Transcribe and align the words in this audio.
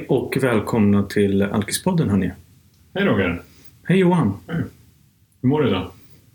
Hej 0.00 0.06
och 0.08 0.36
välkomna 0.40 1.02
till 1.02 1.42
Alkispodden 1.42 2.10
hörni. 2.10 2.30
Hej 2.94 3.04
Roger! 3.04 3.42
Hej 3.84 3.98
Johan! 3.98 4.34
Hur 5.42 5.48
mår 5.48 5.62
du 5.62 5.68
idag? 5.68 5.90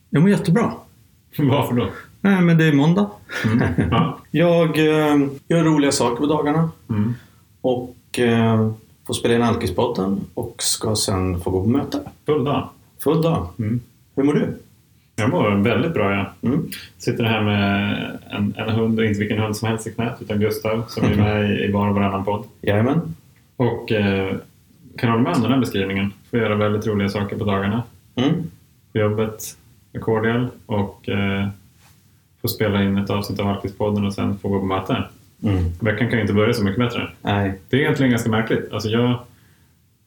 Jag 0.10 0.22
mår 0.22 0.30
jättebra. 0.30 0.72
Varför 1.38 1.76
då? 1.76 1.90
Nej, 2.22 2.42
men 2.42 2.58
det 2.58 2.66
är 2.66 2.74
måndag. 2.74 3.10
Ja. 3.92 4.20
Jag 4.32 4.78
eh, 4.80 5.18
gör 5.48 5.64
roliga 5.64 5.92
saker 5.92 6.16
på 6.16 6.26
dagarna 6.26 6.70
Mm. 6.90 7.14
och 7.62 8.20
eh, 8.20 8.72
får 9.08 9.14
spela 9.14 9.36
in 9.36 9.42
Alkispodden 9.42 10.20
och 10.34 10.56
ska 10.64 10.96
sen 10.96 11.40
få 11.42 11.50
gå 11.52 11.64
på 11.64 11.70
möte. 11.70 12.00
Full 12.26 12.44
dag. 12.44 12.70
Full 13.04 13.22
dag. 13.22 13.48
Mm. 13.60 13.80
Hur 14.16 14.24
mår 14.24 14.34
du? 14.34 14.58
Jag 15.16 15.30
mår 15.30 15.56
väldigt 15.56 15.94
bra 15.94 16.12
ja. 16.12 16.50
Mm. 16.50 16.68
Sitter 16.98 17.24
här 17.24 17.44
med 17.44 18.20
en, 18.30 18.56
en 18.58 18.70
hund 18.70 19.00
och 19.00 19.06
inte 19.06 19.20
vilken 19.20 19.40
hund 19.40 19.58
som 19.58 19.68
helst 19.68 19.88
i 19.88 19.92
knät 19.92 20.18
utan 20.22 20.40
Gustav 20.40 20.84
som 20.88 21.04
är 21.06 21.16
med 21.24 21.52
i, 21.52 21.64
i 21.64 21.72
var 21.72 21.88
och 21.90 21.96
varannan 21.96 22.26
podd. 22.26 22.44
Jajamän. 22.62 23.16
Och 23.56 23.92
eh, 23.92 24.36
kan 24.98 25.10
hålla 25.10 25.24
med 25.24 25.36
om 25.36 25.42
den 25.42 25.52
här 25.52 25.60
beskrivningen. 25.60 26.14
Får 26.30 26.40
göra 26.40 26.56
väldigt 26.56 26.88
roliga 26.88 27.10
saker 27.10 27.38
på 27.38 27.46
dagarna. 27.46 27.84
Mm. 28.16 28.34
På 28.92 29.00
jobbet 29.00 29.58
med 29.92 30.02
Cordial 30.02 30.48
och 30.66 31.10
eh, 31.10 31.48
får 32.42 32.48
spela 32.48 32.84
in 32.84 32.98
ett 32.98 33.10
avsnitt 33.10 33.40
av 33.40 33.48
Alkispodden 33.48 34.06
och 34.06 34.14
sen 34.14 34.38
få 34.38 34.50
gå 34.50 34.60
på 34.60 34.66
möte. 34.66 35.04
Mm. 35.44 35.64
Veckan 35.80 36.10
kan 36.10 36.18
ju 36.18 36.22
inte 36.22 36.34
börja 36.34 36.54
så 36.54 36.64
mycket 36.64 36.80
bättre. 36.80 37.10
Nej. 37.22 37.60
Det 37.70 37.78
är 37.78 37.82
egentligen 37.82 38.12
ganska 38.12 38.30
märkligt. 38.30 38.72
Alltså 38.72 38.90
jag 38.90 39.20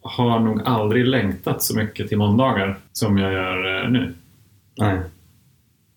har 0.01 0.41
nog 0.41 0.63
aldrig 0.65 1.07
längtat 1.07 1.63
så 1.63 1.77
mycket 1.77 2.09
till 2.09 2.19
måndagar 2.19 2.79
som 2.93 3.19
jag 3.19 3.33
gör 3.33 3.85
eh, 3.85 3.91
nu. 3.91 4.15
Nej. 4.77 4.99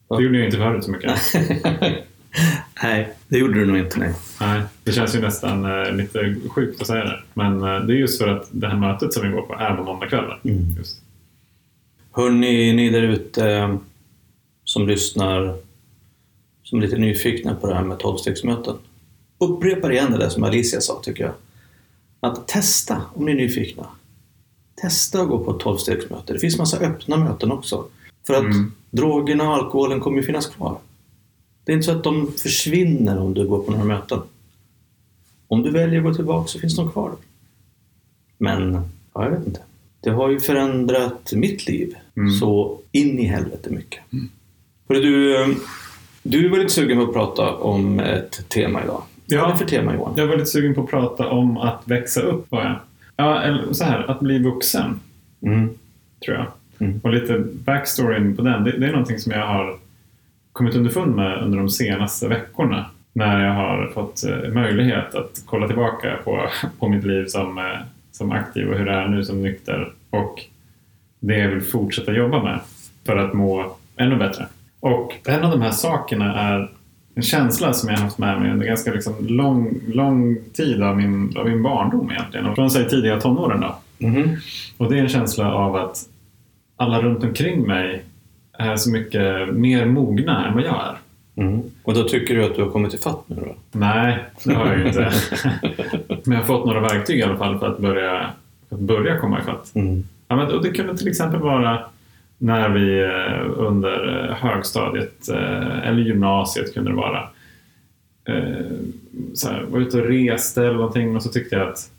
Det 0.09 0.23
gjorde 0.23 0.37
jag 0.37 0.45
inte 0.45 0.57
förut 0.57 0.83
så 0.83 0.91
mycket. 0.91 1.11
nej, 2.83 3.13
det 3.27 3.37
gjorde 3.37 3.53
du 3.59 3.65
nog 3.65 3.77
inte. 3.77 3.99
Nej. 3.99 4.13
Nej, 4.41 4.61
det 4.83 4.91
känns 4.91 5.15
ju 5.15 5.21
nästan 5.21 5.65
eh, 5.65 5.91
lite 5.93 6.35
sjukt 6.49 6.81
att 6.81 6.87
säga 6.87 7.03
det. 7.03 7.19
Men 7.33 7.61
eh, 7.63 7.79
det 7.79 7.93
är 7.93 7.97
just 7.97 8.21
för 8.21 8.27
att 8.27 8.47
det 8.51 8.67
här 8.67 8.75
mötet 8.77 9.13
som 9.13 9.23
vi 9.23 9.29
går 9.29 9.41
på 9.41 9.53
är 9.53 9.75
på 9.75 9.83
måndagskvällar. 9.83 10.39
Mm. 10.43 10.65
Just. 10.77 11.01
Hörni, 12.11 12.73
ni 12.73 12.89
där 12.89 13.01
ute 13.01 13.51
eh, 13.51 13.75
som 14.63 14.87
lyssnar, 14.87 15.55
som 16.63 16.77
är 16.79 16.83
lite 16.83 16.97
nyfikna 16.97 17.55
på 17.55 17.67
det 17.67 17.75
här 17.75 17.83
med 17.83 17.99
tolvstegsmöten. 17.99 18.75
Upprepar 19.37 19.91
igen 19.91 20.11
det 20.11 20.17
där 20.17 20.29
som 20.29 20.43
Alicia 20.43 20.81
sa, 20.81 21.01
tycker 21.03 21.23
jag. 21.23 21.33
Att 22.19 22.47
testa 22.47 23.01
om 23.13 23.25
ni 23.25 23.31
är 23.31 23.35
nyfikna. 23.35 23.85
Testa 24.81 25.21
att 25.21 25.27
gå 25.27 25.39
på 25.43 25.51
ett 25.51 25.59
tolvstegsmöte. 25.59 26.33
Det 26.33 26.39
finns 26.39 26.57
massa 26.57 26.77
öppna 26.77 27.17
möten 27.17 27.51
också. 27.51 27.85
För 28.27 28.33
att 28.33 28.43
Mm. 28.43 28.71
drogerna 28.91 29.49
och 29.49 29.55
alkoholen 29.55 29.99
kommer 29.99 30.17
ju 30.17 30.23
finnas 30.23 30.47
kvar. 30.47 30.77
Det 31.63 31.71
är 31.71 31.73
inte 31.75 31.85
så 31.85 31.91
att 31.91 32.03
de 32.03 32.31
försvinner 32.37 33.19
om 33.19 33.33
du 33.33 33.47
går 33.47 33.63
på 33.63 33.71
några 33.71 33.83
möten. 33.85 34.19
Om 35.47 35.61
du 35.63 35.71
väljer 35.71 35.99
att 35.99 36.05
gå 36.05 36.13
tillbaka 36.13 36.47
så 36.47 36.59
finns 36.59 36.75
de 36.75 36.91
kvar. 36.91 37.11
Men, 38.37 38.73
ja, 39.13 39.23
jag 39.23 39.31
vet 39.31 39.47
inte. 39.47 39.59
Det 40.01 40.09
har 40.09 40.29
ju 40.29 40.39
förändrat 40.39 41.33
mitt 41.33 41.67
liv 41.67 41.95
Mm. 42.17 42.31
så 42.31 42.79
in 42.91 43.19
i 43.19 43.25
helvete 43.25 43.69
mycket. 43.69 43.99
Hörru, 44.89 45.01
du, 45.01 45.55
du 46.23 46.49
var 46.49 46.57
lite 46.57 46.73
sugen 46.73 46.97
på 46.97 47.03
att 47.03 47.13
prata 47.13 47.55
om 47.55 47.99
ett 47.99 48.49
tema 48.49 48.83
idag. 48.83 49.03
Ja. 49.25 49.41
Vad 49.41 49.49
är 49.49 49.53
det 49.53 49.57
för 49.59 49.65
tema 49.65 49.93
Johan? 49.95 50.13
Jag 50.17 50.27
var 50.27 50.37
lite 50.37 50.49
sugen 50.49 50.75
på 50.75 50.81
att 50.83 50.89
prata 50.89 51.29
om 51.29 51.57
att 51.57 51.81
växa 51.85 52.21
upp. 52.21 52.51
Var 52.51 52.63
jag. 52.63 52.75
Ja, 53.15 53.41
eller 53.41 53.73
så 53.73 53.83
här, 53.83 54.11
att 54.11 54.19
bli 54.19 54.39
vuxen, 54.39 54.99
Mm. 55.41 55.69
tror 56.25 56.37
jag. 56.37 56.45
Mm. 56.79 56.99
Och 57.03 57.13
lite 57.13 57.39
backstoryn 57.39 58.35
på 58.35 58.41
den. 58.41 58.63
Det, 58.63 58.77
det 58.79 58.87
är 58.87 58.91
någonting 58.91 59.19
som 59.19 59.31
jag 59.31 59.47
har 59.47 59.77
kommit 60.53 60.75
underfund 60.75 61.15
med 61.15 61.43
under 61.43 61.57
de 61.57 61.69
senaste 61.69 62.27
veckorna. 62.27 62.85
När 63.13 63.45
jag 63.45 63.53
har 63.53 63.91
fått 63.93 64.23
eh, 64.23 64.51
möjlighet 64.53 65.15
att 65.15 65.43
kolla 65.45 65.67
tillbaka 65.67 66.17
på, 66.23 66.47
på 66.79 66.87
mitt 66.89 67.03
liv 67.03 67.25
som, 67.25 67.57
eh, 67.57 67.63
som 68.11 68.31
aktiv 68.31 68.69
och 68.69 68.77
hur 68.77 68.85
det 68.85 68.93
är 68.93 69.07
nu 69.07 69.23
som 69.23 69.41
nykter. 69.41 69.93
Och 70.09 70.41
det 71.19 71.37
jag 71.37 71.49
vill 71.49 71.61
fortsätta 71.61 72.11
jobba 72.11 72.43
med 72.43 72.59
för 73.05 73.17
att 73.17 73.33
må 73.33 73.75
ännu 73.95 74.15
bättre. 74.15 74.47
Och 74.79 75.17
en 75.25 75.43
av 75.43 75.51
de 75.51 75.61
här 75.61 75.71
sakerna 75.71 76.35
är 76.35 76.71
en 77.15 77.23
känsla 77.23 77.73
som 77.73 77.89
jag 77.89 77.97
har 77.97 78.03
haft 78.03 78.17
med 78.17 78.41
mig 78.41 78.51
under 78.51 78.65
ganska 78.65 78.93
liksom 78.93 79.13
lång, 79.27 79.79
lång 79.87 80.37
tid 80.53 80.83
av 80.83 80.97
min, 80.97 81.37
av 81.37 81.45
min 81.45 81.63
barndom 81.63 82.11
egentligen. 82.11 82.45
Och 82.45 82.55
från 82.55 82.69
tidiga 82.69 83.19
tonåren 83.19 83.61
då. 83.61 83.75
Mhm. 83.97 84.37
Och 84.77 84.89
det 84.89 84.97
är 84.97 85.01
en 85.01 85.09
känsla 85.09 85.53
av 85.53 85.75
att 85.75 85.97
alla 86.75 87.01
runt 87.01 87.23
omkring 87.23 87.67
mig 87.67 88.03
är 88.61 88.75
så 88.75 88.91
mycket 88.91 89.53
mer 89.53 89.85
mogna 89.85 90.47
än 90.47 90.53
vad 90.53 90.63
jag 90.63 90.81
är. 90.81 90.97
Mm. 91.35 91.61
Och 91.83 91.93
då 91.93 92.03
tycker 92.03 92.35
du 92.35 92.45
att 92.45 92.55
du 92.55 92.61
har 92.61 92.69
kommit 92.69 92.93
ifatt 92.93 93.23
nu 93.27 93.35
då? 93.35 93.55
Nej, 93.71 94.17
det 94.43 94.53
har 94.53 94.67
jag 94.67 94.79
ju 94.79 94.87
inte. 94.87 95.11
Men 96.07 96.31
jag 96.31 96.37
har 96.37 96.43
fått 96.43 96.65
några 96.65 96.79
verktyg 96.79 97.19
i 97.19 97.23
alla 97.23 97.37
fall 97.37 97.59
för 97.59 97.67
att 97.67 97.79
börja, 97.79 98.25
för 98.69 98.75
att 98.75 98.81
börja 98.81 99.19
komma 99.19 99.39
ifatt. 99.39 99.75
Mm. 99.75 100.03
Ja, 100.27 100.35
men, 100.35 100.47
och 100.47 100.63
det 100.63 100.71
kunde 100.71 100.97
till 100.97 101.07
exempel 101.07 101.39
vara 101.39 101.79
när 102.37 102.69
vi 102.69 103.01
eh, 103.01 103.67
under 103.67 104.29
eh, 104.29 104.35
högstadiet 104.35 105.29
eh, 105.29 105.87
eller 105.87 106.01
gymnasiet 106.01 106.73
kunde 106.73 106.91
det 106.91 106.95
vara 106.95 107.29
så 109.33 109.49
här, 109.49 109.61
var 109.69 109.79
ute 109.79 110.01
och 110.01 110.07
reste 110.07 110.61
eller 110.61 110.73
någonting 110.73 111.15
och 111.15 111.23
så 111.23 111.29
tyckte 111.29 111.55
jag 111.55 111.67
att 111.67 111.89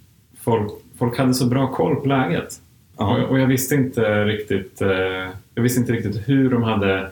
folk, 0.40 0.72
folk 0.98 1.18
hade 1.18 1.34
så 1.34 1.46
bra 1.46 1.66
koll 1.66 1.96
på 1.96 2.08
läget. 2.08 2.60
Ja. 3.02 3.16
Och, 3.16 3.30
och 3.30 3.40
jag 3.40 3.46
visste 3.46 3.74
inte 3.74 4.24
riktigt 4.24 4.82
eh, 4.82 5.28
jag 5.54 5.62
visste 5.62 5.80
inte 5.80 5.92
riktigt 5.92 6.28
hur 6.28 6.50
de 6.50 6.62
hade 6.62 7.10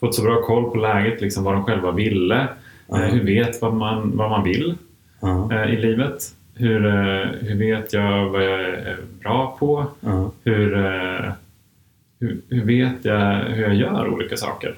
fått 0.00 0.14
så 0.14 0.22
bra 0.22 0.42
koll 0.42 0.70
på 0.70 0.76
läget, 0.76 1.20
liksom 1.20 1.44
vad 1.44 1.54
de 1.54 1.64
själva 1.64 1.90
ville. 1.90 2.48
Eh, 2.92 2.98
hur 2.98 3.24
vet 3.24 3.62
vad 3.62 3.74
man, 3.74 4.16
vad 4.16 4.30
man 4.30 4.44
vill 4.44 4.74
eh, 5.22 5.72
i 5.72 5.76
livet? 5.76 6.34
Hur, 6.54 6.80
hur 7.44 7.58
vet 7.58 7.92
jag 7.92 8.28
vad 8.28 8.44
jag 8.44 8.60
är 8.60 8.96
bra 9.20 9.56
på? 9.60 9.86
Ja. 10.00 10.32
Hur, 10.44 10.76
hur, 12.20 12.40
hur 12.48 12.64
vet 12.64 13.04
jag 13.04 13.44
hur 13.44 13.62
jag 13.62 13.74
gör 13.74 14.08
olika 14.08 14.36
saker? 14.36 14.74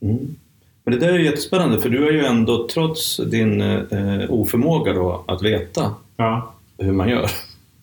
Mm. 0.00 0.36
Men 0.84 0.94
det 0.94 1.06
där 1.06 1.12
är 1.12 1.18
jättespännande 1.18 1.80
för 1.80 1.88
du 1.88 2.02
har 2.02 2.10
ju 2.10 2.24
ändå 2.24 2.68
trots 2.68 3.16
din 3.16 3.60
eh, 3.60 4.30
oförmåga 4.30 4.92
då 4.92 5.24
att 5.26 5.42
veta 5.42 5.94
Ja, 6.16 6.54
hur 6.78 6.92
man 6.92 7.08
gör 7.08 7.26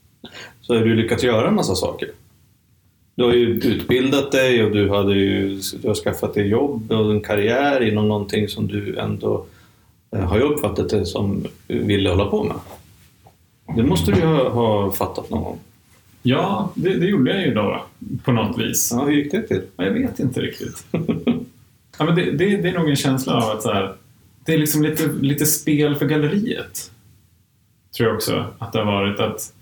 så 0.61 0.75
har 0.75 0.81
du 0.81 0.95
lyckats 0.95 1.23
göra 1.23 1.47
en 1.47 1.55
massa 1.55 1.75
saker. 1.75 2.09
Du 3.15 3.23
har 3.23 3.33
ju 3.33 3.47
utbildat 3.47 4.31
dig 4.31 4.63
och 4.63 4.71
du, 4.71 4.89
hade 4.89 5.13
ju, 5.13 5.61
du 5.81 5.87
har 5.87 5.95
skaffat 5.95 6.33
dig 6.33 6.47
jobb 6.47 6.91
och 6.91 7.11
en 7.11 7.21
karriär 7.21 7.81
inom 7.81 8.07
någonting 8.07 8.47
som 8.47 8.67
du 8.67 8.97
ändå 8.97 9.45
eh, 10.11 10.19
har 10.19 10.37
jag 10.37 10.51
uppfattat 10.51 10.89
det 10.89 11.05
som 11.05 11.45
ville 11.67 12.09
hålla 12.09 12.25
på 12.25 12.43
med. 12.43 12.55
Det 13.75 13.83
måste 13.83 14.11
du 14.11 14.19
ju 14.19 14.25
ha, 14.25 14.49
ha 14.49 14.91
fattat 14.91 15.29
någon 15.29 15.43
gång. 15.43 15.59
ja 16.21 16.71
det, 16.75 16.93
det 16.93 17.05
gjorde 17.05 17.31
jag 17.31 17.45
ju 17.45 17.53
då 17.53 17.83
på 18.23 18.31
något 18.31 18.57
vis. 18.59 18.91
Ja, 18.91 19.05
hur 19.05 19.11
gick 19.13 19.31
det 19.31 19.41
till? 19.41 19.61
Ja, 19.77 19.83
jag 19.83 19.91
vet 19.91 20.19
inte 20.19 20.41
riktigt. 20.41 20.85
ja, 21.97 22.05
men 22.05 22.15
det, 22.15 22.31
det, 22.31 22.57
det 22.57 22.69
är 22.69 22.79
nog 22.79 22.89
en 22.89 22.95
känsla 22.95 23.33
av 23.33 23.49
att 23.49 23.63
så 23.63 23.71
här, 23.73 23.93
det 24.45 24.53
är 24.53 24.57
liksom 24.57 24.83
lite, 24.83 25.07
lite 25.21 25.45
spel 25.45 25.95
för 25.95 26.05
galleriet. 26.05 26.91
Tror 27.97 28.07
jag 28.07 28.15
också 28.15 28.45
att 28.59 28.73
det 28.73 28.79
har 28.79 28.85
varit. 28.85 29.19
att 29.19 29.53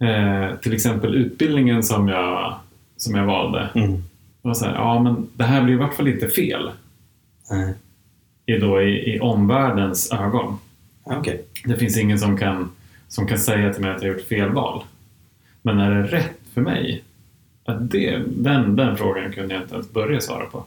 eh, 0.00 0.58
Till 0.60 0.72
exempel 0.72 1.14
utbildningen 1.14 1.82
som 1.82 2.08
jag, 2.08 2.54
som 2.96 3.14
jag 3.14 3.26
valde. 3.26 3.68
Mm. 3.74 4.02
var 4.42 4.54
så 4.54 4.64
här, 4.64 4.74
ja 4.74 5.02
men 5.02 5.28
det 5.34 5.44
här 5.44 5.62
blir 5.64 5.74
i 5.74 5.78
vart 5.78 5.94
fall 5.94 6.08
inte 6.08 6.28
fel. 6.28 6.70
Nej. 7.50 7.74
I, 8.46 8.58
då, 8.58 8.82
i, 8.82 9.14
i 9.14 9.20
omvärldens 9.20 10.12
ögon. 10.12 10.58
Okej. 11.02 11.44
Det 11.64 11.76
finns 11.76 11.98
ingen 11.98 12.18
som 12.18 12.36
kan, 12.36 12.70
som 13.08 13.26
kan 13.26 13.38
säga 13.38 13.72
till 13.72 13.82
mig 13.82 13.90
att 13.90 14.02
jag 14.02 14.10
har 14.10 14.18
gjort 14.18 14.28
fel 14.28 14.50
val. 14.50 14.82
Men 15.62 15.78
är 15.78 15.90
det 15.90 16.02
rätt 16.02 16.38
för 16.54 16.60
mig? 16.60 17.04
Att 17.64 17.90
det, 17.90 18.22
den, 18.26 18.76
den 18.76 18.96
frågan 18.96 19.32
kunde 19.32 19.54
jag 19.54 19.62
inte 19.62 19.74
ens 19.74 19.92
börja 19.92 20.20
svara 20.20 20.46
på. 20.46 20.64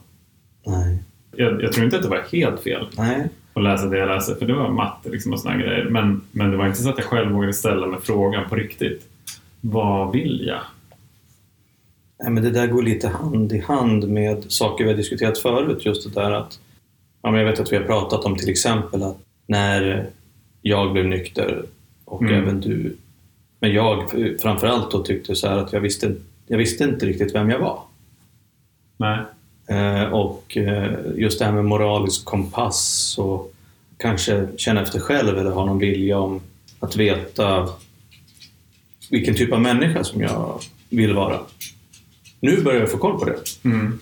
Nej. 0.65 1.03
Jag, 1.35 1.63
jag 1.63 1.73
tror 1.73 1.85
inte 1.85 1.97
att 1.97 2.03
det 2.03 2.09
var 2.09 2.25
helt 2.31 2.63
fel 2.63 2.87
Nej. 2.97 3.29
att 3.53 3.63
läsa 3.63 3.85
det 3.85 3.97
jag 3.97 4.07
läste, 4.07 4.35
för 4.35 4.45
det 4.45 4.53
var 4.53 4.69
matte 4.69 5.09
liksom 5.09 5.33
och 5.33 5.39
såna 5.39 5.57
grejer. 5.57 5.85
Men, 5.89 6.21
men 6.31 6.51
det 6.51 6.57
var 6.57 6.67
inte 6.67 6.81
så 6.81 6.89
att 6.89 6.97
jag 6.97 7.07
själv 7.07 7.31
vågade 7.31 7.53
ställa 7.53 7.87
mig 7.87 7.99
frågan 8.03 8.49
på 8.49 8.55
riktigt. 8.55 9.07
Vad 9.61 10.11
vill 10.11 10.43
jag? 10.47 10.61
Nej, 12.23 12.31
men 12.31 12.43
det 12.43 12.49
där 12.51 12.67
går 12.67 12.83
lite 12.83 13.07
hand 13.07 13.51
i 13.51 13.59
hand 13.59 14.09
med 14.09 14.51
saker 14.51 14.83
vi 14.83 14.89
har 14.89 14.97
diskuterat 14.97 15.37
förut. 15.37 15.85
Just 15.85 16.13
det 16.13 16.21
där 16.21 16.31
att, 16.31 16.59
ja, 17.21 17.31
men 17.31 17.39
jag 17.39 17.49
vet 17.51 17.59
att 17.59 17.71
vi 17.71 17.77
har 17.77 17.83
pratat 17.83 18.25
om 18.25 18.35
till 18.35 18.49
exempel 18.49 19.03
att 19.03 19.17
när 19.47 20.09
jag 20.61 20.93
blev 20.93 21.05
nykter 21.05 21.65
och 22.05 22.21
Mm. 22.21 22.33
även 22.33 22.61
du, 22.61 22.95
men 23.59 23.73
jag 23.73 24.11
framförallt 24.41 24.91
då 24.91 25.03
tyckte 25.03 25.35
så 25.35 25.47
här 25.47 25.57
att 25.57 25.73
jag 25.73 25.81
visste, 25.81 26.15
jag 26.47 26.57
visste 26.57 26.83
inte 26.83 27.05
riktigt 27.05 27.35
vem 27.35 27.49
jag 27.49 27.59
var. 27.59 27.81
Nej. 28.97 29.19
Eh, 29.67 30.03
och 30.03 30.57
eh, 30.57 30.93
just 31.15 31.39
det 31.39 31.45
här 31.45 31.51
med 31.51 31.65
moralisk 31.65 32.25
kompass 32.25 33.15
och 33.17 33.53
kanske 33.97 34.47
känna 34.57 34.81
efter 34.81 34.99
själv 34.99 35.37
eller 35.37 35.51
ha 35.51 35.65
någon 35.65 35.79
vilja 35.79 36.19
om 36.19 36.41
att 36.79 36.95
veta 36.95 37.69
vilken 39.09 39.35
typ 39.35 39.53
av 39.53 39.61
människa 39.61 40.03
som 40.03 40.21
jag 40.21 40.59
vill 40.89 41.13
vara. 41.13 41.39
Nu 42.39 42.61
börjar 42.63 42.79
jag 42.79 42.91
få 42.91 42.97
koll 42.97 43.19
på 43.19 43.25
det. 43.25 43.37
Mm. 43.63 43.99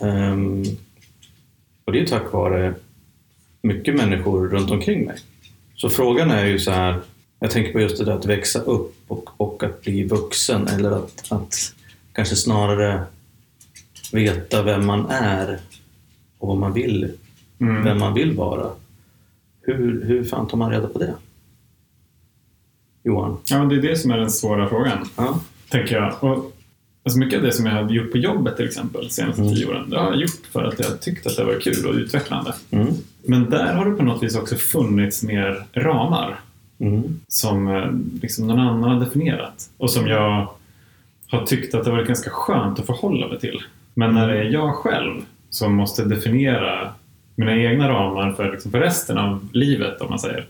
Ehm, 0.00 0.62
och 1.84 1.92
det 1.92 2.00
är 2.00 2.06
tack 2.06 2.32
vare 2.32 2.74
mycket 3.62 3.94
människor 3.96 4.48
runt 4.48 4.70
omkring 4.70 5.04
mig. 5.06 5.18
Så 5.74 5.88
frågan 5.90 6.30
är 6.30 6.46
ju 6.46 6.58
så 6.58 6.70
här, 6.70 7.00
Jag 7.38 7.50
tänker 7.50 7.72
på 7.72 7.80
just 7.80 7.98
det 7.98 8.04
där 8.04 8.12
att 8.12 8.26
växa 8.26 8.58
upp 8.60 8.94
och, 9.08 9.30
och 9.36 9.62
att 9.62 9.82
bli 9.82 10.04
vuxen 10.04 10.68
eller 10.68 10.90
att, 10.90 11.24
att 11.32 11.74
kanske 12.12 12.36
snarare 12.36 13.02
veta 14.12 14.62
vem 14.62 14.86
man 14.86 15.06
är 15.10 15.58
och 16.38 16.48
vad 16.48 16.56
man 16.56 16.72
vill, 16.72 17.12
Mm. 17.60 17.84
vem 17.84 17.98
man 17.98 18.14
vill 18.14 18.36
vara. 18.36 18.70
Hur, 19.60 20.04
hur 20.04 20.24
fan 20.24 20.48
tar 20.48 20.56
man 20.58 20.70
reda 20.70 20.88
på 20.88 20.98
det? 20.98 21.14
Johan? 23.04 23.36
Ja, 23.44 23.58
men 23.58 23.68
det 23.68 23.74
är 23.74 23.82
det 23.82 23.96
som 23.96 24.10
är 24.10 24.18
den 24.18 24.30
svåra 24.30 24.68
frågan, 24.68 25.08
Ja. 25.16 25.40
tänker 25.68 25.94
jag. 25.94 26.24
Och, 26.24 26.52
alltså 27.04 27.18
mycket 27.18 27.36
av 27.36 27.42
det 27.44 27.52
som 27.52 27.66
jag 27.66 27.72
har 27.72 27.90
gjort 27.90 28.12
på 28.12 28.18
jobbet 28.18 28.56
till 28.56 28.64
exempel, 28.66 29.02
de 29.04 29.10
senaste 29.10 29.42
Mm. 29.42 29.54
tio 29.54 29.66
åren, 29.66 29.90
det 29.90 29.98
har 29.98 30.10
jag 30.10 30.20
gjort 30.20 30.46
för 30.52 30.64
att 30.64 30.78
jag 30.80 31.00
tyckt 31.00 31.26
att 31.26 31.36
det 31.36 31.44
var 31.44 31.60
kul 31.60 31.86
och 31.86 31.94
utvecklande. 31.94 32.54
Mm. 32.70 32.94
Men 33.22 33.50
där 33.50 33.74
har 33.74 33.84
det 33.90 33.96
på 33.96 34.02
något 34.02 34.22
vis 34.22 34.36
också 34.36 34.56
funnits 34.56 35.22
mer 35.22 35.64
ramar 35.72 36.40
Mm. 36.80 37.20
som 37.28 37.68
eh, 37.68 37.90
liksom 38.22 38.46
någon 38.46 38.58
annan 38.60 38.82
har 38.90 39.00
definierat 39.00 39.70
och 39.76 39.90
som 39.90 40.06
jag 40.06 40.48
har 41.28 41.46
tyckt 41.46 41.74
att 41.74 41.84
det 41.84 41.90
varit 41.90 42.06
ganska 42.06 42.30
skönt 42.30 42.78
att 42.80 42.86
förhålla 42.86 43.28
mig 43.28 43.40
till. 43.40 43.62
Men 43.94 44.14
när 44.14 44.28
det 44.28 44.38
är 44.38 44.44
jag 44.44 44.74
själv 44.74 45.20
som 45.50 45.74
måste 45.74 46.04
definiera 46.04 46.92
mina 47.36 47.56
egna 47.56 47.88
ramar 47.88 48.32
för, 48.32 48.52
liksom, 48.52 48.70
för 48.70 48.80
resten 48.80 49.18
av 49.18 49.48
livet, 49.52 50.00
om 50.00 50.10
man 50.10 50.18
säger. 50.18 50.46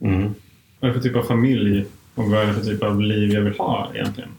Mm. 0.00 0.34
Vad 0.80 0.90
är 0.90 0.94
det 0.94 1.00
för 1.00 1.08
typ 1.08 1.16
av 1.16 1.22
familj 1.22 1.84
och 2.14 2.24
vad 2.30 2.42
är 2.42 2.46
det 2.46 2.54
för 2.54 2.64
typ 2.64 2.82
av 2.82 3.00
liv 3.00 3.30
jag 3.32 3.40
vill 3.42 3.58
ha 3.58 3.90
egentligen? 3.94 4.30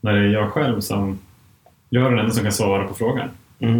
När 0.00 0.12
det 0.12 0.18
är 0.18 0.32
jag 0.32 0.50
själv 0.52 0.80
som 0.80 1.18
jag 1.88 2.06
är 2.06 2.10
den 2.10 2.18
enda 2.18 2.30
som 2.32 2.42
kan 2.42 2.52
svara 2.52 2.84
på 2.86 2.94
frågan. 2.94 3.28
Mm. 3.58 3.74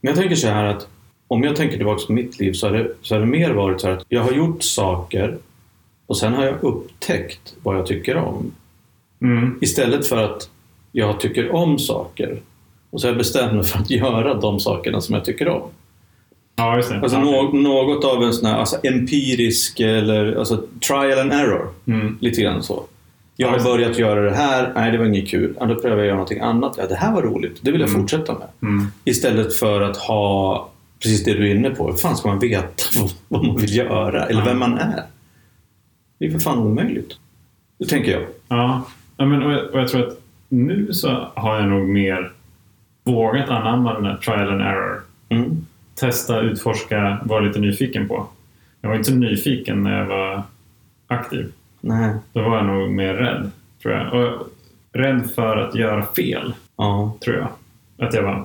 Men 0.00 0.08
jag 0.08 0.16
tänker 0.16 0.36
så 0.36 0.48
här 0.48 0.64
att 0.64 0.88
om 1.28 1.44
jag 1.44 1.56
tänker 1.56 1.76
tillbaka 1.76 2.06
på 2.06 2.12
mitt 2.12 2.40
liv 2.40 2.52
så 2.52 2.66
har 2.66 2.72
det, 2.76 2.88
så 3.02 3.14
har 3.14 3.20
det 3.20 3.26
mer 3.26 3.50
varit 3.50 3.80
så 3.80 3.88
att 3.88 4.04
jag 4.08 4.22
har 4.22 4.32
gjort 4.32 4.62
saker 4.62 5.38
och 6.06 6.16
sen 6.16 6.32
har 6.32 6.44
jag 6.44 6.62
upptäckt 6.62 7.54
vad 7.62 7.76
jag 7.76 7.86
tycker 7.86 8.16
om. 8.16 8.52
Mm. 9.20 9.58
Istället 9.60 10.06
för 10.06 10.16
att 10.16 10.50
jag 10.92 11.20
tycker 11.20 11.54
om 11.54 11.78
saker 11.78 12.40
och 12.90 13.00
så 13.00 13.06
har 13.06 13.10
jag 13.10 13.18
bestämt 13.18 13.52
mig 13.54 13.64
för 13.64 13.78
att 13.78 13.90
göra 13.90 14.34
de 14.34 14.60
sakerna 14.60 15.00
som 15.00 15.14
jag 15.14 15.24
tycker 15.24 15.48
om. 15.48 15.62
Ja, 16.56 16.76
just 16.76 16.90
det. 16.90 17.00
Alltså 17.00 17.20
nå- 17.20 17.52
något 17.52 18.04
av 18.04 18.22
en 18.22 18.32
sån 18.32 18.46
här 18.46 18.58
alltså 18.58 18.76
empirisk 18.82 19.80
eller 19.80 20.36
alltså 20.36 20.62
trial 20.88 21.18
and 21.18 21.32
error. 21.32 21.68
Mm. 21.86 22.18
Lite 22.20 22.40
grann 22.42 22.62
så. 22.62 22.84
Jag 23.36 23.48
Ja, 23.52 23.58
har 23.58 23.64
börjat 23.64 23.98
göra 23.98 24.20
det 24.20 24.36
här, 24.36 24.72
nej 24.74 24.92
det 24.92 24.98
var 24.98 25.04
inget 25.04 25.28
kul. 25.28 25.54
Ja, 25.60 25.66
då 25.66 25.74
prövar 25.74 25.96
jag 25.96 26.06
göra 26.06 26.16
någonting 26.16 26.40
annat. 26.40 26.74
Ja, 26.78 26.86
det 26.86 26.94
här 26.94 27.12
var 27.14 27.22
roligt, 27.22 27.58
det 27.62 27.72
vill 27.72 27.80
jag 27.80 27.90
Mm. 27.90 28.00
fortsätta 28.00 28.32
med. 28.32 28.48
Mm. 28.62 28.86
Istället 29.04 29.54
för 29.56 29.80
att 29.80 29.96
ha 29.96 30.68
precis 31.02 31.24
det 31.24 31.34
du 31.34 31.50
är 31.50 31.54
inne 31.54 31.70
på. 31.70 31.86
Hur 31.86 31.96
fan 31.96 32.16
ska 32.16 32.28
man 32.28 32.38
veta 32.38 32.84
vad 33.28 33.46
man 33.46 33.56
vill 33.56 33.76
göra 33.76 34.26
eller 34.26 34.44
vem 34.44 34.58
man 34.58 34.78
är? 34.78 35.02
Det 36.18 36.26
är 36.26 36.30
för 36.30 36.38
fan 36.38 36.58
omöjligt. 36.58 37.12
Det 37.78 37.84
tänker 37.86 38.12
jag. 38.12 38.22
Ja, 38.48 38.82
ja 39.16 39.26
men, 39.26 39.42
och, 39.42 39.52
jag, 39.52 39.70
och 39.74 39.80
jag 39.80 39.88
tror 39.88 40.06
att 40.08 40.20
nu 40.48 40.92
så 40.92 41.28
har 41.34 41.56
jag 41.60 41.68
nog 41.68 41.88
mer 41.88 42.32
vågat 43.04 43.48
anamma 43.48 43.94
den 43.94 44.04
här 44.04 44.16
trial 44.16 44.48
and 44.52 44.60
error. 44.62 45.00
Mm. 45.28 45.66
Testa, 45.94 46.40
utforska, 46.40 47.18
vara 47.24 47.40
lite 47.40 47.58
nyfiken 47.58 48.08
på. 48.08 48.26
Jag 48.80 48.88
var 48.88 48.96
inte 48.96 49.10
så 49.10 49.16
nyfiken 49.16 49.82
när 49.82 49.98
jag 49.98 50.06
var 50.06 50.42
aktiv. 51.06 51.52
Nej. 51.86 52.14
Då 52.32 52.42
var 52.42 52.56
jag 52.56 52.66
nog 52.66 52.90
mer 52.90 53.14
rädd, 53.14 53.50
tror 53.82 53.94
jag. 53.94 54.14
Och 54.14 54.46
rädd 54.92 55.30
för 55.34 55.56
att 55.56 55.74
göra 55.74 56.04
fel, 56.04 56.54
Ja. 56.76 57.16
tror 57.24 57.36
jag. 57.36 57.48
Att 58.08 58.14
jag 58.14 58.22
var. 58.22 58.44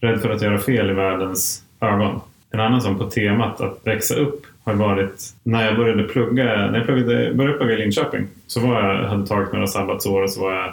Rädd 0.00 0.20
för 0.20 0.30
att 0.30 0.42
göra 0.42 0.58
fel 0.58 0.90
i 0.90 0.92
världens 0.92 1.62
ögon. 1.80 2.20
En 2.50 2.60
annan 2.60 2.80
som 2.80 2.98
på 2.98 3.04
temat 3.10 3.60
att 3.60 3.80
växa 3.84 4.14
upp 4.14 4.42
har 4.64 4.74
varit 4.74 5.22
när 5.42 5.64
jag 5.66 5.76
började 5.76 6.02
plugga, 6.02 6.44
när 6.44 6.78
jag 6.78 6.86
pluggade, 6.86 7.34
började 7.34 7.58
plugga 7.58 7.74
i 7.74 7.78
Linköping 7.78 8.26
så 8.46 8.60
var 8.60 8.82
jag, 8.82 9.08
hade 9.08 9.26
tagit 9.26 9.52
några 9.52 9.66
sabbatsår 9.66 10.22
och 10.22 10.30
så 10.30 10.40
var 10.40 10.52
jag 10.54 10.72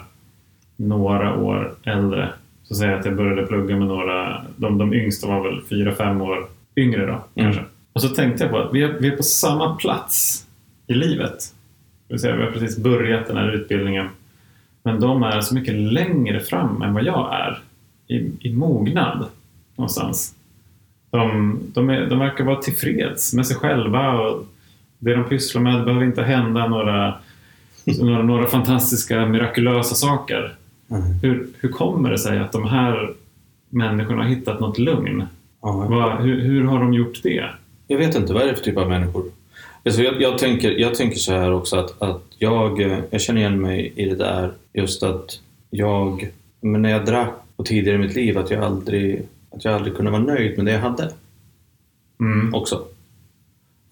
några 0.76 1.36
år 1.36 1.74
äldre. 1.84 2.28
Så 2.62 2.74
säger 2.74 2.90
jag 2.92 3.00
att 3.00 3.06
jag 3.06 3.16
började 3.16 3.46
plugga 3.46 3.76
med 3.76 3.88
några, 3.88 4.42
de, 4.56 4.78
de 4.78 4.94
yngsta 4.94 5.26
var 5.28 5.42
väl 5.42 5.62
fyra, 5.70 5.94
fem 5.94 6.20
år 6.20 6.46
yngre 6.76 7.06
då 7.06 7.24
kanske. 7.42 7.62
Och 7.92 8.02
så 8.02 8.08
tänkte 8.08 8.44
jag 8.44 8.50
på 8.52 8.58
att 8.58 8.74
vi 8.74 8.82
är, 8.82 8.88
vi 9.00 9.08
är 9.12 9.16
på 9.16 9.22
samma 9.22 9.74
plats 9.76 10.46
i 10.86 10.94
livet. 10.94 11.34
Vill 12.08 12.18
säga, 12.18 12.36
vi 12.36 12.42
har 12.42 12.50
precis 12.50 12.78
börjat 12.78 13.26
den 13.26 13.36
här 13.36 13.52
utbildningen. 13.52 14.08
Men 14.82 15.00
de 15.00 15.22
är 15.22 15.40
så 15.40 15.54
mycket 15.54 15.74
längre 15.74 16.40
fram 16.40 16.82
än 16.82 16.94
vad 16.94 17.04
jag 17.04 17.34
är 17.34 17.62
i, 18.16 18.30
i 18.40 18.52
mognad 18.52 19.26
någonstans. 19.76 20.34
De, 21.10 21.58
de, 21.74 21.90
är, 21.90 22.06
de 22.06 22.18
verkar 22.18 22.44
vara 22.44 22.62
tillfreds 22.62 23.34
med 23.34 23.46
sig 23.46 23.56
själva 23.56 24.12
och 24.12 24.46
det 24.98 25.14
de 25.14 25.24
pysslar 25.24 25.62
med 25.62 25.78
det 25.78 25.84
behöver 25.84 26.06
inte 26.06 26.22
hända 26.22 26.66
några, 26.68 27.14
några, 27.84 28.22
några 28.22 28.46
fantastiska 28.46 29.26
mirakulösa 29.26 29.94
saker. 29.94 30.54
Mm. 30.90 31.02
Hur, 31.22 31.46
hur 31.58 31.68
kommer 31.68 32.10
det 32.10 32.18
sig 32.18 32.38
att 32.38 32.52
de 32.52 32.68
här 32.68 33.12
människorna 33.68 34.22
har 34.22 34.28
hittat 34.28 34.60
något 34.60 34.78
lugn? 34.78 35.24
ja. 35.62 35.86
Vad, 35.90 36.22
hur, 36.22 36.40
hur 36.40 36.64
har 36.64 36.78
de 36.78 36.94
gjort 36.94 37.22
det? 37.22 37.50
Jag 37.86 37.98
vet 37.98 38.14
inte, 38.14 38.32
vad 38.32 38.42
är 38.42 38.46
det 38.46 38.54
för 38.54 38.64
typ 38.64 38.76
av 38.76 38.88
människor? 38.88 39.24
Alltså 39.86 40.02
jag, 40.02 40.22
jag, 40.22 40.38
tänker, 40.38 40.70
jag 40.70 40.94
tänker 40.94 41.16
så 41.18 41.32
här 41.32 41.52
också 41.52 41.76
att, 41.76 42.02
att 42.02 42.22
jag, 42.38 42.80
eh, 42.80 42.98
jag 43.10 43.20
känner 43.20 43.40
igen 43.40 43.60
mig 43.60 43.92
i 43.96 44.04
det 44.04 44.16
där 44.16 44.52
just 44.72 45.02
att 45.02 45.40
jag, 45.70 46.30
men 46.60 46.82
när 46.82 46.90
jag 46.90 47.06
drack 47.06 47.34
och 47.56 47.66
tidigare 47.66 47.96
i 47.96 47.98
mitt 48.06 48.14
liv, 48.14 48.38
att 48.38 48.50
jag 48.50 48.64
aldrig, 48.64 49.22
att 49.50 49.64
jag 49.64 49.74
aldrig 49.74 49.96
kunde 49.96 50.10
vara 50.10 50.22
nöjd 50.22 50.56
med 50.56 50.66
det 50.66 50.72
jag 50.72 50.80
hade 50.80 51.12
Mm. 52.20 52.54
också. 52.54 52.84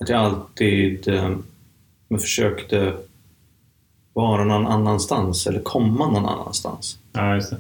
Att 0.00 0.08
jag 0.08 0.20
alltid 0.20 1.08
eh, 1.08 1.30
försökte 2.20 2.92
vara 4.12 4.44
någon 4.44 4.66
annanstans 4.66 5.46
eller 5.46 5.60
komma 5.60 6.10
någon 6.10 6.26
annanstans. 6.26 6.98
Ja, 7.12 7.34
just 7.34 7.50
det. 7.50 7.56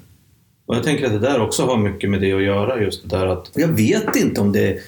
Och 0.66 0.76
jag 0.76 0.82
tänker 0.82 1.06
att 1.06 1.12
det 1.12 1.18
där 1.18 1.40
också 1.40 1.66
har 1.66 1.76
mycket 1.76 2.10
med 2.10 2.20
det 2.20 2.32
att 2.32 2.42
göra, 2.42 2.80
just 2.80 3.02
det 3.08 3.16
där 3.16 3.26
att... 3.26 3.50
Jag 3.54 3.68
vet 3.68 4.16
inte 4.16 4.40
om 4.40 4.52
det... 4.52 4.78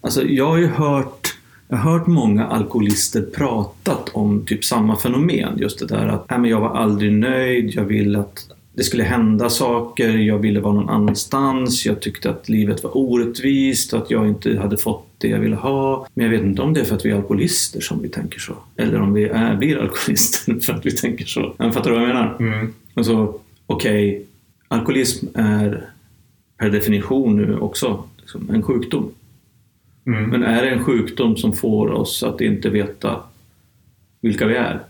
Alltså 0.00 0.22
jag 0.22 0.46
har 0.46 0.56
ju 0.56 0.66
hört, 0.66 1.27
jag 1.68 1.76
har 1.76 1.98
hört 1.98 2.06
många 2.06 2.46
alkoholister 2.46 3.22
pratat 3.22 4.08
om 4.12 4.46
typ 4.46 4.64
samma 4.64 4.96
fenomen. 4.96 5.58
Just 5.58 5.78
det 5.78 5.86
där 5.86 6.06
att 6.06 6.30
men 6.30 6.44
jag 6.44 6.60
var 6.60 6.76
aldrig 6.76 7.12
nöjd, 7.12 7.74
jag 7.74 7.84
ville 7.84 8.18
att 8.18 8.46
det 8.78 8.84
skulle 8.84 9.04
hända 9.04 9.50
saker, 9.50 10.08
jag 10.08 10.38
ville 10.38 10.60
vara 10.60 10.74
någon 10.74 10.88
annanstans, 10.88 11.86
jag 11.86 12.00
tyckte 12.00 12.30
att 12.30 12.48
livet 12.48 12.84
var 12.84 12.96
orättvist 12.96 13.92
och 13.92 14.02
att 14.02 14.10
jag 14.10 14.28
inte 14.28 14.58
hade 14.58 14.76
fått 14.76 15.06
det 15.18 15.28
jag 15.28 15.38
ville 15.38 15.56
ha. 15.56 16.06
Men 16.14 16.24
jag 16.24 16.30
vet 16.30 16.42
inte 16.42 16.62
om 16.62 16.74
det 16.74 16.80
är 16.80 16.84
för 16.84 16.96
att 16.96 17.06
vi 17.06 17.10
är 17.10 17.16
alkoholister 17.16 17.80
som 17.80 18.02
vi 18.02 18.08
tänker 18.08 18.38
så. 18.38 18.52
Eller 18.76 19.00
om 19.00 19.12
vi 19.12 19.24
är, 19.24 19.56
blir 19.56 19.78
alkoholister 19.78 20.54
för 20.60 20.72
att 20.72 20.86
vi 20.86 20.90
tänker 20.90 21.24
så. 21.24 21.54
Men 21.58 21.72
fattar 21.72 21.90
du 21.90 21.96
vad 21.96 22.08
jag 22.08 22.14
menar? 22.14 22.36
Mm. 22.40 22.74
Alltså, 22.94 23.40
okej, 23.66 24.26
alkoholism 24.68 25.26
är 25.34 25.90
per 26.58 26.70
definition 26.70 27.36
nu 27.36 27.58
också 27.58 28.04
liksom 28.20 28.50
en 28.50 28.62
sjukdom. 28.62 29.10
Mm. 30.08 30.30
Men 30.30 30.42
är 30.42 30.62
det 30.62 30.70
en 30.70 30.84
sjukdom 30.84 31.36
som 31.36 31.52
får 31.52 31.90
oss 31.90 32.22
att 32.22 32.40
inte 32.40 32.70
veta 32.70 33.16
vilka 34.20 34.46
vi 34.46 34.54
är? 34.54 34.80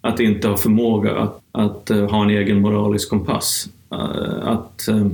Att 0.00 0.20
inte 0.20 0.48
ha 0.48 0.56
förmåga 0.56 1.16
att, 1.16 1.40
att 1.52 1.90
eh, 1.90 2.10
ha 2.10 2.22
en 2.22 2.30
egen 2.30 2.60
moralisk 2.60 3.10
kompass? 3.10 3.68
Eh, 3.92 4.46
att 4.48 4.88
eh, 4.88 5.06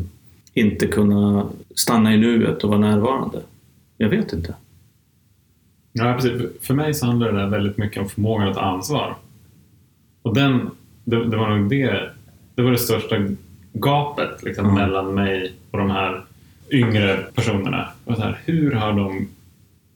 inte 0.55 0.87
kunna 0.87 1.47
stanna 1.75 2.15
i 2.15 2.19
nuet 2.19 2.65
och 2.65 2.71
vara 2.71 2.81
närvarande? 2.81 3.41
Jag 3.97 4.09
vet 4.09 4.33
inte. 4.33 4.55
Ja, 5.93 6.15
precis. 6.15 6.43
För 6.61 6.75
mig 6.75 6.95
så 6.95 7.07
handlar 7.07 7.33
det 7.33 7.39
där 7.39 7.47
väldigt 7.49 7.79
mycket 7.79 8.03
om 8.03 8.09
förmågan 8.09 8.49
att 8.49 8.55
ta 8.55 8.61
ansvar. 8.61 9.17
Och 10.23 10.35
den, 10.35 10.71
det, 11.05 11.25
det 11.25 11.37
var 11.37 11.57
nog 11.57 11.71
det, 11.71 12.11
det 12.55 12.63
var 12.63 12.71
det 12.71 12.79
största 12.79 13.17
gapet 13.73 14.43
liksom, 14.43 14.65
Mm. 14.65 14.75
mellan 14.77 15.15
mig 15.15 15.53
och 15.71 15.79
de 15.79 15.91
här 15.91 16.25
yngre 16.71 17.17
personerna. 17.35 17.89
Och 18.05 18.17
så 18.17 18.23
här, 18.23 18.41
hur, 18.45 18.73
har 18.73 18.93
de, 18.93 19.29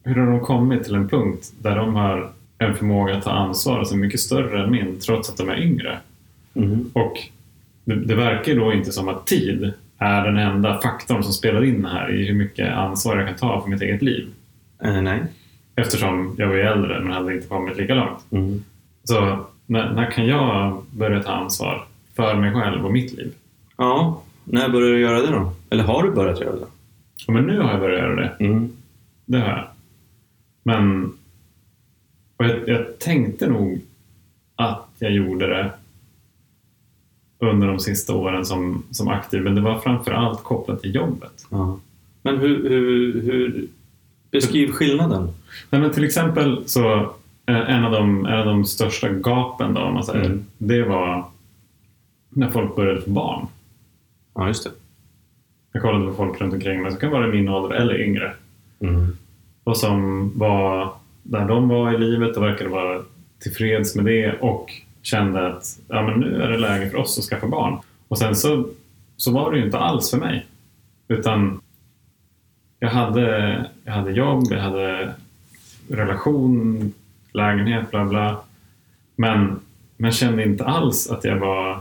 hur 0.06 0.16
har 0.16 0.26
de 0.26 0.40
kommit 0.40 0.84
till 0.84 0.94
en 0.94 1.08
punkt 1.08 1.52
där 1.58 1.76
de 1.76 1.94
har 1.94 2.30
en 2.58 2.74
förmåga 2.74 3.16
att 3.16 3.24
ta 3.24 3.30
ansvar 3.30 3.84
som 3.84 3.98
är 3.98 4.04
mycket 4.04 4.20
större 4.20 4.64
än 4.64 4.70
min, 4.70 5.00
trots 5.00 5.30
att 5.30 5.36
de 5.36 5.48
är 5.48 5.62
yngre? 5.62 5.98
Mm. 6.54 6.90
Och 6.92 7.18
det, 7.84 7.94
det 7.94 8.14
verkar 8.14 8.54
då 8.54 8.72
inte 8.72 8.92
som 8.92 9.08
att 9.08 9.26
tid 9.26 9.72
är 9.98 10.24
den 10.24 10.36
enda 10.36 10.80
faktorn 10.80 11.22
som 11.22 11.32
spelar 11.32 11.64
in 11.64 11.84
här 11.84 12.14
i 12.14 12.26
hur 12.26 12.34
mycket 12.34 12.72
ansvar 12.72 13.16
jag 13.16 13.28
kan 13.28 13.36
ta 13.36 13.62
för 13.62 13.70
mitt 13.70 13.82
eget 13.82 14.02
liv. 14.02 14.28
Eh, 14.84 15.02
nej. 15.02 15.22
Eftersom 15.74 16.34
jag 16.38 16.48
var 16.48 16.54
äldre 16.54 17.00
men 17.00 17.12
hade 17.12 17.34
inte 17.34 17.48
kommit 17.48 17.76
lika 17.76 17.94
långt. 17.94 18.24
Mm. 18.30 18.64
Så 19.04 19.46
när, 19.66 19.92
när 19.92 20.10
kan 20.10 20.26
jag 20.26 20.84
börja 20.90 21.22
ta 21.22 21.32
ansvar 21.32 21.84
för 22.16 22.34
mig 22.34 22.52
själv 22.52 22.84
och 22.84 22.92
mitt 22.92 23.12
liv? 23.12 23.32
Ja, 23.76 24.22
när 24.44 24.68
började 24.68 24.92
du 24.92 25.00
göra 25.00 25.20
det 25.20 25.30
då? 25.30 25.52
Eller 25.70 25.84
har 25.84 26.02
du 26.02 26.10
börjat 26.10 26.40
göra 26.40 26.56
det? 26.56 26.66
Ja, 27.26 27.32
men 27.32 27.44
nu 27.44 27.60
har 27.60 27.70
jag 27.70 27.80
börjat 27.80 28.00
göra 28.00 28.16
det. 28.16 28.44
Mm. 28.44 28.72
Det 29.24 29.38
har 29.38 29.48
jag. 29.48 29.64
Men 30.66 31.12
jag, 32.38 32.68
jag 32.68 32.98
tänkte 32.98 33.46
nog 33.46 33.80
att 34.56 34.88
jag 34.98 35.12
gjorde 35.12 35.46
det 35.46 35.70
under 37.38 37.66
de 37.66 37.80
sista 37.80 38.14
åren 38.14 38.44
som, 38.46 38.82
som 38.90 39.08
aktiv, 39.08 39.42
men 39.42 39.54
det 39.54 39.60
var 39.60 39.78
framför 39.78 40.10
allt 40.12 40.42
kopplat 40.42 40.82
till 40.82 40.94
jobbet. 40.94 41.46
Ja. 41.50 41.80
Men 42.22 42.38
hur, 42.38 42.68
hur, 42.68 43.22
hur... 43.22 43.66
Beskriv 44.30 44.70
skillnaden. 44.72 45.28
Nej, 45.70 45.80
men 45.80 45.90
till 45.92 46.04
exempel 46.04 46.62
så 46.66 47.10
en 47.46 47.84
av 47.84 47.92
de, 47.92 48.26
en 48.26 48.38
av 48.38 48.46
de 48.46 48.64
största 48.64 49.08
gapen 49.08 49.74
då, 49.74 49.80
om 49.80 49.94
man 49.94 50.04
säger, 50.04 50.24
Mm. 50.24 50.44
det 50.58 50.82
var 50.82 51.24
när 52.30 52.50
folk 52.50 52.76
började 52.76 53.00
få 53.00 53.10
barn. 53.10 53.46
Ja, 54.34 54.46
just 54.48 54.64
det. 54.64 54.70
Jag 55.72 55.82
kollade 55.82 56.06
på 56.06 56.12
folk 56.14 56.40
runt 56.40 56.54
omkring 56.54 56.82
mig 56.82 56.90
som 56.90 57.00
kan 57.00 57.10
vara 57.10 57.26
min 57.26 57.48
ålder 57.48 57.76
eller 57.76 58.00
yngre. 58.02 58.34
Mm. 58.80 59.16
Och 59.66 59.76
som 59.76 60.32
var 60.38 60.92
där 61.22 61.44
de 61.44 61.68
var 61.68 61.94
i 61.94 61.98
livet 61.98 62.36
och 62.36 62.42
verkade 62.42 62.70
vara 62.70 63.02
tillfreds 63.38 63.96
med 63.96 64.04
det 64.04 64.40
och 64.40 64.72
kände 65.02 65.46
att 65.46 65.78
ja, 65.88 66.02
men 66.02 66.20
nu 66.20 66.42
är 66.42 66.48
det 66.50 66.58
läge 66.58 66.90
för 66.90 66.98
oss 66.98 67.18
att 67.18 67.24
skaffa 67.24 67.48
barn. 67.48 67.78
Och 68.08 68.18
sen 68.18 68.36
så, 68.36 68.68
så 69.16 69.32
var 69.32 69.52
det 69.52 69.58
ju 69.58 69.64
inte 69.64 69.78
alls 69.78 70.10
för 70.10 70.18
mig. 70.18 70.46
Utan 71.08 71.60
jag 72.78 72.88
hade, 72.88 73.64
jag 73.84 73.92
hade 73.92 74.12
jobb, 74.12 74.44
jag 74.50 74.60
hade 74.60 75.14
relation, 75.88 76.92
lägenhet, 77.32 77.90
bla 77.90 78.04
bla. 78.04 78.40
Men, 79.16 79.60
men 79.96 80.12
kände 80.12 80.44
inte 80.44 80.64
alls 80.64 81.10
att 81.10 81.24
jag 81.24 81.36
var 81.36 81.80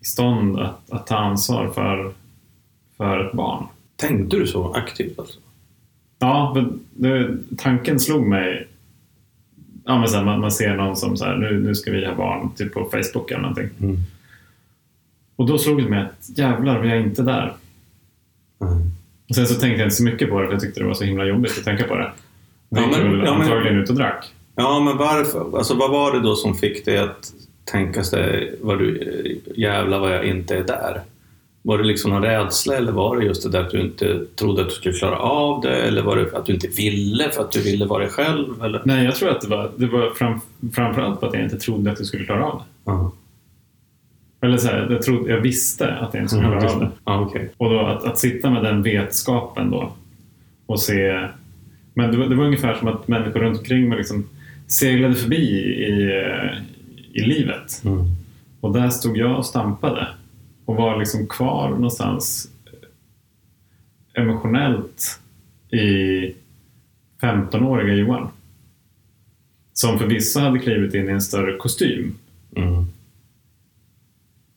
i 0.00 0.04
stånd 0.04 0.58
att, 0.58 0.90
att 0.90 1.06
ta 1.06 1.16
ansvar 1.16 1.70
för, 1.70 2.12
för 2.96 3.26
ett 3.26 3.32
barn. 3.32 3.66
Tänkte 3.96 4.36
du 4.36 4.46
så 4.46 4.72
aktivt 4.72 5.18
alltså? 5.18 5.38
Ja, 6.18 6.52
men 6.54 6.80
det, 6.94 7.36
tanken 7.58 8.00
slog 8.00 8.26
mig. 8.26 8.68
Ja, 9.84 9.98
men 9.98 10.08
så 10.08 10.16
här, 10.16 10.24
man, 10.24 10.40
man 10.40 10.50
ser 10.52 10.76
någon 10.76 10.96
som 10.96 11.16
så 11.16 11.24
här, 11.24 11.36
nu, 11.36 11.60
nu 11.60 11.74
ska 11.74 11.90
vi 11.90 12.06
ha 12.06 12.14
barn, 12.14 12.50
typ 12.56 12.74
på 12.74 12.84
Facebook 12.92 13.30
eller 13.30 13.40
någonting. 13.42 13.68
Mm. 13.80 13.96
Och 15.36 15.46
då 15.46 15.58
slog 15.58 15.82
det 15.82 15.88
mig 15.88 16.00
att 16.02 16.38
jävlar, 16.38 16.78
vi 16.80 16.90
är 16.90 16.96
inte 16.96 17.22
där. 17.22 17.52
Mm. 18.62 18.72
Och 19.28 19.34
sen 19.34 19.46
så 19.46 19.54
tänkte 19.54 19.78
jag 19.80 19.86
inte 19.86 19.96
så 19.96 20.04
mycket 20.04 20.30
på 20.30 20.40
det, 20.40 20.46
för 20.46 20.52
jag 20.52 20.60
tyckte 20.62 20.80
det 20.80 20.86
var 20.86 20.94
så 20.94 21.04
himla 21.04 21.24
jobbigt 21.24 21.58
att 21.58 21.64
tänka 21.64 21.84
på 21.84 21.96
det. 21.96 22.12
Vi 22.68 22.80
Ja, 22.80 22.86
gick 22.88 22.96
men- 22.98 23.10
väl 23.10 23.26
ja, 23.26 23.32
men- 23.32 23.42
antagligen 23.42 23.78
ut 23.78 23.90
och 23.90 23.96
drack. 23.96 24.32
Ja, 24.54 24.80
men 24.80 24.96
varför? 24.96 25.58
Alltså, 25.58 25.74
vad 25.74 25.90
var 25.90 26.12
det 26.12 26.20
då 26.20 26.34
som 26.36 26.54
fick 26.54 26.84
dig 26.84 26.98
att 26.98 27.32
tänka 27.64 28.04
sig, 28.04 28.54
vad 28.62 28.78
du, 28.78 29.40
jävla 29.56 29.98
vad 29.98 30.14
jag 30.14 30.24
inte 30.24 30.56
är 30.56 30.64
där? 30.64 31.00
Var 31.68 31.78
det 31.78 31.84
liksom 31.84 32.12
en 32.12 32.22
rädsla 32.22 32.76
eller 32.76 32.92
var 32.92 33.16
det 33.16 33.24
just 33.24 33.42
det 33.42 33.48
där 33.48 33.60
att 33.60 33.70
du 33.70 33.80
inte 33.80 34.24
trodde 34.36 34.62
att 34.62 34.68
du 34.68 34.74
skulle 34.74 34.94
klara 34.94 35.18
av 35.18 35.60
det? 35.60 35.82
Eller 35.82 36.02
var 36.02 36.16
det 36.16 36.26
för 36.26 36.38
att 36.38 36.46
du 36.46 36.54
inte 36.54 36.68
ville, 36.68 37.30
för 37.30 37.40
att 37.42 37.52
du 37.52 37.62
ville 37.62 37.86
vara 37.86 38.02
dig 38.02 38.12
själv? 38.12 38.62
Eller? 38.62 38.82
Nej, 38.84 39.04
jag 39.04 39.14
tror 39.14 39.30
att 39.30 39.40
det 39.40 39.48
var, 39.48 39.70
det 39.76 39.86
var 39.86 40.10
fram, 40.10 40.40
framförallt 40.72 41.20
på 41.20 41.26
att 41.26 41.34
jag 41.34 41.42
inte 41.42 41.56
trodde 41.56 41.92
att 41.92 41.98
jag 41.98 42.06
skulle 42.06 42.24
klara 42.24 42.44
av 42.44 42.58
det. 42.58 42.64
Ja, 42.84 43.12
Eller 44.40 44.56
så 44.56 44.68
här, 44.68 44.88
jag, 44.90 45.02
trodde, 45.02 45.30
jag 45.32 45.40
visste 45.40 45.94
att 45.94 46.14
jag 46.14 46.22
inte 46.22 46.34
skulle 46.34 46.48
klara 46.48 46.72
av 46.72 46.80
det. 46.80 46.90
ja 47.04 47.20
okej. 47.20 47.50
Och 47.56 47.70
då 47.70 47.80
att, 47.80 48.04
att 48.04 48.18
sitta 48.18 48.50
med 48.50 48.64
den 48.64 48.82
vetskapen 48.82 49.70
då 49.70 49.92
och 50.66 50.80
se... 50.80 51.28
Men 51.94 52.10
det 52.10 52.16
var, 52.16 52.26
det 52.26 52.34
var 52.34 52.44
ungefär 52.44 52.74
som 52.74 52.88
att 52.88 53.08
människor 53.08 53.40
runt 53.40 53.58
omkring 53.58 53.88
mig 53.88 53.98
liksom 53.98 54.28
seglade 54.66 55.14
förbi 55.14 55.36
i, 55.36 56.12
i 57.12 57.20
livet. 57.20 57.82
Mm. 57.84 58.04
Och 58.60 58.72
där 58.72 58.88
stod 58.88 59.16
jag 59.16 59.38
och 59.38 59.46
stampade 59.46 60.08
och 60.68 60.76
var 60.76 60.98
liksom 60.98 61.26
kvar 61.26 61.68
någonstans 61.70 62.48
emotionellt 64.14 65.20
i 65.70 66.34
15-åriga 67.20 67.94
Johan. 67.94 68.28
Som 69.72 69.98
förvisso 69.98 70.40
hade 70.40 70.58
klivit 70.58 70.94
in 70.94 71.08
i 71.08 71.12
en 71.12 71.20
större 71.20 71.56
kostym 71.56 72.14
Mm. 72.56 72.84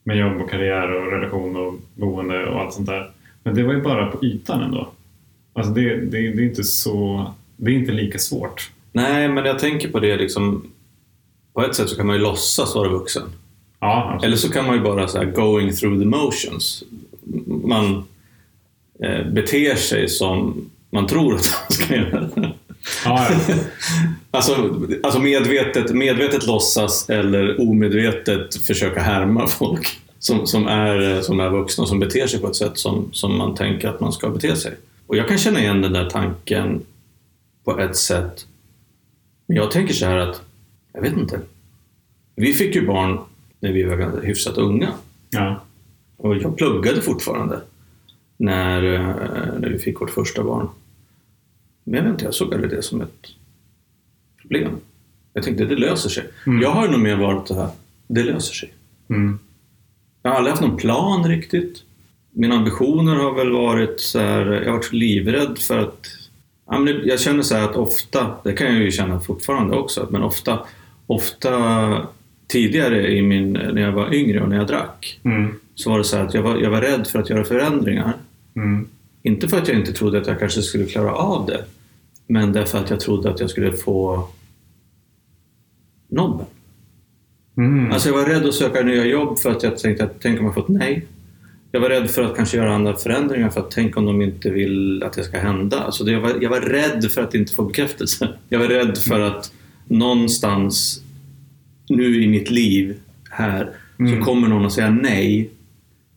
med 0.03 0.17
jobb 0.17 0.41
och 0.41 0.49
karriär 0.49 0.91
och 0.91 1.11
relation 1.11 1.55
och 1.55 1.73
boende 1.95 2.45
och 2.45 2.61
allt 2.61 2.73
sånt 2.73 2.87
där. 2.87 3.11
Men 3.43 3.55
det 3.55 3.63
var 3.63 3.73
ju 3.73 3.81
bara 3.81 4.11
på 4.11 4.25
ytan 4.25 4.61
ändå. 4.63 4.89
Alltså 5.53 5.73
det, 5.73 5.95
det, 5.95 6.05
det 6.31 6.41
är 6.43 6.47
inte 6.47 6.63
så... 6.63 7.31
Det 7.57 7.71
är 7.71 7.75
inte 7.75 7.91
lika 7.91 8.19
svårt. 8.19 8.71
Nej, 8.91 9.29
men 9.29 9.45
jag 9.45 9.59
tänker 9.59 9.89
på 9.91 9.99
det 9.99 10.17
liksom... 10.17 10.71
På 11.53 11.61
ett 11.65 11.75
sätt 11.75 11.89
så 11.89 11.95
kan 11.95 12.07
man 12.07 12.15
ju 12.15 12.21
låtsas 12.21 12.75
vara 12.75 12.89
vuxen. 12.89 13.23
Ja. 13.81 14.19
Eller 14.23 14.37
så 14.37 14.49
kan 14.51 14.65
man 14.65 14.75
ju 14.75 14.81
bara 14.81 15.07
så 15.07 15.17
här 15.17 15.25
going 15.25 15.73
through 15.73 15.99
the 15.99 16.05
motions. 16.05 16.83
Man 17.63 18.03
eh, 19.03 19.25
beter 19.31 19.75
sig 19.75 20.07
som 20.07 20.69
man 20.89 21.07
tror 21.07 21.35
att 21.35 21.49
man 21.69 21.77
ska 21.77 21.95
göra. 21.95 22.29
Ja, 23.05 23.27
ja. 23.29 23.55
Alltså, 24.33 24.81
alltså 25.03 25.19
medvetet, 25.19 25.93
medvetet 25.93 26.47
låtsas 26.47 27.09
eller 27.09 27.61
omedvetet 27.61 28.55
försöka 28.55 29.01
härma 29.01 29.47
folk 29.47 29.99
som, 30.19 30.47
som, 30.47 30.67
är, 30.67 31.21
som 31.21 31.39
är 31.39 31.49
vuxna 31.49 31.81
och 31.81 31.87
som 31.87 31.99
beter 31.99 32.27
sig 32.27 32.39
på 32.39 32.47
ett 32.47 32.55
sätt 32.55 32.77
som, 32.77 33.09
som 33.11 33.37
man 33.37 33.55
tänker 33.55 33.87
att 33.87 33.99
man 33.99 34.13
ska 34.13 34.29
bete 34.29 34.55
sig. 34.55 34.73
Och 35.07 35.17
jag 35.17 35.27
kan 35.27 35.37
känna 35.37 35.59
igen 35.59 35.81
den 35.81 35.93
där 35.93 36.09
tanken 36.09 36.81
på 37.63 37.79
ett 37.79 37.95
sätt. 37.95 38.45
Men 39.47 39.57
jag 39.57 39.71
tänker 39.71 39.93
så 39.93 40.05
här 40.05 40.17
att, 40.17 40.41
jag 40.93 41.01
vet 41.01 41.13
inte. 41.13 41.39
Vi 42.35 42.53
fick 42.53 42.75
ju 42.75 42.87
barn 42.87 43.19
när 43.61 43.71
vi 43.71 43.83
var 43.83 44.21
hyfsat 44.23 44.57
unga. 44.57 44.93
ja. 45.29 45.61
Och 46.17 46.37
jag 46.37 46.57
pluggade 46.57 47.01
fortfarande 47.01 47.61
när, 48.37 48.93
eh, 48.93 49.59
när 49.59 49.69
vi 49.69 49.79
fick 49.79 50.01
vårt 50.01 50.09
första 50.09 50.43
barn. 50.43 50.69
Men 51.83 51.93
jag 51.93 52.03
vet 52.03 52.11
inte, 52.11 52.25
jag 52.25 52.33
såg 52.33 52.53
aldrig 52.53 52.71
det 52.71 52.81
som 52.81 53.01
ett 53.01 53.27
problem. 54.41 54.77
Jag 55.33 55.43
tänkte 55.43 55.65
det 55.65 55.75
löser 55.75 56.09
sig. 56.09 56.23
Mm. 56.47 56.61
Jag 56.61 56.69
har 56.69 56.87
nog 56.87 56.99
mer 56.99 57.15
varit 57.15 57.47
det 57.47 57.55
här, 57.55 57.69
det 58.07 58.23
löser 58.23 58.53
sig. 58.53 58.73
Mm. 59.09 59.39
Jag 60.23 60.31
har 60.31 60.37
aldrig 60.37 60.51
haft 60.51 60.61
någon 60.61 60.77
plan 60.77 61.29
riktigt. 61.29 61.83
Mina 62.31 62.55
ambitioner 62.55 63.15
har 63.15 63.33
väl 63.33 63.51
varit 63.51 63.99
så 63.99 64.19
här, 64.19 64.45
jag 64.51 64.65
har 64.65 64.77
varit 64.77 64.93
livrädd 64.93 65.57
för 65.57 65.77
att... 65.77 66.07
Jag 67.03 67.19
känner 67.19 67.41
så 67.41 67.55
här 67.55 67.69
att 67.69 67.75
ofta, 67.75 68.35
det 68.43 68.53
kan 68.53 68.67
jag 68.67 68.83
ju 68.83 68.91
känna 68.91 69.19
fortfarande 69.19 69.75
också, 69.75 70.07
men 70.11 70.23
ofta, 70.23 70.59
ofta 71.07 72.07
tidigare 72.51 73.11
i 73.11 73.21
min, 73.21 73.53
när 73.53 73.81
jag 73.81 73.91
var 73.91 74.13
yngre 74.13 74.41
och 74.41 74.49
när 74.49 74.57
jag 74.57 74.67
drack, 74.67 75.19
Mm. 75.23 75.53
så 75.75 75.89
var 75.89 75.97
det 75.97 76.03
så 76.03 76.17
här 76.17 76.25
att 76.25 76.33
jag 76.33 76.41
var, 76.41 76.57
jag 76.57 76.69
var 76.69 76.81
rädd 76.81 77.07
för 77.07 77.19
att 77.19 77.29
göra 77.29 77.43
förändringar. 77.43 78.13
Mm. 78.55 78.87
Inte 79.23 79.47
för 79.47 79.57
att 79.57 79.67
jag 79.67 79.77
inte 79.77 79.93
trodde 79.93 80.17
att 80.17 80.27
jag 80.27 80.39
kanske 80.39 80.61
skulle 80.61 80.85
klara 80.85 81.11
av 81.13 81.45
det, 81.45 81.63
men 82.27 82.53
därför 82.53 82.77
att 82.77 82.89
jag 82.89 82.99
trodde 82.99 83.29
att 83.29 83.39
jag 83.39 83.49
skulle 83.49 83.71
få 83.71 84.27
nobben. 86.09 86.45
Mm. 87.57 87.91
Alltså 87.91 88.09
jag 88.09 88.15
var 88.15 88.25
rädd 88.25 88.45
att 88.45 88.53
söka 88.53 88.81
nya 88.81 89.05
jobb 89.05 89.39
för 89.39 89.51
att 89.51 89.63
jag 89.63 89.77
tänkte 89.77 90.03
att 90.03 90.15
tänk 90.21 90.39
om 90.39 90.45
jag 90.45 90.55
fått 90.55 90.67
nej. 90.69 91.05
Jag 91.71 91.81
var 91.81 91.89
rädd 91.89 92.09
för 92.09 92.23
att 92.23 92.35
kanske 92.35 92.57
göra 92.57 92.75
andra 92.75 92.95
förändringar 92.95 93.49
för 93.49 93.59
att 93.59 93.71
tänk 93.71 93.97
om 93.97 94.05
de 94.05 94.21
inte 94.21 94.49
vill 94.49 95.03
att 95.03 95.13
det 95.13 95.23
ska 95.23 95.37
hända. 95.37 95.79
Alltså 95.79 96.09
jag, 96.11 96.21
var, 96.21 96.31
jag 96.41 96.49
var 96.49 96.61
rädd 96.61 97.11
för 97.11 97.21
att 97.21 97.35
inte 97.35 97.53
få 97.53 97.63
bekräftelse. 97.63 98.29
Jag 98.49 98.59
var 98.59 98.67
rädd 98.67 98.97
för 98.97 99.19
att 99.19 99.51
någonstans 99.87 101.01
nu 101.95 102.23
i 102.23 102.27
mitt 102.27 102.49
liv 102.51 102.95
här 103.29 103.69
Mm. 103.99 104.19
så 104.19 104.25
kommer 104.25 104.47
någon 104.47 104.65
att 104.65 104.73
säga 104.73 104.89
nej. 104.89 105.49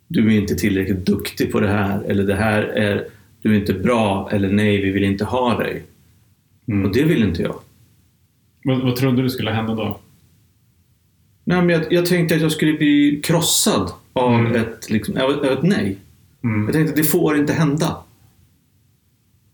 Du 0.09 0.27
är 0.27 0.41
inte 0.41 0.55
tillräckligt 0.55 1.07
duktig 1.07 1.53
på 1.53 1.61
det 1.61 1.69
här 1.69 2.03
eller 2.03 2.25
det 2.25 2.35
här 2.35 2.63
är 2.63 3.07
du 3.43 3.55
är 3.55 3.59
inte 3.59 3.73
bra 3.75 4.29
eller 4.33 4.49
nej, 4.53 4.81
vi 4.83 4.91
vill 4.91 5.05
inte 5.05 5.25
ha 5.25 5.59
dig. 5.59 5.83
Mm. 6.69 6.85
Och 6.85 6.95
det 6.95 7.03
vill 7.05 7.23
inte 7.23 7.43
jag. 7.43 7.59
Vad, 8.65 8.83
vad 8.83 8.97
trodde 8.97 9.23
du 9.23 9.31
skulle 9.31 9.51
hända 9.51 9.75
då? 9.75 9.99
Nej, 11.45 11.59
men 11.63 11.69
jag, 11.69 11.93
jag 11.93 12.07
tänkte 12.07 12.35
att 12.35 12.41
jag 12.43 12.53
skulle 12.53 12.73
bli 12.73 13.21
krossad 13.25 13.91
av, 14.13 14.35
Mm. 14.41 14.55
ett, 14.57 14.91
liksom, 14.91 15.17
av, 15.17 15.31
av 15.31 15.45
ett 15.45 15.63
nej. 15.63 15.97
Mm. 16.45 16.65
Jag 16.65 16.73
tänkte 16.73 16.91
att 16.91 16.97
det 16.97 17.05
får 17.05 17.37
inte 17.39 17.53
hända. 17.53 17.97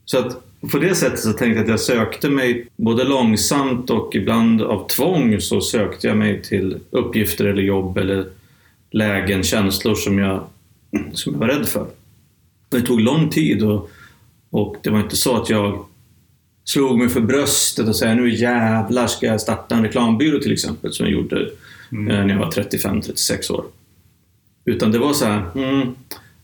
Så 0.05 0.19
att 0.19 0.45
på 0.69 0.79
det 0.79 0.95
sättet 0.95 1.21
så 1.21 1.33
tänkte 1.33 1.47
jag 1.47 1.62
att 1.62 1.69
jag 1.69 1.81
sökte 1.81 2.31
mig 2.31 2.67
både 2.76 3.05
långsamt 3.05 3.90
och 3.90 4.14
ibland 4.14 4.62
av 4.62 4.88
tvång 4.88 5.40
så 5.40 5.61
sökte 5.61 6.07
jag 6.07 6.17
mig 6.17 6.43
till 6.43 6.79
uppgifter 6.90 7.45
eller 7.45 7.62
jobb 7.62 7.99
eller 7.99 8.26
lägen, 8.90 9.43
känslor 9.43 9.95
som 9.95 10.19
jag, 10.19 10.45
som 11.12 11.33
jag 11.33 11.40
var 11.40 11.49
rädd 11.49 11.69
för. 11.69 11.87
Det 12.69 12.81
tog 12.81 13.00
lång 13.00 13.29
tid 13.29 13.62
och, 13.62 13.90
och 14.50 14.76
det 14.83 14.90
var 14.90 15.00
inte 15.00 15.17
så 15.17 15.37
att 15.37 15.50
jag 15.50 15.85
slog 16.64 16.99
mig 16.99 17.09
för 17.09 17.21
bröstet 17.21 17.88
och 17.88 17.97
sa 17.97 18.14
nu 18.14 18.35
jävlar 18.35 19.07
ska 19.07 19.26
jag 19.26 19.40
starta 19.40 19.75
en 19.75 19.83
reklambyrå 19.83 20.38
till 20.38 20.52
exempel 20.52 20.93
som 20.93 21.07
jag 21.07 21.12
gjorde 21.12 21.50
Mm. 21.93 22.09
eh, 22.09 22.26
när 22.26 22.35
jag 22.35 22.40
var 22.40 22.50
35-36 22.50 23.52
år. 23.52 23.64
Utan 24.64 24.93
det 24.93 24.99
var 24.99 25.12
så 25.12 25.25
här, 25.25 25.43
mm, 25.55 25.95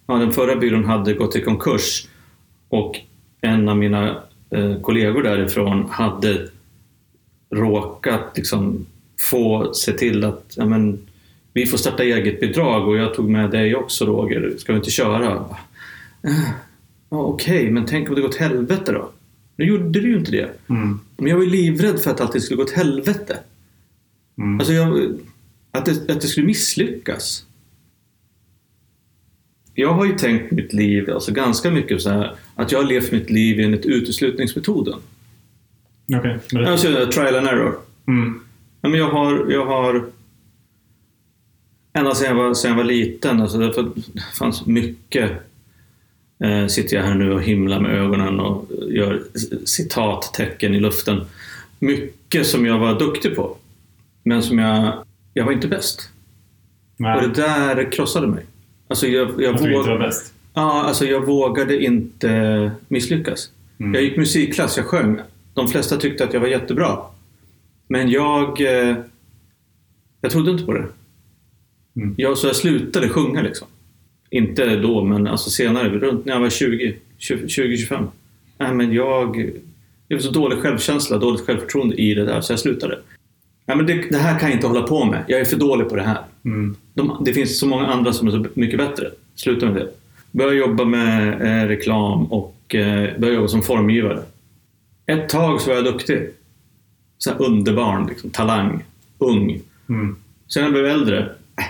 ja, 0.06 0.14
den 0.14 0.32
förra 0.32 0.56
byrån 0.56 0.84
hade 0.84 1.12
gått 1.12 1.36
i 1.36 1.40
konkurs 1.40 2.08
och 2.68 3.00
en 3.46 3.68
av 3.68 3.76
mina 3.76 4.22
eh, 4.50 4.80
kollegor 4.80 5.22
därifrån 5.22 5.86
hade 5.90 6.48
råkat 7.50 8.32
liksom 8.36 8.86
få 9.20 9.74
se 9.74 9.92
till 9.92 10.24
att 10.24 10.54
ja, 10.56 10.64
men, 10.64 10.98
vi 11.52 11.66
får 11.66 11.78
starta 11.78 12.02
eget 12.02 12.40
bidrag 12.40 12.88
och 12.88 12.96
jag 12.96 13.14
tog 13.14 13.30
med 13.30 13.50
dig 13.50 13.76
också 13.76 14.06
Roger, 14.06 14.54
ska 14.58 14.72
vi 14.72 14.78
inte 14.78 14.90
köra? 14.90 15.44
"Eh, 16.22 16.48
Ja, 17.08 17.16
Okej, 17.18 17.70
men 17.70 17.86
tänk 17.86 18.08
om 18.08 18.14
det 18.14 18.20
går 18.20 18.28
åt 18.28 18.36
helvete 18.36 18.92
då? 18.92 19.10
Nu 19.56 19.64
gjorde 19.64 20.00
det 20.00 20.06
ju 20.08 20.16
inte 20.18 20.30
det. 20.30 20.50
Mm. 20.68 21.00
Men 21.16 21.26
jag 21.26 21.36
var 21.36 21.44
ju 21.44 21.50
livrädd 21.50 22.00
för 22.00 22.10
att 22.10 22.20
allting 22.20 22.40
skulle 22.40 22.56
gå 22.56 22.62
åt 22.62 22.70
helvete. 22.70 23.38
Mm. 24.38 24.58
Alltså 24.60 24.72
jag, 24.72 25.10
att, 25.70 25.84
det, 25.86 26.12
att 26.12 26.20
det 26.20 26.26
skulle 26.26 26.46
misslyckas. 26.46 27.44
Jag 29.74 29.92
har 29.94 30.04
ju 30.04 30.12
tänkt 30.18 30.50
mitt 30.52 30.72
liv, 30.72 31.10
alltså 31.10 31.32
ganska 31.32 31.70
mycket 31.70 32.02
så 32.02 32.10
här, 32.10 32.34
att 32.56 32.72
jag 32.72 32.78
har 32.78 32.86
levt 32.86 33.12
mitt 33.12 33.30
liv 33.30 33.60
enligt 33.60 33.86
uteslutningsmetoden. 33.86 34.98
Okej, 36.16 36.38
berätta. 36.52 36.70
Alltså 36.70 37.06
trial 37.06 37.36
and 37.36 37.46
error. 37.46 37.78
Mm. 38.08 38.40
Ja, 38.80 38.88
men 38.88 39.00
jag 39.00 39.10
har, 39.10 39.50
jag 39.50 39.66
har 39.66 40.06
ända 41.92 42.14
sedan 42.14 42.36
jag 42.36 42.44
var, 42.44 42.54
sedan 42.54 42.70
jag 42.70 42.76
var 42.76 42.84
liten, 42.84 43.40
alltså 43.40 43.58
det 43.58 43.92
fanns 44.38 44.66
mycket 44.66 45.30
eh, 46.44 46.66
sitter 46.66 46.96
jag 46.96 47.04
här 47.04 47.14
nu 47.14 47.32
och 47.32 47.42
himlar 47.42 47.80
med 47.80 47.94
ögonen 47.94 48.40
och 48.40 48.70
gör 48.88 49.22
citattecken 49.64 50.74
i 50.74 50.80
luften. 50.80 51.24
Mycket 51.78 52.46
som 52.46 52.66
jag 52.66 52.78
var 52.78 52.98
duktig 52.98 53.36
på, 53.36 53.56
men 54.22 54.42
som 54.42 54.58
jag, 54.58 54.92
jag 55.34 55.44
var 55.44 55.52
inte 55.52 55.68
bäst. 55.68 56.10
Nej. 56.96 57.16
Och 57.16 57.22
det 57.22 57.42
där 57.42 57.92
krossade 57.92 58.26
mig. 58.26 58.44
Alltså 58.88 59.06
jag, 59.06 59.42
jag, 59.42 59.54
att 59.54 59.62
du 59.62 59.76
inte 59.76 59.90
var 59.90 59.98
bäst. 59.98 60.32
Ja, 60.56 60.82
alltså 60.82 61.04
jag 61.04 61.26
vågade 61.26 61.84
inte 61.84 62.70
misslyckas. 62.88 63.50
Mm. 63.78 63.94
Jag 63.94 64.02
gick 64.02 64.16
musikklass, 64.16 64.76
jag 64.76 64.86
sjöng. 64.86 65.20
De 65.54 65.68
flesta 65.68 65.96
tyckte 65.96 66.24
att 66.24 66.32
jag 66.32 66.40
var 66.40 66.48
jättebra. 66.48 66.98
Men 67.88 68.10
jag... 68.10 68.60
Eh, 68.60 68.96
jag 70.20 70.30
trodde 70.30 70.50
inte 70.50 70.64
på 70.64 70.72
det. 70.72 70.86
Mm. 71.96 72.14
Jag, 72.16 72.38
så 72.38 72.46
jag 72.46 72.56
slutade 72.56 73.08
sjunga 73.08 73.42
liksom. 73.42 73.68
Inte 74.30 74.76
då, 74.76 75.04
men 75.04 75.26
alltså 75.26 75.50
senare. 75.50 75.88
Runt 75.88 76.24
när 76.24 76.32
jag 76.32 76.40
var 76.40 76.50
20, 76.50 76.96
20-25. 77.18 78.06
Nej, 78.58 78.74
men 78.74 78.92
jag... 78.92 79.52
Jag 80.08 80.16
har 80.16 80.22
så 80.22 80.30
dålig 80.30 80.58
självkänsla, 80.58 81.18
dåligt 81.18 81.46
självförtroende 81.46 81.96
i 81.96 82.14
det 82.14 82.24
där, 82.24 82.40
så 82.40 82.52
jag 82.52 82.60
slutade. 82.60 82.98
Nej, 83.66 83.76
men 83.76 83.86
det, 83.86 83.94
det 84.10 84.16
här 84.16 84.38
kan 84.38 84.48
jag 84.48 84.56
inte 84.56 84.66
hålla 84.66 84.82
på 84.82 85.04
med. 85.04 85.24
Jag 85.28 85.40
är 85.40 85.44
för 85.44 85.56
dålig 85.56 85.88
på 85.88 85.96
det 85.96 86.02
här. 86.02 86.18
Mm. 86.44 86.76
De, 86.94 87.22
det 87.24 87.32
finns 87.32 87.58
så 87.58 87.66
många 87.66 87.86
andra 87.86 88.12
som 88.12 88.28
är 88.28 88.32
så 88.32 88.46
mycket 88.54 88.78
bättre. 88.78 89.10
Sluta 89.34 89.66
med 89.66 89.74
det. 89.74 89.90
Börja 90.36 90.52
jobba 90.52 90.84
med 90.84 91.32
eh, 91.32 91.68
reklam 91.68 92.24
och 92.32 92.74
eh, 92.74 93.18
börja 93.18 93.34
jobba 93.34 93.48
som 93.48 93.62
formgivare. 93.62 94.22
Ett 95.06 95.28
tag 95.28 95.60
så 95.60 95.68
var 95.68 95.76
jag 95.76 95.84
duktig. 95.84 96.28
Så 97.18 97.30
här 97.30 97.42
underbarn, 97.42 98.06
liksom, 98.06 98.30
talang, 98.30 98.84
ung. 99.18 99.60
Mm. 99.88 100.16
Sen 100.48 100.62
när 100.62 100.68
jag 100.68 100.72
blev 100.72 100.86
äldre, 100.86 101.18
äh, 101.20 101.64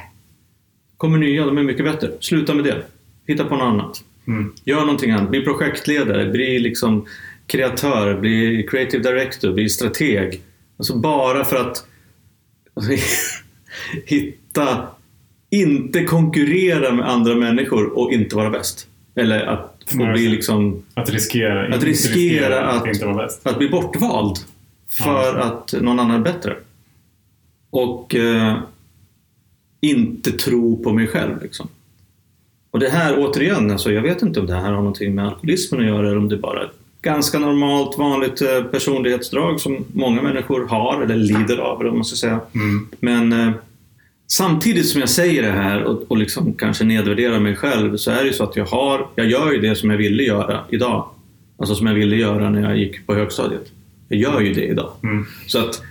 kommer 0.96 1.18
nya, 1.18 1.46
de 1.46 1.58
är 1.58 1.62
mycket 1.62 1.84
bättre. 1.84 2.10
Sluta 2.20 2.54
med 2.54 2.64
det. 2.64 2.82
Hitta 3.26 3.44
på 3.44 3.56
något 3.56 3.62
annat. 3.62 4.04
Mm. 4.26 4.52
Gör 4.64 4.80
någonting 4.80 5.10
annat. 5.10 5.30
Bli 5.30 5.44
projektledare, 5.44 6.30
bli 6.30 6.58
liksom 6.58 7.06
kreatör, 7.46 8.20
bli 8.20 8.66
creative 8.70 9.10
director, 9.10 9.52
bli 9.52 9.68
strateg. 9.68 10.42
Alltså 10.76 10.96
bara 10.96 11.44
för 11.44 11.56
att 11.56 11.86
alltså, 12.74 12.92
hitta, 14.06 14.88
inte 15.50 16.04
konkurrera 16.04 16.92
med 16.92 17.08
andra 17.10 17.34
människor 17.34 17.98
och 17.98 18.12
inte 18.12 18.36
vara 18.36 18.50
bäst. 18.50 18.86
Eller 19.14 19.46
att 19.46 19.72
få 19.86 19.96
Nej, 19.98 20.12
bli 20.12 20.28
liksom, 20.28 20.82
Att 20.94 21.10
riskera, 21.10 21.74
Att 21.74 21.82
riskera 21.84 22.66
att- 22.66 22.86
inte 22.86 23.06
vara 23.06 23.16
bäst. 23.26 23.46
att 23.46 23.58
bli 23.58 23.68
bortvald 23.68 24.36
för 24.90 25.04
Ja. 25.38 25.42
att 25.44 25.74
någon 25.82 26.00
annan 26.00 26.20
är 26.20 26.24
bättre. 26.24 26.56
Och 27.70 28.14
eh, 28.14 28.56
inte 29.80 30.32
tro 30.32 30.82
på 30.82 30.92
mig 30.92 31.06
själv. 31.06 31.42
Liksom. 31.42 31.68
Och 32.70 32.78
det 32.80 32.88
här 32.88 33.14
återigen, 33.18 33.70
alltså, 33.70 33.92
jag 33.92 34.02
vet 34.02 34.22
inte 34.22 34.40
om 34.40 34.46
det 34.46 34.54
här 34.54 34.62
har 34.72 34.72
någonting 34.72 35.14
med 35.14 35.26
alkoholismen 35.26 35.80
att 35.80 35.86
göra 35.86 36.06
eller 36.06 36.18
om 36.18 36.28
det 36.28 36.36
bara 36.36 36.60
är 36.60 36.64
ett 36.64 36.70
ganska 37.02 37.38
normalt 37.38 37.98
vanligt 37.98 38.42
eh, 38.42 38.62
personlighetsdrag 38.64 39.60
som 39.60 39.84
många 39.92 40.22
människor 40.22 40.66
har 40.68 41.02
eller 41.02 41.16
lider 41.16 41.58
av, 41.58 41.80
eller 41.80 41.90
vad 41.90 41.98
man 41.98 42.04
ska 42.04 42.16
säga. 42.16 42.40
Mm. 42.54 42.88
Men 43.00 43.32
eh, 43.32 43.52
samtidigt 44.26 44.88
som 44.88 45.00
jag 45.00 45.10
säger 45.10 45.42
det 45.42 45.52
här 45.52 45.82
och, 45.82 46.10
och 46.10 46.16
liksom 46.16 46.52
kanske 46.52 46.84
nedvärderar 46.84 47.40
mig 47.40 47.56
själv 47.56 47.96
så 47.96 48.10
är 48.10 48.20
det 48.20 48.26
ju 48.26 48.32
så 48.32 48.44
att 48.44 48.56
jag 48.56 48.66
har, 48.66 49.08
jag 49.14 49.26
gör 49.26 49.52
ju 49.52 49.60
det 49.60 49.76
som 49.76 49.90
jag 49.90 49.96
ville 49.96 50.22
göra 50.22 50.64
idag. 50.70 51.08
Alltså 51.58 51.74
som 51.74 51.86
jag 51.86 51.94
ville 51.94 52.16
göra 52.16 52.50
när 52.50 52.62
jag 52.62 52.78
gick 52.78 53.06
på 53.06 53.14
högstadiet. 53.14 53.72
Jag 54.08 54.20
gör 54.20 54.40
ju 54.40 54.52
det 54.52 54.64
idag. 54.64 54.90
Mm. 55.02 55.26
Så 55.46 55.58
att 55.58 55.82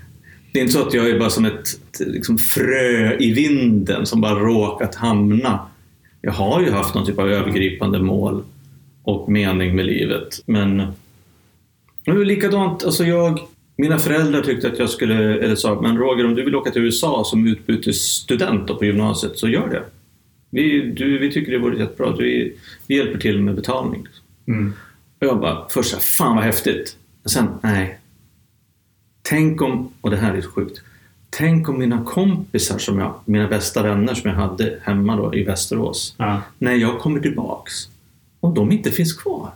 det 0.52 0.60
är 0.60 0.62
inte 0.62 0.74
så 0.74 0.88
att 0.88 0.94
jag 0.94 1.10
är 1.10 1.20
bara 1.20 1.30
som 1.30 1.46
ett, 1.46 1.80
liksom 2.00 2.38
frö 2.38 3.18
i 3.20 3.34
vinden 3.34 4.06
som 4.06 4.22
bara 4.22 4.40
råkat 4.40 4.96
hamna. 4.96 5.60
Jag 6.22 6.32
har 6.32 6.62
ju 6.62 6.72
haft 6.72 6.96
någon 6.96 7.06
typ 7.06 7.20
av 7.20 7.30
övergripande 7.30 8.00
mål 8.00 8.44
och 9.04 9.32
mening 9.32 9.76
med 9.76 9.86
livet. 9.86 10.42
Men 10.46 10.78
det 12.06 12.12
är 12.12 12.26
likadant, 12.26 12.84
alltså 12.84 13.04
jag, 13.04 13.40
mina 13.78 14.00
föräldrar 14.00 14.42
tyckte 14.42 14.68
att 14.68 14.80
jag 14.80 14.90
skulle, 14.90 15.40
eller 15.40 15.56
sa, 15.56 15.82
men 15.82 15.98
Roger 15.98 16.26
om 16.26 16.36
du 16.36 16.46
vill 16.46 16.56
åka 16.56 16.72
till 16.72 16.82
USA 16.82 17.24
som 17.26 17.48
utbytesstudent 17.48 18.68
på 18.68 18.86
gymnasiet 18.86 19.38
så 19.38 19.48
gör 19.48 19.70
det. 19.70 19.84
Vi, 20.50 20.82
du, 20.92 21.18
vi 21.20 21.32
tycker 21.32 21.52
det 21.52 21.58
vore 21.58 21.80
jättebra, 21.80 22.16
vi, 22.20 22.56
vi 22.88 22.98
hjälper 22.98 23.20
till 23.20 23.42
med 23.42 23.56
betalning. 23.56 24.08
Mm. 24.48 24.74
Och 25.20 25.28
jag 25.28 25.40
bara, 25.40 25.70
först 25.70 25.92
så 25.92 25.98
fan 26.00 26.36
vad 26.36 26.46
häftigt. 26.46 26.98
Men 27.24 27.30
sen, 27.30 27.48
nej. 27.64 28.00
Tänk 29.22 29.62
om, 29.62 29.94
och 30.02 30.10
det 30.12 30.18
här 30.18 30.34
är 30.34 30.42
sjukt. 30.42 30.82
Tänk 31.30 31.70
om 31.70 31.80
mina 31.80 32.04
kompisar, 32.04 32.78
som 32.78 33.00
jag, 33.00 33.14
mina 33.26 33.48
bästa 33.48 33.84
vänner 33.84 34.14
som 34.14 34.30
jag 34.30 34.38
hade 34.38 34.80
hemma 34.84 35.16
då 35.16 35.36
i 35.36 35.44
Västerås, 35.44 36.16
Ja. 36.18 36.42
när 36.58 36.74
jag 36.74 37.00
kommer 37.00 37.20
tillbaks, 37.20 37.74
om 38.40 38.54
de 38.54 38.72
inte 38.72 38.92
finns 38.92 39.14
kvar. 39.14 39.52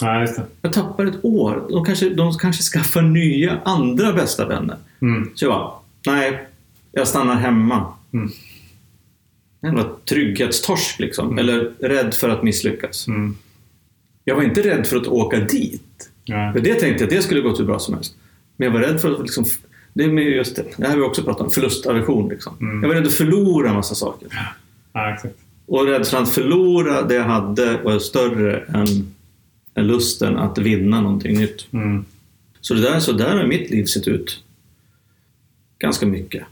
Ja, 0.00 0.20
just 0.20 0.36
det. 0.36 0.42
Jag 0.62 0.72
tappar 0.72 1.06
ett 1.06 1.24
år. 1.24 1.66
De 1.70 1.84
kanske, 1.84 2.08
de 2.08 2.32
kanske 2.32 2.62
skaffar 2.62 3.02
nya, 3.02 3.60
andra 3.64 4.12
bästa 4.12 4.46
vänner. 4.46 4.76
Mm. 5.02 5.30
Så 5.34 5.44
jag 5.44 5.52
bara, 5.52 5.72
nej, 6.06 6.48
jag 6.92 7.08
stannar 7.08 7.34
hemma. 7.34 7.92
Mm. 8.12 8.30
Jävla 9.62 9.90
trygghetstorsk 10.08 10.98
liksom. 10.98 11.26
Mm. 11.26 11.38
Eller 11.38 11.72
rädd 11.80 12.14
för 12.14 12.28
att 12.28 12.42
misslyckas. 12.42 13.08
Mm. 13.08 13.36
Jag 14.24 14.36
var 14.36 14.42
inte 14.42 14.62
rädd 14.62 14.86
för 14.86 14.96
att 14.96 15.06
åka 15.06 15.40
dit. 15.40 16.10
Ja. 16.24 16.52
För 16.52 16.60
det 16.60 16.74
tänkte 16.74 17.04
jag, 17.04 17.12
det 17.12 17.22
skulle 17.22 17.40
gå 17.40 17.56
hur 17.56 17.64
bra 17.64 17.78
som 17.78 17.94
helst. 17.94 18.14
Men 18.56 18.66
jag 18.66 18.72
var 18.72 18.80
rädd 18.80 19.00
för 19.00 19.12
att 19.12 19.20
liksom, 19.20 19.44
det 19.92 20.04
är 20.04 20.08
just 20.08 20.56
det, 20.56 20.62
det 20.76 20.84
här 20.84 20.90
har 20.90 20.96
vi 20.96 21.02
också 21.02 21.22
pratat 21.22 21.40
om, 21.40 21.50
förlustaversion. 21.50 22.28
Liksom. 22.28 22.56
Mm. 22.60 22.82
Jag 22.82 22.88
var 22.88 22.94
rädd 22.94 23.06
att 23.06 23.12
förlora 23.12 23.68
en 23.68 23.74
massa 23.74 23.94
saker. 23.94 24.28
ja, 24.92 25.14
exakt. 25.14 25.34
Och 25.66 25.86
rädslan 25.86 26.22
att 26.22 26.34
förlora 26.34 27.02
det 27.02 27.14
jag 27.14 27.24
hade 27.24 27.78
var 27.82 27.98
större 27.98 28.58
än 28.58 29.14
lusten 29.82 30.36
att 30.36 30.58
vinna 30.58 31.00
någonting 31.00 31.38
nytt. 31.38 31.72
Mm. 31.72 32.04
Så, 32.60 32.74
det 32.74 32.80
där, 32.80 33.00
så 33.00 33.12
där 33.12 33.36
har 33.36 33.46
mitt 33.46 33.70
liv 33.70 33.84
sett 33.84 34.08
ut. 34.08 34.42
Ganska 35.78 36.06
mycket. 36.06 36.44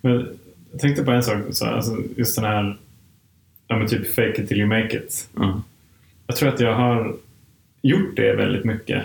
Men 0.00 0.28
jag 0.72 0.80
tänkte 0.80 1.04
på 1.04 1.10
en 1.10 1.22
sak, 1.22 1.38
så, 1.50 1.66
alltså, 1.66 1.96
just 2.16 2.36
den 2.36 2.44
här 2.44 2.78
ja, 3.70 3.76
men 3.76 3.86
typ 3.86 4.14
fake 4.14 4.42
it 4.42 4.48
till 4.48 4.58
you 4.58 4.68
make 4.68 4.96
it. 4.96 5.28
Ja. 5.36 5.62
Jag 6.26 6.36
tror 6.36 6.48
att 6.48 6.60
jag 6.60 6.74
har 6.74 7.16
gjort 7.82 8.16
det 8.16 8.36
väldigt 8.36 8.64
mycket 8.64 9.04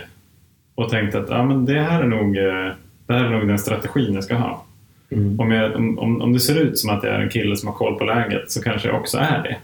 och 0.75 0.89
tänkt 0.89 1.15
att 1.15 1.29
ja, 1.29 1.45
men 1.45 1.65
det, 1.65 1.81
här 1.81 2.03
är 2.03 2.07
nog, 2.07 2.37
eh, 2.37 2.73
det 3.05 3.13
här 3.13 3.25
är 3.25 3.29
nog 3.29 3.47
den 3.47 3.59
strategin 3.59 4.13
jag 4.13 4.23
ska 4.23 4.35
ha. 4.35 4.65
Mm. 5.09 5.39
Om, 5.39 5.51
jag, 5.51 5.75
om, 5.75 5.99
om, 5.99 6.21
om 6.21 6.33
det 6.33 6.39
ser 6.39 6.59
ut 6.61 6.79
som 6.79 6.89
att 6.89 7.03
jag 7.03 7.15
är 7.15 7.19
en 7.19 7.29
kille 7.29 7.57
som 7.57 7.67
har 7.67 7.75
koll 7.75 7.97
på 7.97 8.03
läget 8.03 8.51
så 8.51 8.61
kanske 8.61 8.87
jag 8.87 8.99
också 8.99 9.17
är 9.17 9.43
det. 9.43 9.57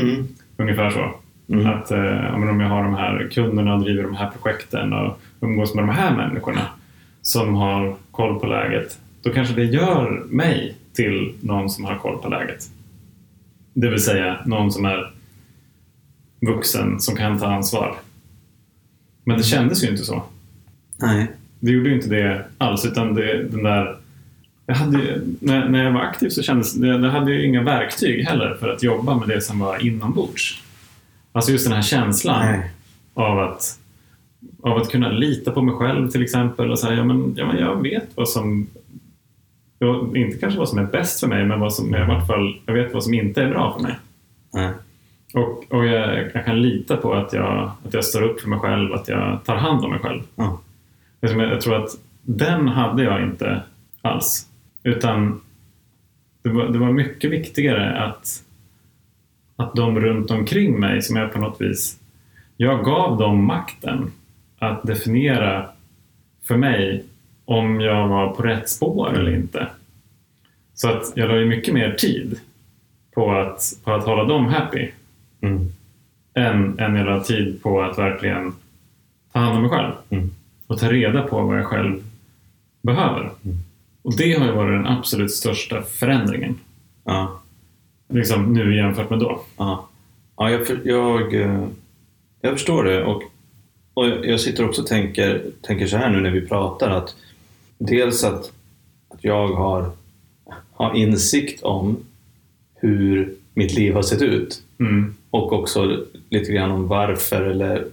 Mm. 0.00 0.28
Ungefär 0.58 0.90
så. 0.90 1.14
Mm. 1.52 1.66
Att 1.66 1.90
eh, 1.90 1.98
ja, 1.98 2.38
men 2.38 2.48
om 2.48 2.60
jag 2.60 2.68
har 2.68 2.82
de 2.82 2.94
här 2.94 3.28
kunderna 3.32 3.74
och 3.74 3.80
driver 3.80 4.02
de 4.02 4.14
här 4.14 4.30
projekten 4.30 4.92
och 4.92 5.20
umgås 5.40 5.74
med 5.74 5.84
de 5.84 5.90
här 5.90 6.16
människorna 6.16 6.66
som 7.22 7.54
har 7.54 7.96
koll 8.10 8.40
på 8.40 8.46
läget. 8.46 8.98
Då 9.22 9.32
kanske 9.32 9.54
det 9.54 9.64
gör 9.64 10.24
mig 10.28 10.76
till 10.92 11.34
någon 11.40 11.70
som 11.70 11.84
har 11.84 11.96
koll 11.96 12.18
på 12.18 12.28
läget. 12.28 12.64
Det 13.74 13.88
vill 13.88 14.02
säga 14.02 14.38
någon 14.46 14.72
som 14.72 14.84
är 14.84 15.12
vuxen 16.40 17.00
som 17.00 17.16
kan 17.16 17.38
ta 17.38 17.46
ansvar. 17.46 17.96
Men 19.24 19.36
det 19.36 19.42
kändes 19.42 19.84
ju 19.84 19.88
inte 19.88 20.04
så. 20.04 20.22
Nej. 20.96 21.26
Det 21.60 21.70
gjorde 21.70 21.88
ju 21.88 21.94
inte 21.94 22.08
det 22.08 22.44
alls 22.58 22.86
utan 22.86 23.14
det, 23.14 23.42
den 23.42 23.62
där 23.62 23.96
jag 24.68 24.74
hade, 24.74 25.20
när, 25.40 25.68
när 25.68 25.84
jag 25.84 25.92
var 25.92 26.00
aktiv 26.00 26.28
så 26.28 26.42
kändes 26.42 26.74
det, 26.74 26.86
jag 26.86 27.10
hade 27.10 27.32
ju 27.32 27.46
inga 27.46 27.62
verktyg 27.62 28.24
heller 28.24 28.56
för 28.60 28.68
att 28.68 28.82
jobba 28.82 29.18
med 29.18 29.28
det 29.28 29.40
som 29.40 29.58
var 29.58 29.86
inombords. 29.86 30.62
Alltså 31.32 31.52
just 31.52 31.66
den 31.66 31.74
här 31.74 31.82
känslan 31.82 32.46
Nej. 32.46 32.70
av 33.14 33.38
att, 33.38 33.78
av 34.62 34.76
att 34.76 34.90
kunna 34.90 35.10
lita 35.10 35.50
på 35.50 35.62
mig 35.62 35.74
själv 35.74 36.10
till 36.10 36.22
exempel 36.22 36.70
och 36.70 36.78
säga 36.78 36.94
ja, 36.94 37.04
men, 37.04 37.34
ja, 37.36 37.46
men 37.46 37.58
jag 37.58 37.82
vet 37.82 38.08
vad 38.14 38.28
som 38.28 38.66
inte 40.14 40.38
kanske 40.38 40.58
vad 40.58 40.68
som 40.68 40.78
är 40.78 40.84
bäst 40.84 41.20
för 41.20 41.26
mig 41.26 41.44
men 41.44 41.60
vad 41.60 41.74
som, 41.74 41.94
i 41.94 42.04
vart 42.04 42.26
fall, 42.26 42.60
jag 42.66 42.74
vet 42.74 42.94
vad 42.94 43.04
som 43.04 43.14
inte 43.14 43.42
är 43.42 43.50
bra 43.50 43.74
för 43.74 43.82
mig. 43.82 43.98
Nej. 44.52 44.70
Och, 45.34 45.72
och 45.72 45.86
jag, 45.86 46.30
jag 46.34 46.44
kan 46.44 46.62
lita 46.62 46.96
på 46.96 47.14
att 47.14 47.32
jag, 47.32 47.70
att 47.86 47.94
jag 47.94 48.04
står 48.04 48.22
upp 48.22 48.40
för 48.40 48.48
mig 48.48 48.58
själv, 48.58 48.92
att 48.92 49.08
jag 49.08 49.44
tar 49.44 49.56
hand 49.56 49.84
om 49.84 49.90
mig 49.90 50.00
själv. 50.00 50.22
Jag 51.20 51.52
jag 51.52 51.60
tror 51.60 51.74
att 51.74 51.90
den 52.22 52.68
hade 52.68 53.02
jag 53.02 53.22
inte 53.22 53.62
alls. 54.02 54.47
Utan 54.82 55.40
det 56.42 56.48
var, 56.48 56.68
det 56.68 56.78
var 56.78 56.92
mycket 56.92 57.30
viktigare 57.30 58.02
att, 58.04 58.44
att 59.56 59.74
de 59.74 60.00
runt 60.00 60.30
omkring 60.30 60.80
mig, 60.80 61.02
som 61.02 61.16
jag 61.16 61.32
på 61.32 61.38
något 61.40 61.60
vis... 61.60 62.00
Jag 62.60 62.84
gav 62.84 63.18
dem 63.18 63.44
makten 63.44 64.12
att 64.58 64.82
definiera 64.82 65.68
för 66.44 66.56
mig 66.56 67.04
om 67.44 67.80
jag 67.80 68.08
var 68.08 68.34
på 68.34 68.42
rätt 68.42 68.68
spår 68.68 69.18
eller 69.18 69.34
inte. 69.34 69.66
Så 70.74 70.88
att 70.88 71.12
jag 71.16 71.28
la 71.28 71.36
ju 71.36 71.46
mycket 71.46 71.74
mer 71.74 71.92
tid 71.92 72.40
på 73.14 73.32
att, 73.32 73.60
på 73.84 73.92
att 73.92 74.04
hålla 74.04 74.24
dem 74.24 74.46
happy 74.46 74.90
Mm. 75.40 75.72
än, 76.34 76.78
än 76.78 76.96
jag 76.96 77.06
la 77.06 77.24
tid 77.24 77.62
på 77.62 77.82
att 77.82 77.98
verkligen 77.98 78.52
ta 79.32 79.38
hand 79.38 79.56
om 79.56 79.62
mig 79.62 79.70
själv. 79.70 79.92
Mm. 80.10 80.30
Och 80.66 80.78
ta 80.78 80.92
reda 80.92 81.22
på 81.22 81.42
vad 81.42 81.58
jag 81.58 81.66
själv 81.66 82.02
behöver. 82.82 83.30
Mm. 83.44 83.56
Och 84.08 84.16
det 84.16 84.32
har 84.38 84.46
ju 84.46 84.52
varit 84.52 84.78
den 84.84 84.86
absolut 84.86 85.32
största 85.32 85.82
förändringen. 85.82 86.58
Ja. 87.04 87.40
Liksom 88.08 88.52
nu 88.52 88.76
jämfört 88.76 89.10
med 89.10 89.18
då. 89.18 89.40
Ja, 89.56 89.88
ja 90.36 90.50
jag, 90.50 90.66
jag, 90.84 91.34
eh, 91.34 91.64
jag 92.40 92.52
förstår 92.52 92.84
det. 92.84 93.04
Och, 93.04 93.22
och 93.94 94.08
jag 94.08 94.26
jag 94.26 94.40
sitter 94.40 94.64
också 94.64 94.82
och 94.82 94.88
tänker, 94.88 95.44
tänker 95.62 95.86
så 95.86 95.96
här 95.96 96.10
nu 96.10 96.20
när 96.20 96.30
vi 96.30 96.46
pratar 96.46 96.90
att 96.90 97.14
dels 97.78 98.24
att, 98.24 98.52
att 99.08 99.24
jag 99.24 99.48
har, 99.48 99.90
har 100.72 100.94
insikt 100.94 101.62
om 101.62 101.96
hur 102.74 103.34
mitt 103.54 103.74
liv 103.74 103.94
har 103.94 104.02
sett 104.02 104.22
ut 104.22 104.62
Mm. 104.80 105.14
och 105.30 105.52
också 105.52 106.04
lite 106.30 106.52
grann 106.52 106.70
om 106.70 106.88
varför 106.88 107.42
eller 107.42 107.86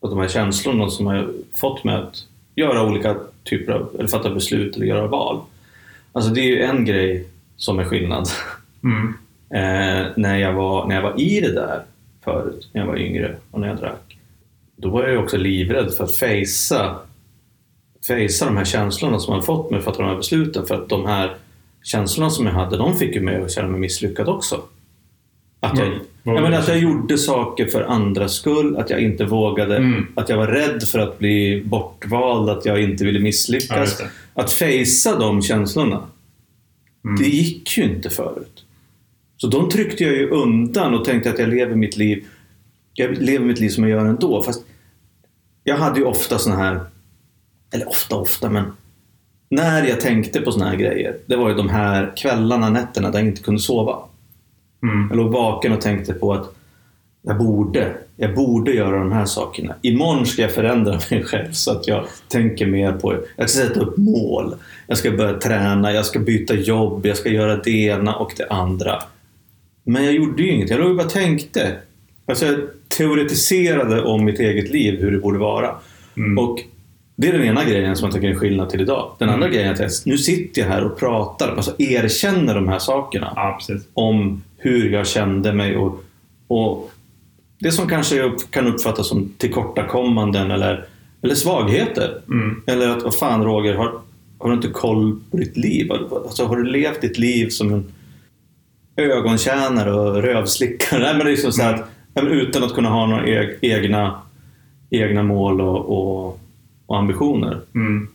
och 0.00 0.10
de 0.10 0.18
här 0.18 0.28
känslorna 0.28 0.90
som 0.90 1.06
har 1.06 1.32
fått 1.54 1.84
mig 1.84 1.94
att 1.94 2.24
göra 2.54 2.88
olika 2.88 3.16
typer 3.44 3.72
av, 3.72 3.96
eller 3.98 4.08
fatta 4.08 4.30
beslut 4.30 4.76
eller 4.76 4.86
göra 4.86 5.06
val. 5.06 5.40
Alltså 6.16 6.30
det 6.30 6.40
är 6.40 6.44
ju 6.44 6.62
en 6.62 6.84
grej 6.84 7.28
som 7.56 7.78
är 7.78 7.84
skillnad. 7.84 8.28
Mm. 8.84 9.14
Eh, 9.50 10.06
när, 10.16 10.36
jag 10.36 10.52
var, 10.52 10.86
när 10.86 10.94
jag 10.94 11.02
var 11.02 11.20
i 11.20 11.40
det 11.40 11.52
där 11.52 11.82
förut, 12.24 12.68
när 12.72 12.80
jag 12.80 12.88
var 12.88 12.96
yngre 12.96 13.36
och 13.50 13.60
när 13.60 13.68
jag 13.68 13.76
drack. 13.76 14.18
Då 14.76 14.90
var 14.90 15.02
jag 15.02 15.10
ju 15.10 15.18
också 15.18 15.36
livrädd 15.36 15.94
för 15.94 16.04
att 16.04 16.14
fejsa 16.14 16.96
fejsa 18.06 18.44
de 18.44 18.56
här 18.56 18.64
känslorna 18.64 19.18
som 19.18 19.32
hade 19.32 19.46
fått 19.46 19.70
mig 19.70 19.78
att 19.78 19.84
fatta 19.84 20.02
de 20.02 20.08
här 20.08 20.16
besluten. 20.16 20.66
För 20.66 20.74
att 20.74 20.88
de 20.88 21.06
här 21.06 21.36
känslorna 21.82 22.30
som 22.30 22.46
jag 22.46 22.52
hade, 22.52 22.76
de 22.76 22.96
fick 22.96 23.14
ju 23.14 23.20
mig 23.20 23.42
att 23.42 23.52
känna 23.52 23.68
mig 23.68 23.80
misslyckad 23.80 24.28
också. 24.28 24.62
Att 25.60 25.78
jag, 25.78 25.86
vad 25.86 26.00
jag 26.34 26.42
menar, 26.42 26.58
att 26.58 26.68
jag 26.68 26.78
gjorde 26.78 27.18
saker 27.18 27.66
för 27.66 27.82
andras 27.82 28.32
skull, 28.34 28.76
att 28.76 28.90
jag 28.90 29.00
inte 29.00 29.24
vågade, 29.24 29.76
Mm. 29.76 30.06
att 30.14 30.28
jag 30.28 30.36
var 30.36 30.46
rädd 30.46 30.82
för 30.82 30.98
att 30.98 31.18
bli 31.18 31.62
bortvald, 31.64 32.50
att 32.50 32.64
jag 32.66 32.82
inte 32.82 33.04
ville 33.04 33.18
Ja, 33.18 33.22
misslyckas. 33.22 33.98
det. 33.98 34.10
att 34.34 34.52
fejsa 34.52 35.18
de 35.18 35.42
känslorna, 35.42 36.02
Mm. 37.04 37.16
det 37.22 37.28
gick 37.28 37.78
ju 37.78 37.84
inte 37.84 38.10
förut. 38.10 38.64
Så 39.36 39.46
de 39.46 39.68
tryckte 39.68 40.04
jag 40.04 40.12
ju 40.14 40.28
undan 40.30 40.94
och 40.94 41.04
tänkte 41.04 41.30
att 41.30 41.38
jag 41.38 41.48
lever 41.48 41.74
mitt 41.74 41.96
liv 41.96 42.24
jag 42.98 43.18
lever 43.22 43.44
mitt 43.46 43.60
liv 43.60 43.68
som 43.68 43.84
jag 43.84 43.90
gör 43.90 44.06
ändå. 44.06 44.42
Fast 44.42 44.64
jag 45.64 45.76
hade 45.76 45.98
ju 46.00 46.04
ofta 46.06 46.38
såna 46.38 46.56
här, 46.56 46.80
eller 47.74 47.88
ofta 47.88 48.16
ofta, 48.16 48.50
men 48.50 48.64
när 49.48 49.86
jag 49.86 50.00
tänkte 50.00 50.40
på 50.40 50.52
såna 50.52 50.68
här 50.68 50.76
grejer, 50.76 51.16
det 51.26 51.36
var 51.36 51.48
ju 51.48 51.54
de 51.54 51.68
här 51.68 52.12
kvällarna, 52.16 52.70
nätterna 52.70 53.10
där 53.10 53.18
jag 53.18 53.28
inte 53.28 53.42
kunde 53.42 53.60
sova. 53.60 53.98
Mm. 54.92 55.06
Jag 55.10 55.16
låg 55.16 55.32
vaken 55.32 55.72
och 55.72 55.80
tänkte 55.80 56.12
på 56.12 56.32
att 56.32 56.52
jag 57.22 57.38
borde, 57.38 57.94
jag 58.16 58.34
borde 58.34 58.72
göra 58.72 58.98
de 58.98 59.12
här 59.12 59.24
sakerna. 59.24 59.74
Imorgon 59.82 60.26
ska 60.26 60.42
jag 60.42 60.52
förändra 60.52 60.92
mig 61.10 61.24
själv 61.24 61.52
så 61.52 61.70
att 61.70 61.88
jag 61.88 62.04
tänker 62.28 62.66
mer 62.66 62.92
på, 62.92 63.14
jag 63.36 63.50
ska 63.50 63.60
sätta 63.62 63.80
upp 63.80 63.96
mål. 63.96 64.54
Jag 64.86 64.98
ska 64.98 65.10
börja 65.10 65.38
träna, 65.38 65.92
jag 65.92 66.06
ska 66.06 66.18
byta 66.18 66.54
jobb, 66.54 67.06
jag 67.06 67.16
ska 67.16 67.28
göra 67.28 67.56
det 67.56 67.70
ena 67.70 68.14
och 68.16 68.32
det 68.36 68.46
andra. 68.50 69.02
Men 69.84 70.04
jag 70.04 70.14
gjorde 70.14 70.42
ju 70.42 70.50
inget, 70.50 70.70
jag 70.70 70.80
låg 70.80 70.90
och 70.90 70.96
bara 70.96 71.08
tänkte. 71.08 71.76
Alltså 72.26 72.46
jag 72.46 72.58
teoretiserade 72.88 74.02
om 74.02 74.24
mitt 74.24 74.40
eget 74.40 74.70
liv, 74.70 75.00
hur 75.00 75.12
det 75.12 75.18
borde 75.18 75.38
vara. 75.38 75.70
Mm. 76.16 76.38
Och 76.38 76.58
det 77.16 77.28
är 77.28 77.32
den 77.32 77.44
ena 77.44 77.64
grejen 77.64 77.96
som 77.96 78.04
jag 78.06 78.14
tycker 78.14 78.28
är 78.28 78.34
skillnad 78.34 78.70
till 78.70 78.80
idag. 78.80 79.10
Den 79.18 79.28
andra 79.28 79.46
Mm. 79.46 79.54
grejen 79.54 79.68
är 79.70 79.74
att 79.74 79.80
jag, 79.80 79.90
nu 80.04 80.18
sitter 80.18 80.62
jag 80.62 80.68
här 80.68 80.84
och 80.84 80.98
pratar, 80.98 81.56
alltså 81.56 81.74
erkänner 81.78 82.54
de 82.54 82.68
här 82.68 82.78
sakerna 82.78 83.32
Ja, 83.36 83.58
om 83.94 84.42
hur 84.56 84.90
jag 84.90 85.06
kände 85.06 85.52
mig 85.52 85.76
och, 85.76 86.04
och 86.48 86.90
det 87.58 87.72
som 87.72 87.88
kanske 87.88 88.32
kan 88.50 88.66
uppfattas 88.66 89.08
som 89.08 89.32
tillkortakommanden 89.38 90.50
eller, 90.50 90.84
eller 91.22 91.34
svagheter. 91.34 92.20
Mm. 92.28 92.62
Eller 92.66 92.88
att, 92.88 93.02
vad 93.02 93.14
fan 93.14 93.44
Roger, 93.44 93.74
har, 93.74 93.92
har 94.38 94.48
du 94.48 94.54
inte 94.54 94.68
koll 94.68 95.20
på 95.30 95.36
ditt 95.36 95.56
liv? 95.56 95.92
Alltså, 95.92 96.44
har 96.44 96.56
du 96.56 96.64
levt 96.64 97.00
ditt 97.00 97.18
liv 97.18 97.48
som 97.48 97.72
en 97.72 97.92
ögontjänare 98.96 99.92
och 99.92 100.22
rövslickare? 100.22 101.00
Nej, 101.02 101.14
men 101.14 101.18
det 101.18 101.30
är 101.30 101.32
liksom 101.32 101.52
så 101.52 101.62
att, 101.62 101.88
utan 102.14 102.64
att 102.64 102.74
kunna 102.74 102.88
ha 102.88 103.06
några 103.06 103.26
e- 103.26 103.58
egna, 103.60 104.20
egna 104.90 105.22
mål 105.22 105.60
och, 105.60 105.78
och, 105.78 106.40
och 106.86 106.98
ambitioner. 106.98 107.60
Mm. 107.74 108.08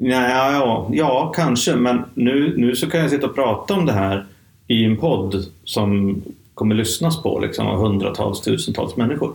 Ja, 0.00 0.52
ja, 0.52 0.90
ja, 0.92 1.32
kanske. 1.36 1.76
Men 1.76 2.04
nu, 2.14 2.54
nu 2.56 2.76
så 2.76 2.90
kan 2.90 3.00
jag 3.00 3.10
sitta 3.10 3.26
och 3.26 3.34
prata 3.34 3.74
om 3.74 3.86
det 3.86 3.92
här 3.92 4.26
i 4.66 4.84
en 4.84 4.96
podd 4.96 5.46
som 5.64 6.22
kommer 6.54 6.74
lyssnas 6.74 7.22
på 7.22 7.38
liksom, 7.38 7.66
av 7.66 7.78
hundratals, 7.78 8.40
tusentals 8.40 8.96
människor. 8.96 9.32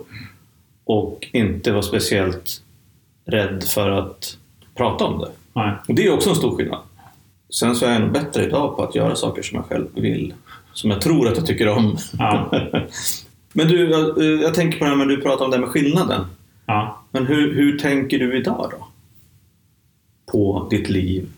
Och 0.83 1.27
inte 1.31 1.71
vara 1.71 1.81
speciellt 1.81 2.61
rädd 3.25 3.63
för 3.63 3.89
att 3.89 4.37
prata 4.75 5.05
om 5.05 5.19
det. 5.19 5.31
Nej. 5.53 5.73
Och 5.87 5.95
det 5.95 6.05
är 6.05 6.13
också 6.13 6.29
en 6.29 6.35
stor 6.35 6.57
skillnad. 6.57 6.79
Sen 7.49 7.75
så 7.75 7.85
är 7.85 7.91
jag 7.91 8.01
nog 8.01 8.11
bättre 8.11 8.45
idag 8.45 8.75
på 8.75 8.83
att 8.83 8.95
göra 8.95 9.15
saker 9.15 9.41
som 9.41 9.55
jag 9.55 9.65
själv 9.65 9.87
vill. 9.93 10.33
Som 10.73 10.91
jag 10.91 11.01
tror 11.01 11.27
att 11.27 11.37
jag 11.37 11.45
tycker 11.45 11.67
om. 11.67 11.97
Ja. 12.19 12.51
Men 13.53 13.67
du, 13.67 13.89
jag, 13.89 14.23
jag 14.23 14.53
tänker 14.53 14.79
på 14.79 14.83
det 14.83 14.89
här 14.89 14.97
med 14.97 15.07
du 15.07 15.21
pratar 15.21 15.45
om 15.45 15.51
det 15.51 15.57
här 15.57 15.61
med 15.61 15.69
skillnaden. 15.69 16.25
Ja. 16.65 17.03
Men 17.11 17.25
hur, 17.25 17.55
hur 17.55 17.79
tänker 17.79 18.19
du 18.19 18.37
idag 18.37 18.71
då? 18.71 18.87
På 20.31 20.67
ditt 20.69 20.89
liv 20.89 21.29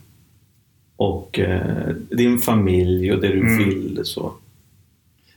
och 0.95 1.39
eh, 1.39 1.87
din 2.09 2.37
familj 2.39 3.13
och 3.13 3.21
det 3.21 3.27
du 3.27 3.39
Mm. 3.39 3.57
vill. 3.57 3.99
Så. 4.03 4.33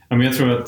Ja, 0.09 0.15
men 0.15 0.25
jag 0.25 0.35
tror 0.35 0.49
att 0.51 0.67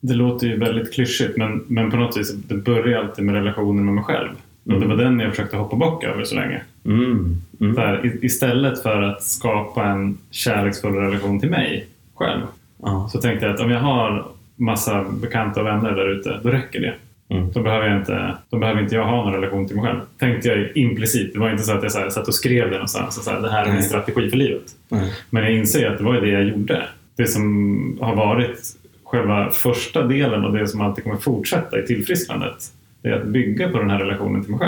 det 0.00 0.14
låter 0.14 0.46
ju 0.46 0.56
väldigt 0.58 0.94
klyschigt 0.94 1.36
men, 1.36 1.64
men 1.68 1.90
på 1.90 1.96
något 1.96 2.16
vis 2.16 2.34
det 2.34 2.54
börjar 2.54 2.98
alltid 3.02 3.24
med 3.24 3.34
relationen 3.34 3.84
med 3.84 3.94
mig 3.94 4.04
själv. 4.04 4.30
Och 4.64 4.70
Mm. 4.72 4.80
det 4.80 4.86
var 4.96 5.04
den 5.04 5.20
jag 5.20 5.30
försökte 5.30 5.56
hoppa 5.56 5.76
bock 5.76 6.04
över 6.04 6.24
så 6.24 6.34
länge. 6.34 6.62
Mm. 6.84 7.36
Mm. 7.60 7.76
Här, 7.76 8.24
istället 8.24 8.82
för 8.82 9.02
att 9.02 9.22
skapa 9.22 9.84
en 9.84 10.18
kärleksfull 10.30 10.92
relation 10.94 11.40
till 11.40 11.50
mig 11.50 11.86
själv 12.14 12.40
Ja. 12.82 13.08
så 13.12 13.20
tänkte 13.20 13.46
jag 13.46 13.54
att 13.54 13.60
om 13.60 13.70
jag 13.70 13.80
har 13.80 14.26
massa 14.56 15.04
bekanta 15.10 15.60
och 15.60 15.66
vänner 15.66 15.90
där 15.90 16.08
ute, 16.08 16.40
då 16.42 16.48
räcker 16.48 16.80
det. 16.80 16.94
Mm. 17.30 17.52
Då 17.52 17.60
behöver, 17.62 17.86
jag 17.88 17.96
inte, 18.00 18.34
då 18.50 18.58
behöver 18.58 18.82
inte 18.82 18.94
jag 18.94 19.04
ha 19.04 19.24
någon 19.24 19.32
relation 19.34 19.66
till 19.66 19.76
mig 19.76 19.84
själv. 19.84 20.00
Tänkte 20.18 20.48
jag 20.48 20.76
implicit. 20.76 21.32
Det 21.32 21.38
var 21.38 21.50
inte 21.50 21.62
så 21.62 21.72
att 21.72 21.82
jag 21.82 21.92
så 21.92 21.98
här, 21.98 22.10
satt 22.10 22.28
och 22.28 22.34
skrev 22.34 22.64
det 22.66 22.72
någonstans. 22.74 23.18
Och 23.18 23.24
så 23.24 23.30
här, 23.30 23.40
det 23.40 23.50
här 23.50 23.66
är 23.66 23.72
min 23.72 23.82
strategi 23.82 24.30
för 24.30 24.36
livet. 24.36 24.62
Nej. 24.88 25.12
Men 25.30 25.42
jag 25.42 25.52
inser 25.52 25.90
att 25.90 25.98
det 25.98 26.04
var 26.04 26.14
det 26.20 26.28
jag 26.28 26.44
gjorde. 26.44 26.82
Det 27.16 27.26
som 27.26 27.98
har 28.00 28.14
varit 28.16 28.60
själva 29.04 29.50
första 29.50 30.02
delen 30.02 30.44
och 30.44 30.52
det 30.52 30.66
som 30.66 30.80
alltid 30.80 31.04
kommer 31.04 31.16
fortsätta 31.16 31.78
i 31.78 31.86
tillfrisknandet. 31.86 32.56
Det 33.02 33.08
är 33.08 33.12
att 33.12 33.26
bygga 33.26 33.68
på 33.68 33.78
den 33.78 33.90
här 33.90 33.98
relationen 33.98 34.42
till 34.44 34.50
mig 34.54 34.60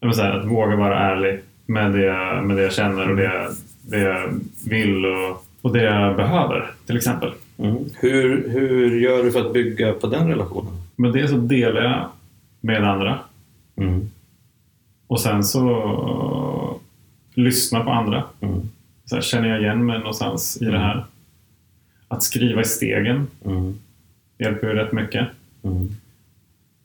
själv. 0.00 0.12
Säga 0.12 0.32
att 0.32 0.44
våga 0.46 0.76
vara 0.76 0.98
ärlig 0.98 1.40
med 1.66 1.92
det 1.92 2.02
jag, 2.04 2.44
med 2.44 2.56
det 2.56 2.62
jag 2.62 2.72
känner 2.72 3.10
och 3.10 3.16
det, 3.16 3.22
jag- 3.24 3.50
det 3.90 3.98
jag 3.98 4.28
vill 4.68 5.04
och, 5.06 5.44
och 5.62 5.72
det 5.72 5.82
jag 5.82 6.16
behöver 6.16 6.70
till 6.86 6.96
exempel. 6.96 7.30
Mm. 7.58 7.76
Hur, 8.00 8.48
hur 8.48 9.00
gör 9.00 9.22
du 9.24 9.32
för 9.32 9.40
att 9.40 9.52
bygga 9.52 9.92
på 9.92 10.06
den 10.06 10.28
relationen? 10.28 10.72
Men 10.98 11.12
det 11.12 11.28
så 11.28 11.36
delar 11.36 11.82
jag 11.82 12.06
med 12.60 12.84
andra 12.84 13.18
Mm. 13.76 14.10
och 15.06 15.20
sen 15.20 15.44
så 15.44 16.80
lyssna 17.34 17.80
på 17.84 17.90
andra. 17.90 18.24
Mm. 18.40 18.60
Så 19.04 19.14
här, 19.14 19.22
känner 19.22 19.48
jag 19.48 19.60
igen 19.60 19.86
mig 19.86 19.98
någonstans 19.98 20.62
i 20.62 20.64
det 20.64 20.78
här? 20.78 21.04
Att 22.08 22.22
skriva 22.22 22.60
i 22.60 22.64
stegen 22.64 23.26
Mm. 23.44 23.74
hjälper 24.38 24.66
ju 24.66 24.74
rätt 24.74 24.92
mycket. 24.92 25.28
Mm. 25.62 25.88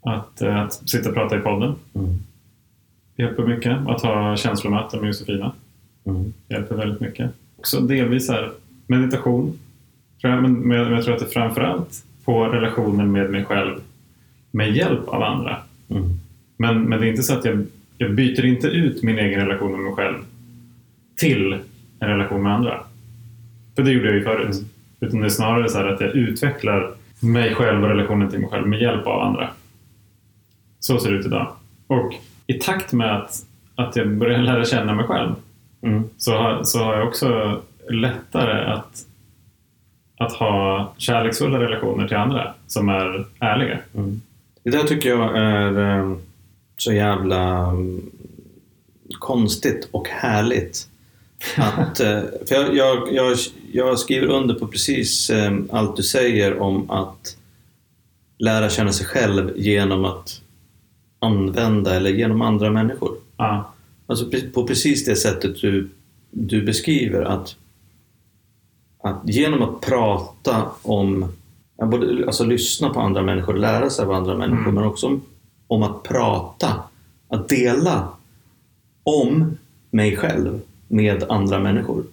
Att, 0.02 0.42
eh, 0.42 0.62
att 0.62 0.90
sitta 0.90 1.10
och 1.10 1.16
prata 1.16 1.36
i 1.38 1.40
podden 1.40 1.76
Mm. 1.94 2.20
hjälper 3.18 3.44
mycket. 3.44 3.78
Att 3.88 4.02
ha 4.02 4.38
känslomöten 4.38 5.00
med 5.00 5.08
Josefina 5.08 5.52
Mm. 6.06 6.34
hjälper 6.50 6.76
väldigt 6.76 7.00
mycket. 7.02 7.32
Också 7.58 7.80
delvis 7.80 8.30
här, 8.30 8.52
meditation. 8.88 9.60
Tror 10.22 10.34
jag, 10.34 10.42
men, 10.42 10.54
men 10.54 10.78
jag 10.78 11.04
tror 11.04 11.14
att 11.14 11.20
det 11.20 11.26
framförallt 11.26 12.04
på 12.26 12.46
relationen 12.46 13.12
med 13.12 13.30
mig 13.32 13.46
själv 13.46 13.80
med 14.54 14.76
hjälp 14.76 15.08
av 15.08 15.24
andra. 15.24 15.58
Mm. 15.90 16.04
Men, 16.58 16.84
men 16.84 17.00
det 17.00 17.08
är 17.08 17.10
inte 17.10 17.24
så 17.24 17.34
att 17.34 17.46
jag, 17.46 17.66
jag 17.98 18.14
byter 18.16 18.46
inte 18.46 18.68
ut 18.68 19.04
min 19.04 19.20
egen 19.20 19.40
relation 19.40 19.72
med 19.72 19.80
mig 19.80 19.94
själv 19.94 20.18
till 21.16 21.54
en 22.00 22.08
relation 22.10 22.44
med 22.44 22.54
andra. 22.54 22.80
För 23.76 23.84
det 23.84 23.92
gjorde 23.92 24.06
jag 24.06 24.16
ju 24.16 24.24
förut. 24.24 24.56
Utan 25.00 25.20
det 25.20 25.26
är 25.28 25.30
snarare 25.30 25.70
så 25.70 25.78
här 25.78 25.88
att 25.88 26.02
jag 26.02 26.16
utvecklar 26.16 26.92
mig 27.20 27.56
själv 27.56 27.84
och 27.84 27.90
relationen 27.90 28.30
till 28.30 28.40
mig 28.40 28.50
själv 28.50 28.68
med 28.68 28.82
hjälp 28.82 29.08
av 29.08 29.22
andra. 29.22 29.50
Så 30.80 31.00
ser 31.00 31.12
det 31.12 31.18
ut 31.18 31.26
idag. 31.26 31.48
Och 31.88 32.14
i 32.48 32.54
takt 32.54 32.94
med 32.94 33.16
att, 33.16 33.46
att 33.76 33.96
jag 33.96 34.10
börjar 34.10 34.40
lära 34.42 34.66
känna 34.66 34.94
mig 34.94 35.06
själv 35.06 35.36
Mm. 35.84 36.04
så 36.18 36.32
har, 36.38 36.64
så 36.64 36.84
har 36.84 36.96
jag 36.96 37.08
också 37.08 37.62
lättare 37.90 38.72
att, 38.72 39.06
att 40.18 40.34
ha 40.34 40.94
kärleksfulla 40.98 41.60
relationer 41.60 42.08
till 42.08 42.18
andra 42.18 42.54
som 42.68 42.90
är 42.90 43.26
ärliga. 43.40 43.80
Mm. 43.96 44.22
Det 44.64 44.70
där 44.70 44.84
tycker 44.84 45.10
jag 45.10 45.38
är 45.38 46.00
eh, 46.00 46.16
så 46.78 46.94
jävla 46.94 47.70
mm, 47.70 48.12
konstigt 49.20 49.88
och 49.92 50.08
härligt. 50.08 50.88
Att, 51.58 52.00
eh, 52.00 52.22
för 52.46 52.56
jag, 52.56 52.76
jag, 52.76 53.14
jag, 53.14 53.38
jag 53.72 54.00
skriver 54.00 54.28
under 54.28 54.54
på 54.54 54.68
precis 54.68 55.30
eh, 55.30 55.54
allt 55.72 55.96
du 55.96 56.04
säger 56.04 56.60
om 56.60 56.90
att 56.90 57.38
lära 58.38 58.70
känna 58.70 58.92
sig 58.92 59.06
själv 59.06 59.52
genom 59.56 60.06
att, 60.06 60.42
använda 61.24 61.96
eller 61.96 62.10
genom 62.10 62.42
andra 62.42 62.72
människor. 62.72 63.18
Ja. 63.38 63.74
Alltså 64.08 64.26
på 64.54 64.68
precis 64.68 65.06
det 65.06 65.16
sättet 65.16 65.62
du, 65.62 65.90
du 66.32 66.62
beskriver 66.62 67.22
att, 67.22 67.56
att 69.04 69.22
genom 69.26 69.62
att 69.62 69.82
prata 69.82 70.66
om, 70.82 71.32
både, 71.82 72.26
alltså 72.26 72.44
lyssna 72.44 72.90
på 72.90 73.00
andra 73.00 73.22
människor, 73.22 73.54
lära 73.54 73.90
sig 73.90 74.06
av 74.06 74.12
andra 74.12 74.38
människor, 74.38 74.62
Mm. 74.62 74.76
men 74.76 74.84
också 74.84 75.20
om, 75.68 75.84
att 75.84 76.04
prata, 76.04 76.84
att 77.28 77.50
dela 77.50 78.08
om 79.04 79.58
mig 79.92 80.16
själv 80.16 80.62
med 80.88 81.24
andra 81.24 81.60
människor. 81.60 82.04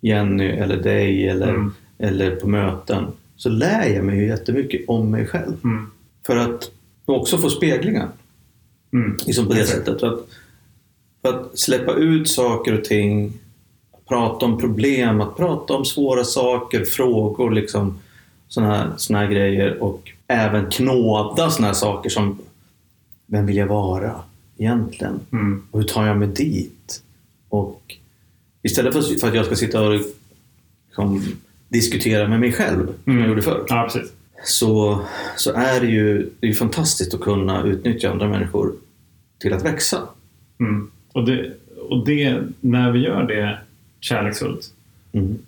Jenny 0.00 0.46
eller 0.46 0.76
dig 0.76 1.28
eller, 1.28 1.48
Mm. 1.48 1.72
eller 1.98 2.36
på 2.36 2.48
möten. 2.48 3.06
Så 3.36 3.48
lär 3.48 3.88
jag 3.88 4.04
mig 4.04 4.18
ju 4.18 4.26
jättemycket 4.26 4.84
om 4.88 5.10
mig 5.10 5.26
själv. 5.26 5.54
Mm. 5.64 5.90
För 6.26 6.36
att 6.36 6.70
också 7.04 7.38
få 7.38 7.50
speglingar. 7.50 8.08
Mm. 8.92 9.16
Liksom 9.26 9.46
på 9.46 9.52
det 9.52 9.64
sättet. 9.64 10.00
För 10.00 10.06
att, 10.06 10.26
för 11.22 11.28
att 11.40 11.58
släppa 11.58 11.92
ut 11.92 12.28
saker 12.28 12.78
och 12.78 12.84
ting, 12.84 13.32
prata 14.08 14.46
om 14.46 14.58
problem, 14.60 15.20
att 15.20 15.36
prata 15.36 15.74
om 15.74 15.84
svåra 15.84 16.24
saker, 16.24 16.84
frågor, 16.84 17.50
liksom 17.50 17.98
såna 18.48 18.66
här, 18.76 18.90
såna 18.96 19.18
här 19.18 19.26
grejer 19.26 19.82
och 19.82 20.12
även 20.26 20.70
knåda 20.70 21.50
såna 21.50 21.66
här 21.66 21.74
saker 21.74 22.10
som 22.10 22.38
Vem 23.28 23.46
vill 23.46 23.56
jag 23.56 23.66
vara 23.66 24.14
egentligen? 24.58 25.20
Mm. 25.32 25.62
Och 25.70 25.80
hur 25.80 25.86
tar 25.88 26.06
jag 26.06 26.16
mig 26.18 26.28
dit? 26.28 27.02
Och 27.48 27.82
istället 28.62 28.92
för, 28.92 29.18
för 29.20 29.28
att 29.28 29.34
jag 29.34 29.46
ska 29.46 29.54
sitta 29.56 29.82
och 29.88 30.00
liksom, 30.88 31.22
diskutera 31.68 32.28
med 32.28 32.40
mig 32.40 32.52
själv, 32.52 32.86
som 32.86 33.12
Mm. 33.12 33.18
jag 33.18 33.28
gjorde 33.28 33.42
förr, 33.42 33.64
Ja, 33.68 33.90
så, 34.44 35.00
så 35.36 35.52
är 35.52 35.80
det 35.80 35.86
ju 35.86 36.30
det 36.40 36.48
är 36.48 36.52
fantastiskt 36.54 37.14
att 37.14 37.20
kunna 37.20 37.62
utnyttja 37.64 38.10
andra 38.10 38.28
människor 38.28 38.72
till 39.38 39.52
att 39.52 39.64
växa. 39.64 40.02
Mm. 40.60 40.90
Och, 41.12 41.24
det, 41.24 41.52
och 41.88 42.06
det, 42.06 42.42
när 42.60 42.90
vi 42.92 42.98
gör 42.98 43.22
det 43.22 43.58
kärleksfullt 44.00 44.72
Mm. 45.12 45.38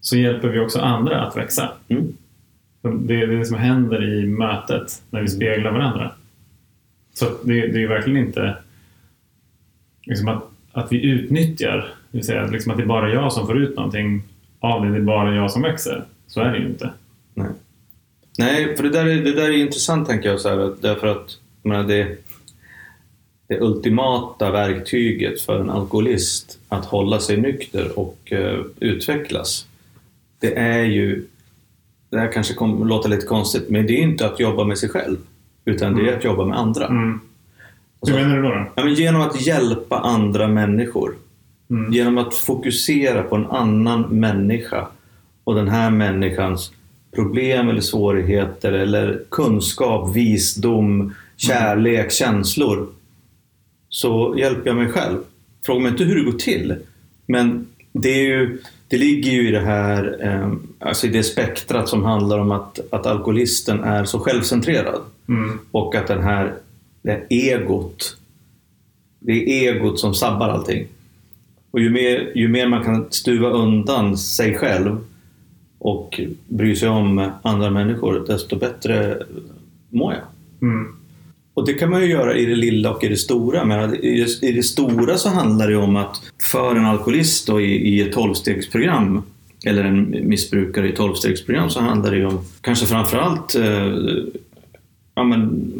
så 0.00 0.16
hjälper 0.16 0.48
vi 0.48 0.60
också 0.60 0.78
andra 0.80 1.20
att 1.26 1.36
växa. 1.36 1.72
Mm. 1.88 2.12
Det 2.82 3.20
är 3.20 3.26
det 3.26 3.44
som 3.44 3.56
händer 3.56 4.04
i 4.04 4.26
mötet 4.26 5.02
när 5.10 5.20
vi 5.20 5.28
speglar 5.28 5.72
varandra. 5.72 6.10
Så 7.14 7.24
det, 7.44 7.66
det 7.66 7.82
är 7.82 7.88
verkligen 7.88 8.26
inte 8.26 8.56
liksom 10.02 10.28
att, 10.28 10.42
att 10.72 10.92
vi 10.92 11.04
utnyttjar, 11.04 11.76
det 12.10 12.18
vill 12.18 12.26
säga 12.26 12.46
liksom 12.46 12.70
att 12.72 12.78
det 12.78 12.84
är 12.84 12.86
bara 12.86 13.12
jag 13.12 13.32
som 13.32 13.46
får 13.46 13.62
ut 13.62 13.76
någonting 13.76 14.22
av 14.60 14.84
det, 14.84 14.90
det 14.90 14.96
är 14.96 15.00
bara 15.02 15.34
jag 15.34 15.50
som 15.50 15.62
växer. 15.62 16.04
Så 16.26 16.40
är 16.40 16.52
det 16.52 16.58
ju 16.58 16.66
inte. 16.66 16.90
Nej. 17.34 17.48
Nej, 18.38 18.76
för 18.76 18.82
det 18.82 18.90
där, 18.90 19.06
är, 19.06 19.24
det 19.24 19.32
där 19.32 19.48
är 19.48 19.56
intressant 19.56 20.08
tänker 20.08 20.28
jag. 20.28 20.40
Så 20.40 20.48
här, 20.48 20.74
därför 20.80 21.06
att 21.06 21.38
menar, 21.62 21.84
det, 21.84 22.16
det 23.46 23.60
ultimata 23.60 24.50
verktyget 24.50 25.40
för 25.40 25.60
en 25.60 25.70
alkoholist 25.70 26.58
att 26.68 26.84
hålla 26.84 27.20
sig 27.20 27.36
nykter 27.36 27.98
och 27.98 28.32
eh, 28.32 28.60
utvecklas. 28.80 29.66
Det 30.38 30.58
är 30.58 30.84
ju, 30.84 31.24
det 32.12 32.18
här 32.18 32.32
kanske 32.32 32.54
kommer 32.54 32.86
låta 32.86 33.08
lite 33.08 33.26
konstigt, 33.26 33.70
men 33.70 33.86
det 33.86 33.92
är 33.92 34.02
inte 34.02 34.26
att 34.26 34.40
jobba 34.40 34.64
med 34.64 34.78
sig 34.78 34.88
själv. 34.88 35.16
Utan 35.64 35.94
det 35.94 36.08
är 36.08 36.16
att 36.16 36.24
jobba 36.24 36.44
med 36.44 36.58
andra. 36.58 36.86
Mm. 36.86 37.20
Hur 38.06 38.14
menar 38.14 38.36
du 38.36 38.42
då? 38.42 38.48
då? 38.48 38.66
Ja, 38.74 38.84
men 38.84 38.94
genom 38.94 39.20
att 39.20 39.46
hjälpa 39.46 39.98
andra 39.98 40.48
människor. 40.48 41.16
Mm. 41.70 41.92
Genom 41.92 42.18
att 42.18 42.34
fokusera 42.34 43.22
på 43.22 43.36
en 43.36 43.46
annan 43.46 44.00
människa 44.02 44.86
och 45.44 45.54
den 45.54 45.68
här 45.68 45.90
människans 45.90 46.72
problem 47.14 47.68
eller 47.68 47.80
svårigheter 47.80 48.72
eller 48.72 49.22
kunskap, 49.30 50.16
visdom, 50.16 51.14
kärlek, 51.36 52.12
känslor. 52.12 52.88
Så 53.88 54.34
hjälper 54.38 54.66
jag 54.66 54.76
mig 54.76 54.88
själv. 54.88 55.18
Fråga 55.66 55.80
mig 55.80 55.92
inte 55.92 56.04
hur 56.04 56.16
det 56.16 56.30
går 56.30 56.38
till. 56.38 56.76
Men 57.26 57.66
det, 57.92 58.08
är 58.08 58.22
ju, 58.22 58.58
det 58.92 58.98
ligger 58.98 59.30
ju 59.32 59.48
i 59.48 59.50
det 59.50 59.60
här, 59.60 60.18
eh, 60.20 60.52
alltså 60.78 61.06
i 61.06 61.10
det 61.10 61.22
spektrat 61.22 61.88
som 61.88 62.04
handlar 62.04 62.38
om 62.38 62.50
att, 62.50 62.78
att 62.90 63.06
alkoholisten 63.06 63.80
är 63.80 64.04
så 64.04 64.18
självcentrerad. 64.18 65.00
Mm. 65.28 65.58
Och 65.70 65.94
att 65.94 66.06
den 66.06 66.22
här, 66.22 66.54
det 67.02 67.10
här 67.10 67.26
egot, 67.28 68.16
det 69.18 69.32
är 69.32 69.74
egot 69.74 70.00
som 70.00 70.14
sabbar 70.14 70.48
allting. 70.48 70.86
Och 71.70 71.80
ju 71.80 71.90
mer, 71.90 72.32
ju 72.34 72.48
mer 72.48 72.68
man 72.68 72.84
kan 72.84 73.06
stuva 73.10 73.50
undan 73.50 74.18
sig 74.18 74.54
själv 74.54 75.04
och 75.78 76.20
bry 76.48 76.76
sig 76.76 76.88
om 76.88 77.30
andra 77.42 77.70
människor, 77.70 78.24
desto 78.26 78.56
bättre 78.56 79.22
mår 79.88 80.12
jag. 80.12 80.22
Mm. 80.68 80.96
Och 81.54 81.66
det 81.66 81.74
kan 81.74 81.90
man 81.90 82.00
ju 82.00 82.06
göra 82.06 82.36
i 82.36 82.46
det 82.46 82.54
lilla 82.54 82.90
och 82.94 83.04
i 83.04 83.08
det 83.08 83.16
stora. 83.16 83.64
Men 83.64 84.04
i 84.04 84.20
det, 84.20 84.48
i 84.48 84.52
det 84.52 84.62
stora 84.62 85.16
så 85.16 85.28
handlar 85.28 85.68
det 85.68 85.76
om 85.76 85.96
att 85.96 86.22
för 86.42 86.76
en 86.76 86.84
alkoholist 86.84 87.46
då 87.46 87.60
i, 87.60 87.88
i 87.88 88.00
ett 88.00 88.12
tolvstegsprogram 88.12 89.22
eller 89.64 89.84
en 89.84 90.28
missbrukare 90.28 90.86
i 90.86 90.90
ett 90.90 90.96
tolvstegsprogram 90.96 91.70
så 91.70 91.80
handlar 91.80 92.10
det 92.10 92.16
ju 92.16 92.26
om 92.26 92.44
kanske 92.60 92.86
framförallt 92.86 93.54
eh, 93.54 93.92
ja, 95.14 95.24
men, 95.24 95.72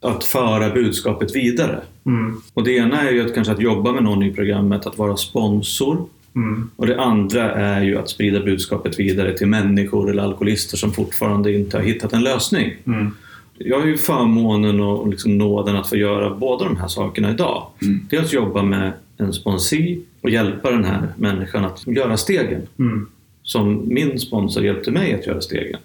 att 0.00 0.24
föra 0.24 0.70
budskapet 0.70 1.36
vidare. 1.36 1.80
Mm. 2.06 2.40
Och 2.54 2.64
det 2.64 2.72
ena 2.72 3.00
är 3.00 3.12
ju 3.12 3.26
att 3.26 3.34
kanske 3.34 3.52
att 3.52 3.60
jobba 3.60 3.92
med 3.92 4.02
någon 4.02 4.22
i 4.22 4.32
programmet, 4.32 4.86
att 4.86 4.98
vara 4.98 5.16
sponsor. 5.16 6.06
Mm. 6.34 6.70
Och 6.76 6.86
det 6.86 7.00
andra 7.00 7.52
är 7.52 7.82
ju 7.82 7.98
att 7.98 8.08
sprida 8.08 8.40
budskapet 8.40 8.98
vidare 8.98 9.38
till 9.38 9.46
människor 9.46 10.10
eller 10.10 10.22
alkoholister 10.22 10.76
som 10.76 10.92
fortfarande 10.92 11.52
inte 11.52 11.76
har 11.76 11.84
hittat 11.84 12.12
en 12.12 12.22
lösning. 12.22 12.72
Mm. 12.86 13.14
Jag 13.58 13.80
har 13.80 13.86
ju 13.86 13.96
förmånen 13.96 14.80
och 14.80 15.08
liksom 15.08 15.38
nåden 15.38 15.76
att 15.76 15.88
få 15.88 15.96
göra 15.96 16.34
båda 16.34 16.64
de 16.64 16.76
här 16.76 16.88
sakerna 16.88 17.30
idag. 17.30 17.66
Det 18.10 18.16
är 18.16 18.20
att 18.20 18.32
jobba 18.32 18.62
med 18.62 18.92
en 19.16 19.32
sponsi 19.32 20.00
och 20.20 20.30
hjälpa 20.30 20.70
den 20.70 20.84
här 20.84 21.08
människan 21.16 21.64
att 21.64 21.86
göra 21.86 22.16
stegen. 22.16 22.66
Mm. 22.78 23.06
Som 23.42 23.82
min 23.88 24.18
sponsor 24.20 24.64
hjälpte 24.64 24.90
mig 24.90 25.14
att 25.14 25.26
göra 25.26 25.40
stegen. 25.40 25.80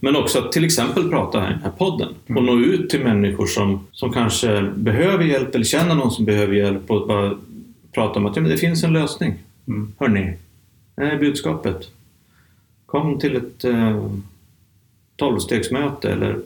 Men 0.00 0.16
också 0.16 0.38
att 0.38 0.52
till 0.52 0.64
exempel 0.64 1.08
prata 1.08 1.40
här 1.40 1.50
i 1.50 1.52
den 1.52 1.62
här 1.62 1.70
podden 1.70 2.08
och 2.28 2.44
nå 2.44 2.60
ut 2.60 2.90
till 2.90 3.04
människor 3.04 3.46
som, 3.46 3.86
som 3.92 4.12
kanske 4.12 4.62
behöver 4.76 5.24
hjälp 5.24 5.54
eller 5.54 5.64
känner 5.64 5.94
någon 5.94 6.10
som 6.10 6.24
behöver 6.24 6.54
hjälp 6.54 6.90
och 6.90 7.08
bara 7.08 7.38
prata 7.92 8.18
om 8.18 8.26
att 8.26 8.36
ja, 8.36 8.42
men 8.42 8.50
det 8.50 8.56
finns 8.56 8.84
en 8.84 8.92
lösning. 8.92 9.34
Mm. 9.68 9.92
Hörni, 9.98 10.36
det 10.96 11.02
är 11.02 11.18
budskapet. 11.18 11.90
Kom 12.86 13.18
till 13.18 13.36
ett 13.36 13.64
eh, 13.64 14.10
tolvstegsmöte 15.16 16.12
eller 16.12 16.38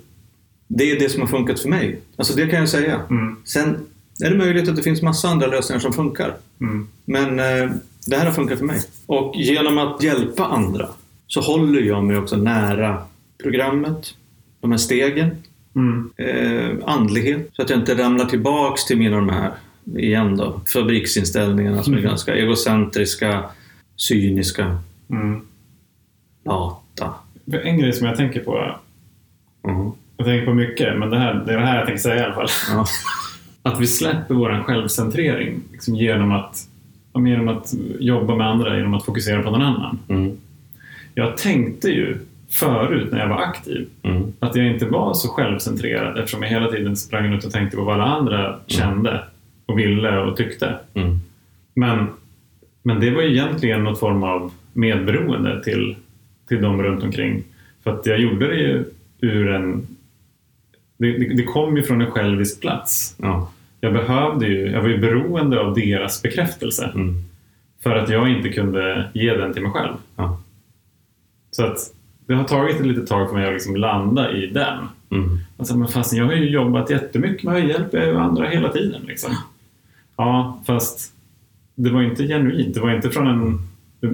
det 0.69 0.91
är 0.91 0.99
det 1.01 1.09
som 1.09 1.21
har 1.21 1.29
funkat 1.29 1.61
för 1.61 1.69
mig. 1.69 1.99
Alltså 2.17 2.37
det 2.37 2.47
kan 2.47 2.59
jag 2.59 2.69
säga. 2.69 3.01
Mm. 3.11 3.37
Sen 3.45 3.87
är 4.25 4.31
det 4.31 4.37
möjligt 4.37 4.69
att 4.69 4.77
det 4.77 4.83
finns 4.83 5.03
massa 5.03 5.29
andra 5.29 5.47
lösningar 5.47 5.81
som 5.81 5.93
funkar. 5.93 6.37
Mm. 6.61 6.89
Men 7.05 7.39
eh, 7.41 7.71
det 8.07 8.17
här 8.17 8.27
har 8.27 8.33
funkat 8.33 8.59
för 8.59 8.67
mig. 8.67 8.81
Och 9.07 9.35
genom 9.37 9.79
att 9.79 10.03
hjälpa 10.03 10.45
andra 10.45 10.89
så 11.27 11.41
håller 11.41 11.81
jag 11.83 12.05
mig 12.05 12.17
också 12.17 12.37
nära 12.37 13.03
programmet, 13.43 14.15
de 14.61 14.71
här 14.71 14.79
stegen, 14.79 15.31
Mm. 15.77 16.11
eh, 16.17 16.77
andlighet. 16.89 17.49
Så 17.53 17.63
att 17.63 17.71
jag 17.71 17.79
inte 17.79 17.95
ramlar 17.99 18.25
tillbaks 18.25 18.85
till 18.85 18.99
mina 18.99 19.17
de 19.17 19.29
här, 19.29 19.53
igen 19.97 20.37
då, 20.37 20.61
fabriksinställningarna 20.73 21.83
som 21.83 21.93
är 21.93 21.99
Mm. 21.99 22.09
ganska 22.09 22.35
egocentriska, 22.35 23.45
cyniska, 23.97 24.79
Mm. 25.11 25.41
lata. 26.45 27.15
En 27.65 27.79
grej 27.79 27.93
som 27.93 28.07
jag 28.07 28.17
tänker 28.17 28.41
på, 28.41 28.77
Mm. 29.69 29.91
Jag 30.17 30.27
tänker 30.27 30.47
på 30.47 30.55
mycket, 30.55 30.99
men 30.99 31.11
det, 31.11 31.19
här, 31.19 31.43
det 31.47 31.53
är 31.53 31.59
det 31.59 31.67
här 31.67 31.77
jag 31.77 31.87
tänker 31.87 32.03
säga 32.03 32.23
i 32.23 32.25
alla 32.25 32.35
fall. 32.35 32.49
Ja. 32.71 32.87
Att 33.63 33.81
vi 33.81 33.87
släpper 33.87 34.35
vår 34.35 34.63
självcentrering 34.63 35.61
liksom 35.73 35.95
genom, 35.95 36.33
att, 36.33 36.69
genom 37.15 37.49
att 37.49 37.75
jobba 37.99 38.35
med 38.35 38.47
andra, 38.47 38.77
genom 38.77 38.95
att 38.95 39.05
fokusera 39.05 39.43
på 39.43 39.51
någon 39.51 39.63
annan. 39.63 39.99
Mm. 40.09 40.37
Jag 41.15 41.37
tänkte 41.37 41.89
ju 41.89 42.19
förut 42.51 43.09
när 43.13 43.19
jag 43.19 43.29
var 43.29 43.43
aktiv 43.43 43.89
Mm. 44.03 44.33
att 44.41 44.57
jag 44.57 44.67
inte 44.67 44.87
var 44.87 45.15
så 45.15 45.29
självcentrerad 45.29 46.19
eftersom 46.19 46.43
jag 46.43 46.51
hela 46.51 46.71
tiden 46.71 46.97
sprang 46.97 47.35
ut 47.35 47.45
och 47.45 47.53
tänkte 47.53 47.77
på 47.77 47.85
vad 47.85 47.95
alla 47.95 48.05
andra 48.05 48.57
kände 48.67 49.25
och 49.67 49.79
ville 49.79 50.19
och 50.19 50.37
tyckte. 50.37 50.75
Mm. 50.95 51.19
Men, 51.75 52.07
men 52.83 53.01
det 53.01 53.11
var 53.11 53.23
ju 53.23 53.31
egentligen 53.33 53.85
något 53.85 54.01
form 54.01 54.23
av 54.23 54.53
medberoende 54.73 55.65
till, 55.65 55.97
till 56.49 56.63
dem 56.63 56.83
runt 56.83 57.05
omkring. 57.05 57.43
För 57.85 57.91
att 57.91 58.07
jag 58.07 58.21
gjorde 58.21 58.49
det 58.49 58.57
ju 58.57 58.85
ur 59.21 59.49
en... 59.49 59.87
Det, 60.97 61.19
det, 61.19 61.35
det 61.37 61.43
kom 61.43 61.77
ju 61.77 61.83
från 61.83 62.01
en 62.01 62.11
självisk 62.11 62.61
plats. 62.61 63.17
Ja. 63.19 63.51
Jag 63.81 63.93
behövde 63.93 64.47
ju, 64.47 64.71
jag 64.71 64.83
var 64.83 64.89
ju 64.89 64.99
beroende 64.99 65.61
av 65.61 65.75
deras 65.75 66.23
bekräftelse. 66.23 66.91
Mm. 66.95 67.25
För 67.83 67.97
att 67.97 68.09
jag 68.09 68.29
inte 68.29 68.49
kunde 68.49 69.11
ge 69.15 69.35
den 69.35 69.53
till 69.53 69.63
mig 69.63 69.73
själv. 69.73 69.95
Ja. 70.17 70.41
Så 71.51 71.65
att 71.65 71.79
det 72.27 72.35
har 72.35 72.45
tagit 72.45 72.81
ett 72.81 72.87
litet 72.87 73.07
tag 73.07 73.29
för 73.29 73.37
mig 73.37 73.47
att 73.47 73.53
liksom 73.53 73.77
landa 73.77 74.33
i 74.33 74.47
den. 74.47 74.79
Mm. 75.11 75.39
Alltså, 75.57 75.79
men 75.79 75.89
fast 75.89 76.13
jag 76.13 76.25
har 76.25 76.33
ju 76.33 76.51
jobbat 76.51 76.91
jättemycket 76.91 77.45
med 77.45 77.57
att 77.57 77.69
hjälpa 77.69 78.07
ju 78.07 78.17
andra 78.17 78.49
hela 78.49 78.73
tiden. 78.73 79.03
Liksom. 79.07 79.35
Ja, 80.17 80.63
fast 80.67 81.13
det 81.75 81.91
var 81.91 82.03
inte 82.03 82.27
genuint. 82.27 82.75
Det 82.75 82.81
var 82.81 82.95
inte 82.95 83.11
från 83.11 83.27
en, 83.27 83.59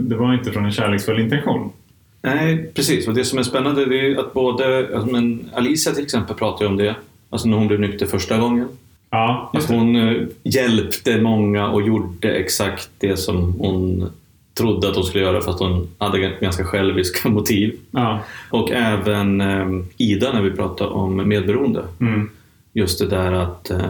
det 0.08 0.16
var 0.16 0.34
inte 0.34 0.52
från 0.52 0.64
en 0.64 0.72
kärleksfull 0.72 1.20
intention. 1.20 1.72
Nej, 2.22 2.70
precis. 2.74 3.08
Och 3.08 3.14
det 3.14 3.24
som 3.24 3.38
är 3.38 3.42
spännande 3.42 3.84
det 3.86 4.00
är 4.12 4.16
att 4.18 4.34
både, 4.34 4.78
alltså, 4.94 5.10
men 5.12 5.50
Alicia 5.54 5.92
till 5.92 6.04
exempel 6.04 6.36
pratar 6.36 6.64
ju 6.64 6.70
om 6.70 6.76
det, 6.76 6.94
alltså 7.30 7.48
när 7.48 7.56
hon 7.56 7.68
blev 7.68 7.80
nykter 7.80 8.06
första 8.06 8.38
gången. 8.38 8.68
Ja, 9.10 9.50
Att 9.54 9.68
det. 9.68 9.74
hon 9.74 9.96
eh, 9.96 10.22
hjälpte 10.42 11.20
många 11.20 11.68
och 11.70 11.82
gjorde 11.82 12.30
exakt 12.32 12.90
det 12.98 13.16
som 13.16 13.52
hon 13.52 14.10
trodde 14.54 14.88
att 14.88 14.94
hon 14.96 15.04
skulle 15.04 15.24
göra 15.24 15.40
fast 15.40 15.58
hon 15.58 15.88
hade 15.98 16.18
ganska 16.40 16.64
själviska 16.64 17.28
motiv. 17.28 17.74
Ja. 17.90 18.20
Och 18.50 18.70
även 18.70 19.40
eh, 19.40 19.66
Ida 19.96 20.32
när 20.32 20.42
vi 20.42 20.50
pratar 20.50 20.86
om 20.86 21.28
medberoende. 21.28 21.82
Mm. 22.00 22.30
Just 22.72 22.98
det 22.98 23.06
där 23.06 23.32
att, 23.32 23.70
eh, 23.70 23.80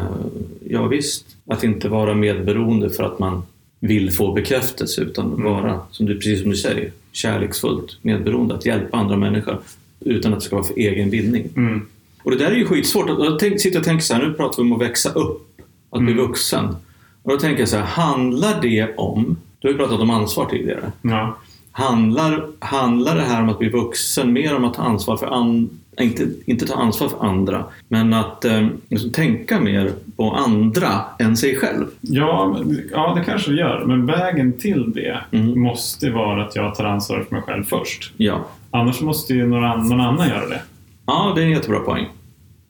ja 0.69 0.87
visst, 0.87 1.27
att 1.47 1.65
inte 1.65 1.89
vara 1.89 2.15
medberoende 2.15 2.91
för 2.91 3.03
att 3.05 3.19
man 3.19 3.43
vill 3.83 4.11
få 4.13 4.33
bekräftelse 4.33 5.01
utan 5.01 5.27
Mm. 5.27 5.43
vara, 5.45 5.81
som 5.91 6.07
du, 6.07 6.15
precis 6.15 6.41
som 6.41 6.51
du 6.51 6.57
säger, 6.57 6.91
kärleksfullt 7.13 7.99
medberoende. 8.03 8.55
Att 8.55 8.67
hjälpa 8.67 8.97
andra 8.97 9.17
människor 9.17 9.61
utan 10.01 10.33
att 10.33 10.41
det 10.41 10.45
ska 10.45 10.57
vara 10.57 10.67
för 10.67 10.79
egen 10.79 11.11
vinning. 11.11 11.49
Mm. 11.57 11.87
Och 12.23 12.31
det 12.31 12.37
där 12.37 12.51
är 12.51 12.55
ju 12.57 12.65
skitsvårt. 12.65 13.09
Jag 13.09 13.39
tänk, 13.39 13.61
sitter 13.61 13.79
och 13.79 13.85
tänker 13.85 14.05
så 14.05 14.15
här, 14.15 14.23
nu 14.27 14.33
pratar 14.35 14.63
vi 14.63 14.69
om 14.69 14.73
att 14.73 14.81
växa 14.89 15.11
upp, 15.13 15.61
att 15.91 16.03
bli 16.03 16.13
Mm. 16.13 16.27
vuxen. 16.27 16.77
Och 17.23 17.31
då 17.33 17.39
tänker 17.39 17.61
jag 17.61 17.69
så 17.69 17.77
här, 17.77 17.85
handlar 17.85 18.63
det 18.63 18.95
om, 18.97 19.37
du 19.59 19.69
har 19.69 19.73
ju 19.73 19.79
pratat 19.79 20.01
om 20.01 20.11
ansvar 20.11 20.47
tidigare. 20.51 20.93
Ja. 21.03 21.39
Handlar, 21.73 22.47
handlar 22.59 23.15
det 23.17 23.23
här 23.23 23.43
om 23.43 23.49
att 23.49 23.59
bli 23.59 23.69
vuxen 23.69 24.33
mer 24.33 24.57
om 24.57 24.65
att 24.65 24.75
ta 24.75 24.83
ansvar 24.83 25.17
för 25.17 25.27
an, 25.27 25.71
inte, 26.01 26.27
inte 26.45 26.67
ta 26.67 26.75
ansvar 26.75 27.09
för 27.09 27.25
andra, 27.27 27.65
men 27.89 28.15
att 28.15 28.45
eh, 28.45 28.67
liksom 28.89 29.11
tänka 29.11 29.61
mer 29.61 29.93
på 30.17 30.31
andra 30.33 30.89
än 31.19 31.37
sig 31.37 31.57
själv? 31.57 31.85
Ja, 32.01 32.59
ja, 32.93 33.15
det 33.19 33.25
kanske 33.25 33.51
det 33.51 33.57
gör. 33.57 33.85
Men 33.87 34.07
vägen 34.07 34.53
till 34.53 34.93
det 34.93 35.19
Mm. 35.31 35.61
måste 35.61 36.11
vara 36.11 36.45
att 36.45 36.57
jag 36.57 36.75
tar 36.75 36.85
ansvar 36.85 37.25
för 37.29 37.35
mig 37.35 37.43
själv 37.45 37.65
först. 37.65 38.13
Ja. 38.17 38.45
Annars 38.71 39.01
måste 39.01 39.35
ju 39.35 39.47
någon, 39.47 39.65
annan- 39.65 39.89
någon 39.89 40.01
annan 40.01 40.29
göra 40.29 40.49
det. 40.49 40.63
ja, 41.07 41.33
det 41.37 41.41
är 41.43 41.45
en 41.45 41.51
jättebra 41.53 41.81
poäng. 41.81 42.07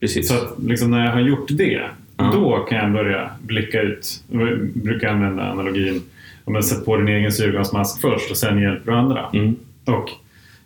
Precis. 0.01 0.29
Så 0.29 0.35
att 0.35 0.55
liksom 0.67 0.91
när 0.91 1.05
jag 1.05 1.13
har 1.13 1.21
gjort 1.21 1.47
det, 1.49 1.83
Ja. 2.17 2.31
då 2.33 2.59
kan 2.69 2.79
jag 2.79 2.93
börja 2.93 3.31
blicka 3.43 3.81
ut. 3.81 4.23
Jag 4.31 4.69
brukar 4.75 5.09
använda 5.09 5.51
analogin 5.51 6.03
om 6.53 6.55
man 6.55 6.63
sätter 6.63 6.85
på 6.85 6.97
din 6.97 7.09
egen 7.09 7.33
syrgasmask 7.33 8.01
först 8.01 8.31
och 8.31 8.37
sen 8.37 8.63
hjälper 8.63 8.93
du 8.93 8.99
andra. 8.99 9.27
Mm. 9.33 9.57
Och 9.85 10.11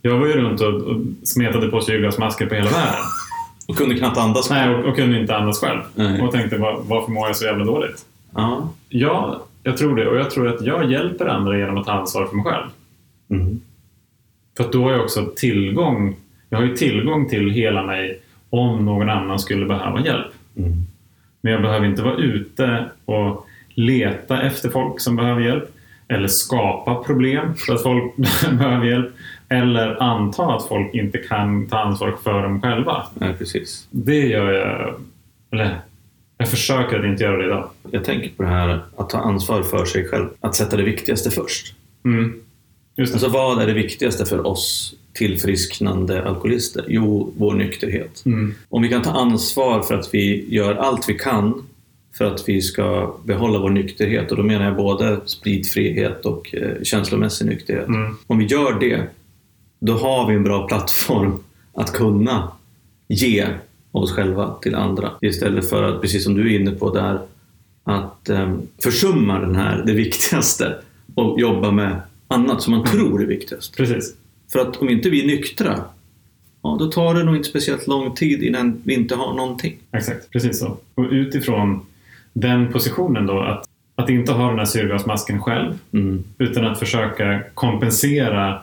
jag 0.03 0.18
var 0.18 0.27
ju 0.27 0.33
runt 0.33 0.61
och, 0.61 0.75
och 0.75 0.96
smetade 1.25 1.68
på 1.68 1.81
syrgasmasker 1.81 2.46
på 2.46 2.55
hela 2.55 2.70
världen. 2.70 3.01
Och 3.68 3.77
kunde 3.77 3.94
knappt 3.94 4.18
andas. 4.18 4.51
Nej, 4.51 4.75
och, 4.75 4.85
och 4.85 4.96
kunde 4.96 5.20
inte 5.20 5.37
andas 5.37 5.61
själv. 5.61 5.81
Nej. 5.94 6.20
Och 6.20 6.33
tänkte, 6.33 6.57
var, 6.57 6.83
varför 6.83 7.12
mår 7.12 7.27
jag 7.27 7.37
så 7.37 7.44
jävla 7.44 7.64
dåligt? 7.64 8.05
Ja. 8.35 8.68
Ja, 8.88 9.44
jag 9.62 9.77
tror 9.77 9.96
det. 9.96 10.09
Och 10.09 10.16
jag 10.16 10.31
tror 10.31 10.49
att 10.49 10.62
jag 10.62 10.90
hjälper 10.90 11.27
andra 11.27 11.59
genom 11.59 11.79
att 11.79 11.87
ta 11.87 11.92
ansvar 11.92 12.27
för 12.27 12.37
mig 12.37 12.44
själv. 12.44 12.66
Mm. 13.31 13.61
För 14.57 14.72
då 14.72 14.85
har 14.85 14.92
jag 14.92 15.01
också 15.01 15.33
tillgång, 15.37 16.16
jag 16.51 16.59
har 16.59 16.64
ju 16.64 16.77
tillgång 16.77 17.29
till 17.29 17.51
hela 17.51 17.83
mig 17.83 18.20
om 18.51 18.85
någon 18.85 19.11
annan 19.11 19.38
skulle 19.38 19.66
behöva 19.66 20.01
hjälp. 20.01 20.33
Mm. 20.57 20.72
Men 21.40 21.53
jag 21.53 21.62
behöver 21.62 21.87
inte 21.87 22.03
vara 22.03 22.16
ute 22.16 22.85
och 23.05 23.46
leta 23.75 24.42
efter 24.42 24.70
folk 24.70 25.01
som 25.01 25.16
behöver 25.16 25.40
hjälp. 25.40 25.75
Eller 26.09 26.29
skapa 26.29 26.95
problem 26.95 27.55
för 27.55 27.75
att 27.75 27.83
folk 27.83 28.16
behöver 28.51 28.87
hjälp. 28.87 29.11
Eller 29.49 30.03
anta 30.03 30.55
att 30.55 30.69
folk 30.69 30.95
inte 30.95 31.19
kan 31.19 31.69
ta 31.69 31.79
ansvar 31.79 32.14
för 32.25 32.42
dem 32.42 32.62
själva. 32.62 33.07
Nej, 33.14 33.35
precis. 33.38 33.87
Det 33.90 34.27
gör 34.27 34.53
jag... 34.53 34.95
Eller, 35.51 35.81
jag 36.38 36.49
försöker 36.49 36.99
att 36.99 37.05
inte 37.05 37.25
göra 37.25 37.37
det 37.37 37.45
idag. 37.45 37.71
Jag 37.90 38.05
tänker 38.05 38.29
på 38.29 38.42
det 38.42 38.49
här 38.49 38.81
att 38.97 39.11
ta 39.11 39.19
ansvar 39.19 39.62
för 39.62 39.85
sig 39.85 40.09
själv. 40.09 40.29
Att 40.40 40.55
sätta 40.55 40.77
det 40.77 40.83
viktigaste 40.83 41.31
först. 41.31 41.75
Mm. 42.05 42.35
Just 42.97 43.12
det. 43.12 43.16
Alltså 43.16 43.29
vad 43.29 43.62
är 43.62 43.66
det 43.66 43.73
viktigaste 43.73 44.27
för 44.27 44.47
oss 44.47 44.95
tillfrisknande 45.14 46.29
alkoholister? 46.29 46.85
Jo, 46.88 47.33
vår 47.37 47.55
nykterhet. 47.55 48.23
Mm. 48.27 48.55
Om 48.69 48.83
vi 48.83 48.88
kan 48.88 49.03
ta 49.03 49.11
ansvar 49.11 49.83
för 49.83 49.95
att 49.95 50.14
vi 50.14 50.55
gör 50.55 50.75
allt 50.75 51.09
vi 51.09 51.14
kan 51.14 51.66
för 52.18 52.24
att 52.24 52.48
vi 52.48 52.62
ska 52.62 53.16
behålla 53.24 53.59
vår 53.59 53.70
nykterhet 53.70 54.31
och 54.31 54.37
då 54.37 54.42
menar 54.42 54.64
jag 54.64 54.76
både 54.76 55.20
spritfrihet 55.24 56.26
och 56.26 56.55
eh, 56.55 56.83
känslomässig 56.83 57.46
nykterhet. 57.46 57.88
Mm. 57.88 58.16
Om 58.26 58.38
vi 58.38 58.44
gör 58.44 58.81
det, 58.81 59.02
då 59.81 59.92
har 59.92 60.29
vi 60.29 60.35
en 60.35 60.44
bra 60.44 60.68
plattform 60.68 61.38
att 61.74 61.92
kunna 61.92 62.52
ge 63.09 63.46
oss 63.92 64.12
själva 64.12 64.55
till 64.62 64.74
andra 64.74 65.11
istället 65.20 65.68
för 65.68 65.83
att, 65.83 66.00
precis 66.00 66.24
som 66.24 66.35
du 66.35 66.55
är 66.55 66.61
inne 66.61 66.70
på 66.70 66.94
där, 66.94 67.20
att 67.85 68.29
eh, 68.29 68.55
försumma 68.83 69.40
den 69.40 69.57
här, 69.57 69.83
det 69.87 69.92
viktigaste 69.92 70.74
och 71.14 71.40
jobba 71.40 71.70
med 71.70 72.00
annat 72.29 72.62
som 72.62 72.72
man 72.72 72.85
tror 72.85 73.22
är 73.22 73.26
viktigast. 73.26 73.76
Precis. 73.76 74.14
För 74.52 74.59
att 74.59 74.76
om 74.76 74.88
inte 74.88 75.11
vi 75.11 75.22
är 75.22 75.26
nyktra, 75.26 75.85
ja, 76.62 76.76
då 76.79 76.87
tar 76.87 77.14
det 77.14 77.24
nog 77.24 77.37
inte 77.37 77.48
speciellt 77.48 77.87
lång 77.87 78.14
tid 78.14 78.42
innan 78.42 78.83
vi 78.85 78.94
inte 78.94 79.14
har 79.14 79.35
någonting. 79.35 79.76
Exakt, 79.92 80.31
precis 80.31 80.59
så. 80.59 80.76
Och 80.94 81.09
utifrån 81.11 81.81
den 82.40 82.72
positionen 82.72 83.27
då, 83.27 83.40
att, 83.40 83.64
att 83.94 84.11
inte 84.11 84.33
ha 84.33 84.49
den 84.49 84.59
här 84.59 84.64
syrgasmasken 84.64 85.42
själv, 85.42 85.79
Mm. 85.92 86.25
utan 86.38 86.64
att 86.66 86.79
försöka 86.79 87.40
kompensera 87.55 88.59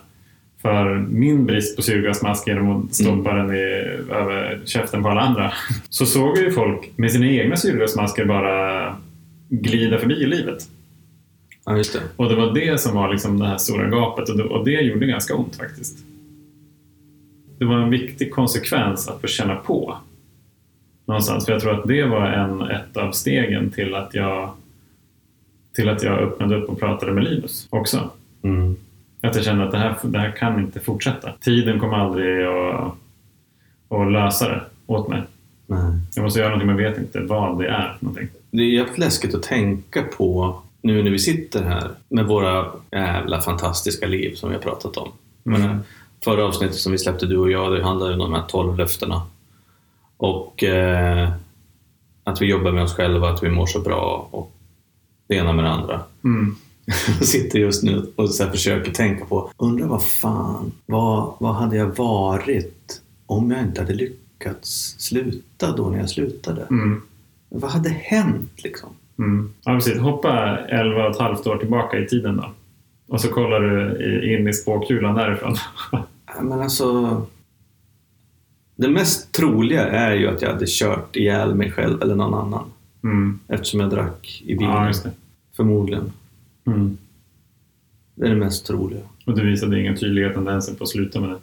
för 0.61 0.95
min 1.09 1.45
brist 1.45 1.75
på 1.75 1.81
syrgasmask 1.81 2.47
genom 2.47 2.69
att 2.85 2.95
stoppa 2.95 3.33
den 3.33 3.51
i, 3.55 3.59
över 4.11 4.61
käften 4.65 5.03
på 5.03 5.09
alla 5.09 5.21
andra. 5.21 5.51
Så 5.89 6.05
såg 6.05 6.37
ju 6.37 6.51
folk 6.51 6.91
med 6.95 7.11
sina 7.11 7.27
egna 7.27 7.55
syrgasmasker 7.55 8.25
bara 8.25 8.95
glida 9.49 9.97
förbi 9.97 10.15
i 10.15 10.27
livet. 10.27 10.57
Ja, 11.65 11.77
just 11.77 11.93
det. 11.93 11.99
Och 12.15 12.29
det 12.29 12.35
var 12.35 12.53
det 12.53 12.79
som 12.79 12.95
var 12.95 13.11
liksom 13.11 13.39
det 13.39 13.45
här 13.47 13.57
stora 13.57 13.89
gapet 13.89 14.29
och 14.29 14.37
det, 14.37 14.43
och 14.43 14.65
det 14.65 14.81
gjorde 14.81 15.05
ganska 15.05 15.35
ont 15.35 15.55
faktiskt. 15.55 15.97
Det 17.59 17.65
var 17.65 17.75
en 17.75 17.89
viktig 17.89 18.31
konsekvens 18.33 19.07
att 19.07 19.21
få 19.21 19.27
känna 19.27 19.55
på 19.55 19.97
någonstans. 21.05 21.45
För 21.45 21.51
jag 21.51 21.61
tror 21.61 21.79
att 21.79 21.87
det 21.87 22.03
var 22.03 22.25
en, 22.25 22.61
ett 22.61 22.97
av 22.97 23.11
stegen 23.11 23.71
till 23.71 23.95
att 23.95 24.13
jag 24.13 24.49
till 25.73 25.89
att 25.89 26.03
jag 26.03 26.19
öppnade 26.19 26.55
upp 26.55 26.69
och 26.69 26.79
pratade 26.79 27.11
med 27.11 27.23
Linus 27.23 27.67
också. 27.69 28.09
Mm. 28.41 28.75
Att 29.21 29.35
jag 29.35 29.45
kände 29.45 29.63
att 29.63 29.71
det 29.71 29.77
här, 29.77 29.95
det 30.03 30.19
här 30.19 30.31
kan 30.31 30.59
inte 30.59 30.79
fortsätta. 30.79 31.31
Tiden 31.41 31.79
kommer 31.79 31.97
aldrig 31.97 32.45
att, 32.45 32.93
att 33.89 34.11
lösa 34.11 34.49
det 34.49 34.61
åt 34.85 35.07
mig. 35.07 35.21
Nej. 35.67 35.99
Jag 36.15 36.23
måste 36.23 36.39
göra 36.39 36.49
någonting 36.49 36.67
men 36.67 36.77
vet 36.77 36.97
inte 36.97 37.19
vad 37.19 37.59
det 37.59 37.67
är 37.67 37.97
någonting. 37.99 38.27
Det 38.51 38.61
är 38.61 38.67
jävligt 38.67 38.97
läskigt 38.97 39.35
att 39.35 39.43
tänka 39.43 40.03
på 40.17 40.61
nu 40.81 41.03
när 41.03 41.11
vi 41.11 41.19
sitter 41.19 41.63
här 41.63 41.89
med 42.09 42.25
våra 42.25 42.65
jävla 42.91 43.41
fantastiska 43.41 44.07
liv 44.07 44.35
som 44.35 44.49
vi 44.49 44.55
har 44.55 44.61
pratat 44.61 44.97
om. 44.97 45.11
Mm. 45.45 45.61
Men, 45.61 45.79
förra 46.23 46.45
avsnittet 46.45 46.75
som 46.75 46.91
vi 46.91 46.97
släppte 46.97 47.25
du 47.25 47.37
och 47.37 47.51
jag, 47.51 47.73
det 47.73 47.83
handlade 47.83 48.13
ju 48.13 48.19
om 48.19 48.31
de 48.31 48.33
här 48.33 48.47
12 48.47 48.77
löftena. 48.77 49.21
Och 50.23 50.63
eh, 50.63 51.29
att 52.23 52.41
vi 52.41 52.45
jobbar 52.45 52.71
med 52.71 52.83
oss 52.83 52.93
själva, 52.93 53.29
att 53.29 53.43
vi 53.43 53.49
mår 53.49 53.65
så 53.65 53.79
bra 53.79 54.27
och 54.31 54.51
det 55.27 55.35
ena 55.35 55.53
med 55.53 55.65
det 55.65 55.71
andra. 55.71 56.01
Mm. 56.23 56.55
Jag 57.19 57.27
sitter 57.27 57.59
just 57.59 57.83
nu 57.83 58.11
och 58.15 58.29
så 58.29 58.49
försöker 58.49 58.91
tänka 58.91 59.25
på, 59.25 59.49
undrar 59.57 59.87
vad 59.87 60.05
fan, 60.05 60.71
vad, 60.85 61.33
vad 61.39 61.55
hade 61.55 61.75
jag 61.75 61.97
varit 61.97 63.01
om 63.25 63.51
jag 63.51 63.61
inte 63.61 63.81
hade 63.81 63.93
lyckats 63.93 64.95
sluta 64.99 65.75
då 65.75 65.89
när 65.89 65.99
jag 65.99 66.09
slutade? 66.09 66.61
Mm. 66.69 67.01
Vad 67.49 67.71
hade 67.71 67.89
hänt 67.89 68.63
liksom? 68.63 68.89
Mm. 69.19 69.53
Ja, 69.63 69.73
precis. 69.75 69.99
Hoppa 69.99 70.57
11 70.57 71.05
och 71.05 71.11
ett 71.11 71.21
halvt 71.21 71.47
år 71.47 71.57
tillbaka 71.57 71.99
i 71.99 72.07
tiden 72.07 72.37
då. 72.37 72.51
Och 73.07 73.21
så 73.21 73.27
kollar 73.27 73.59
du 73.59 74.35
in 74.35 74.47
i 74.47 74.53
spåkulan 74.53 75.15
därifrån. 75.15 75.55
Men 76.41 76.61
alltså... 76.61 77.21
Det 78.75 78.87
mest 78.89 79.31
troliga 79.31 79.87
är 79.87 80.13
ju 80.15 80.27
att 80.27 80.41
jag 80.41 80.49
hade 80.53 80.65
kört 80.67 81.15
ihjäl 81.15 81.55
mig 81.55 81.71
själv 81.71 82.01
eller 82.01 82.15
någon 82.15 82.33
annan. 82.33 82.65
Mm. 83.03 83.39
Eftersom 83.47 83.79
jag 83.79 83.89
drack 83.89 84.41
i 84.45 84.55
bilen. 84.55 84.71
Ja. 85.03 85.11
Förmodligen. 85.55 86.11
Mm. 86.65 86.97
Det 88.15 88.25
är 88.25 88.29
det 88.29 88.35
mest 88.35 88.65
troliga. 88.65 89.01
Och 89.25 89.35
du 89.35 89.51
visade 89.51 89.81
inga 89.81 89.95
tydliga 89.97 90.33
tendenser 90.33 90.73
på 90.75 90.83
att 90.83 90.89
sluta 90.89 91.19
med 91.19 91.29
det. 91.29 91.39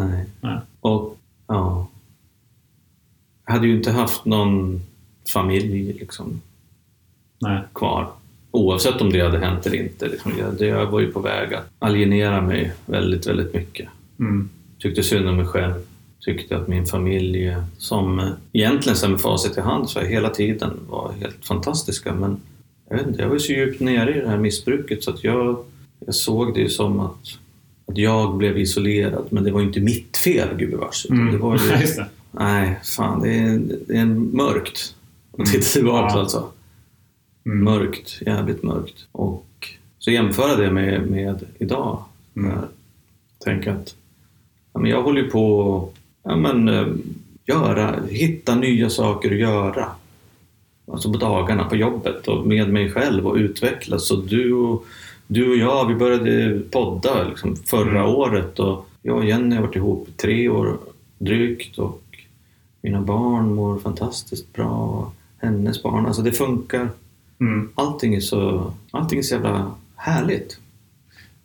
Nej. 0.00 0.24
Nej. 0.40 0.58
Och, 0.80 1.18
ja. 1.46 1.88
Jag 3.46 3.52
hade 3.52 3.66
ju 3.66 3.76
inte 3.76 3.90
haft 3.90 4.24
någon 4.24 4.80
familj 5.32 5.92
liksom 5.92 6.40
Nej. 7.38 7.60
kvar. 7.74 8.10
Oavsett 8.50 9.00
om 9.00 9.10
det 9.12 9.20
hade 9.20 9.38
hänt 9.38 9.66
eller 9.66 9.76
inte. 9.82 10.08
Liksom. 10.08 10.32
Jag, 10.38 10.58
det- 10.58 10.66
jag 10.66 10.86
var 10.86 11.00
ju 11.00 11.12
på 11.12 11.20
väg 11.20 11.54
att 11.54 11.66
alienera 11.78 12.40
mig 12.40 12.72
väldigt, 12.86 13.26
väldigt 13.26 13.54
mycket. 13.54 13.88
Mm. 14.18 14.48
Tyckte 14.78 15.02
synd 15.02 15.28
om 15.28 15.36
mig 15.36 15.46
själv. 15.46 15.74
Tyckte 16.26 16.56
att 16.56 16.68
min 16.68 16.86
familj, 16.86 17.56
som 17.78 18.18
eh, 18.18 18.28
egentligen 18.52 18.96
sen 18.96 19.10
med 19.10 19.20
facit 19.20 19.58
i 19.58 19.60
hand 19.60 19.90
så 19.90 20.00
hela 20.00 20.30
tiden 20.30 20.70
var 20.88 21.12
helt 21.20 21.44
fantastiska. 21.44 22.14
Men 22.14 22.40
jag, 22.88 22.96
vet 22.96 23.06
inte, 23.06 23.22
jag 23.22 23.28
var 23.28 23.38
så 23.38 23.52
djupt 23.52 23.80
nere 23.80 24.16
i 24.16 24.20
det 24.20 24.28
här 24.28 24.38
missbruket 24.38 25.04
så 25.04 25.10
att 25.10 25.24
jag, 25.24 25.64
jag 26.06 26.14
såg 26.14 26.54
det 26.54 26.68
som 26.68 27.00
att, 27.00 27.38
att 27.86 27.98
jag 27.98 28.36
blev 28.36 28.58
isolerad. 28.58 29.26
Men 29.30 29.44
det 29.44 29.50
var 29.50 29.60
ju 29.60 29.66
inte 29.66 29.80
mitt 29.80 30.16
fel 30.16 30.48
gubevars. 30.56 31.06
Mm. 31.10 31.32
Det 31.32 31.38
var 31.38 31.58
ju, 31.58 31.80
just 31.80 31.96
det. 31.96 32.06
nej, 32.30 32.80
fan 32.96 33.20
det 33.22 33.38
är, 33.38 33.60
det 33.86 33.96
är 33.96 34.04
mörkt. 34.36 34.94
att 35.38 35.46
titta 35.46 35.64
tillbaka 35.68 36.14
Ja. 36.14 36.20
alltså. 36.20 36.48
Mm. 37.46 37.64
Mörkt, 37.64 38.22
jävligt 38.26 38.62
mörkt. 38.62 39.06
Och 39.12 39.46
så 39.98 40.10
jämföra 40.10 40.56
det 40.56 40.70
med, 40.70 41.06
med 41.10 41.44
idag. 41.58 42.04
Mm. 42.36 42.58
Tänk 43.44 43.66
att 43.66 43.94
ja, 44.72 44.80
men 44.80 44.90
jag 44.90 45.02
håller 45.02 45.22
ju 45.22 45.30
på 45.30 45.88
ja, 46.26 46.36
men, 46.36 46.68
eh, 46.68 46.86
göra, 47.44 47.94
hitta 48.10 48.54
nya 48.54 48.90
saker 48.90 49.32
att 49.32 49.38
göra. 49.38 49.86
alltså 50.92 51.12
på 51.12 51.18
dagarna 51.18 51.64
på 51.64 51.76
jobbet 51.76 52.28
och 52.28 52.46
med 52.46 52.68
mig 52.72 52.90
själv 52.90 53.26
och 53.26 53.34
utvecklas. 53.36 54.10
Och 54.10 54.24
du, 54.24 54.52
och, 54.52 54.84
du 55.26 55.50
och 55.50 55.56
jag, 55.56 55.88
vi 55.88 55.94
började 55.94 56.60
podda 56.70 57.28
liksom 57.28 57.56
förra 57.56 58.00
Mm. 58.00 58.14
året 58.14 58.58
och 58.58 58.88
jag 59.02 59.16
och 59.16 59.24
Jenny 59.24 59.54
har 59.56 59.62
varit 59.62 59.76
ihop 59.76 60.08
i 60.08 60.12
tre 60.12 60.48
år 60.48 60.76
drygt 61.18 61.78
och 61.78 62.02
mina 62.82 63.00
barn 63.00 63.54
mår 63.54 63.78
fantastiskt 63.78 64.52
bra. 64.52 65.12
Hennes 65.38 65.82
barn, 65.82 66.06
alltså 66.06 66.22
det 66.22 66.32
funkar. 66.32 66.88
Mm. 67.40 67.70
Allting 67.74 68.14
är 68.14 68.20
så, 68.20 68.72
allting 68.90 69.18
är 69.18 69.22
så 69.22 69.34
jävla 69.34 69.70
härligt. 69.96 70.58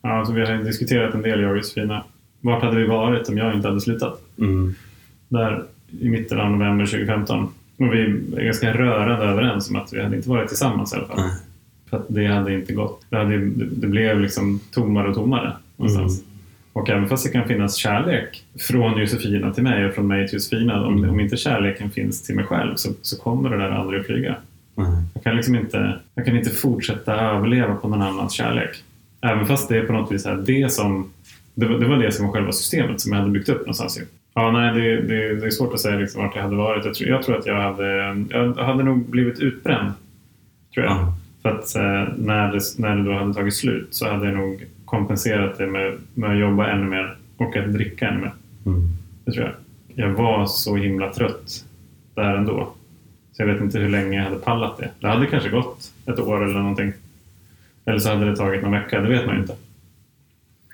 Ja, 0.02 0.10
alltså 0.20 0.34
vi 0.34 0.42
har 0.42 0.64
diskuterat 0.64 1.14
en 1.14 1.22
del, 1.22 1.42
jag 1.42 1.52
och 1.52 1.58
Josefina. 1.58 2.04
Vart 2.42 2.64
hade 2.64 2.76
vi 2.78 2.86
varit 2.88 3.30
om 3.30 3.38
jag 3.38 3.54
inte 3.54 3.68
hade 3.68 3.82
slutat? 3.82 4.22
Mm. 4.40 4.76
Där 5.30 5.64
i 6.00 6.10
mitten 6.10 6.40
av 6.40 6.52
november 6.52 6.86
2015. 6.86 7.44
Och 7.78 7.94
vi 7.94 8.02
är 8.38 8.44
ganska 8.46 8.74
rörande 8.74 9.26
överens 9.26 9.70
om 9.70 9.76
att 9.76 9.94
vi 9.94 10.04
hade 10.04 10.16
inte 10.16 10.30
varit 10.30 10.48
tillsammans 10.48 10.94
i 10.94 10.96
alla 10.96 11.08
fall. 11.08 11.18
Nej. 11.20 11.32
För 11.90 11.98
att 11.98 12.06
det 12.08 12.26
hade 12.28 12.54
inte 12.54 12.74
gått. 12.74 13.06
Det, 13.10 13.18
hade, 13.18 13.38
det, 13.56 13.88
blev 13.88 14.20
liksom 14.20 14.60
tommare 14.72 15.10
och 15.10 15.16
tommare 15.16 15.54
någonstans. 15.78 16.24
Och 16.74 16.90
även 16.90 17.10
fast 17.10 17.26
det 17.26 17.32
kan 17.32 17.48
finnas 17.48 17.76
kärlek 17.76 18.44
från 18.60 19.00
Josefina 19.00 19.54
till 19.54 19.64
mig 19.64 19.86
och 19.86 19.94
från 19.94 20.08
mig 20.08 20.28
till 20.28 20.36
Josefina. 20.36 20.86
Om, 20.86 20.98
Mm. 20.98 21.10
om 21.10 21.20
inte 21.20 21.38
kärleken 21.38 21.90
finns 21.92 22.24
till 22.24 22.36
mig 22.36 22.46
själv 22.46 22.76
så, 22.76 22.90
så 23.02 23.22
kommer 23.22 23.50
det 23.50 23.58
där 23.58 23.70
aldrig 23.70 24.00
att 24.00 24.06
flyga. 24.06 24.36
Jag 25.14 25.24
kan 25.24 25.36
liksom 25.36 25.56
inte, 25.56 26.00
jag 26.16 26.26
kan 26.26 26.38
inte 26.38 26.50
fortsätta 26.50 27.16
överleva 27.16 27.76
på 27.76 27.88
någon 27.88 28.02
annans 28.02 28.34
kärlek. 28.34 28.84
Även 29.22 29.46
fast 29.46 29.70
det 29.70 29.78
är 29.78 29.84
på 29.84 29.94
något 29.94 30.12
vis 30.12 30.26
här, 30.26 30.44
det 30.46 30.72
som 30.72 31.10
det 31.54 31.66
var, 31.66 31.78
det 31.78 31.88
var 31.88 31.98
det 31.98 32.12
som 32.12 32.26
var 32.26 32.34
själva 32.34 32.52
systemet 32.52 33.02
som 33.02 33.12
jag 33.12 33.20
hade 33.20 33.32
byggt 33.32 33.50
upp 33.50 33.60
någonstans. 33.60 34.00
Ju. 34.00 34.06
Ja, 34.34 34.52
nej, 34.52 34.74
det, 34.74 35.02
det, 35.02 35.36
det 35.36 35.46
är 35.46 35.50
svårt 35.50 35.74
att 35.74 35.80
säga 35.80 35.98
liksom 35.98 36.22
vart 36.24 36.36
jag 36.36 36.44
hade 36.44 36.56
varit. 36.56 36.86
Jag 36.86 36.96
tror, 36.96 37.10
jag 37.10 37.24
tror 37.24 37.38
att 37.38 37.46
jag 37.46 37.62
hade, 37.62 37.88
jag 38.30 38.54
hade 38.54 38.84
nog 38.84 39.10
blivit 39.10 39.40
utbränd. 39.40 39.92
Tror 40.74 40.86
jag. 40.86 40.94
Ja. 40.94 41.14
För 41.42 41.50
att 41.50 41.76
eh, 41.76 42.14
när, 42.18 42.52
det, 42.52 42.62
när 42.78 42.96
det 42.96 43.04
då 43.04 43.14
hade 43.14 43.34
tagit 43.34 43.56
slut 43.56 43.88
så 43.92 44.10
hade 44.10 44.26
jag 44.26 44.36
nog 44.36 44.66
kompenserat 44.86 45.58
det 45.58 45.68
med, 45.68 45.94
med 46.14 46.32
att 46.32 46.38
jobba 46.38 46.68
ännu 46.68 46.86
mer 46.86 47.16
och 47.38 47.56
att 47.58 47.74
dricka 47.74 48.08
ännu 48.08 48.20
mer. 48.20 48.32
Mm. 48.66 48.90
Det 49.26 49.32
tror 49.32 49.46
jag. 49.46 49.54
Jag 50.06 50.14
var 50.14 50.46
så 50.46 50.76
himla 50.76 51.14
trött 51.14 51.66
där 52.16 52.36
ändå. 52.36 52.74
Så 53.32 53.42
jag 53.42 53.48
vet 53.48 53.62
inte 53.62 53.80
hur 53.80 53.90
länge 53.90 54.18
jag 54.18 54.24
hade 54.24 54.36
pallat 54.36 54.78
det. 54.78 54.90
Det 55.00 55.08
hade 55.08 55.26
kanske 55.26 55.50
gått 55.50 55.92
ett 56.06 56.20
år 56.20 56.44
eller 56.44 56.60
någonting. 56.60 56.94
Eller 57.86 58.00
så 58.00 58.10
hade 58.10 58.30
det 58.30 58.36
tagit 58.36 58.62
någon 58.62 58.72
vecka, 58.72 59.02
det 59.02 59.10
vet 59.10 59.26
man 59.26 59.36
ju 59.36 59.42
inte. 59.42 59.56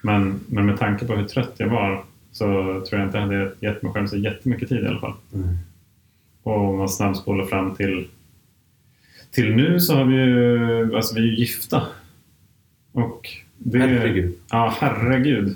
Men, 0.08 0.40
men 0.48 0.66
med 0.66 0.80
tanke 0.80 1.06
på 1.06 1.16
hur 1.16 1.26
trött 1.28 1.54
jag 1.58 1.68
var 1.68 2.04
så 2.32 2.46
tror 2.90 3.00
jag 3.00 3.04
inte 3.08 3.18
jag 3.18 3.26
hade 3.26 3.52
gett 3.60 3.82
mig 3.84 3.92
själv 3.94 4.08
så 4.08 4.18
jättemycket 4.18 4.70
tid 4.70 4.84
i 4.84 4.88
alla 4.88 5.00
fall. 5.00 5.14
Nej. 5.30 5.58
Och 6.44 6.70
om 6.70 6.78
man 6.78 6.90
snabbspolar 6.90 7.46
fram 7.46 7.76
till, 7.76 8.08
till 9.32 9.56
nu 9.56 9.80
så 9.80 9.96
har 9.96 10.06
vi 10.06 10.16
ju, 10.16 10.96
alltså 10.96 11.16
vi 11.16 11.22
är 11.22 11.26
ju 11.26 11.36
gifta. 11.36 11.84
Och 12.92 13.30
det, 13.58 13.80
Herregud. 13.80 14.36
Ja, 14.52 14.74
herregud. 14.80 15.56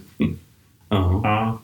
Ja. 0.89 1.22
Ja. 1.24 1.60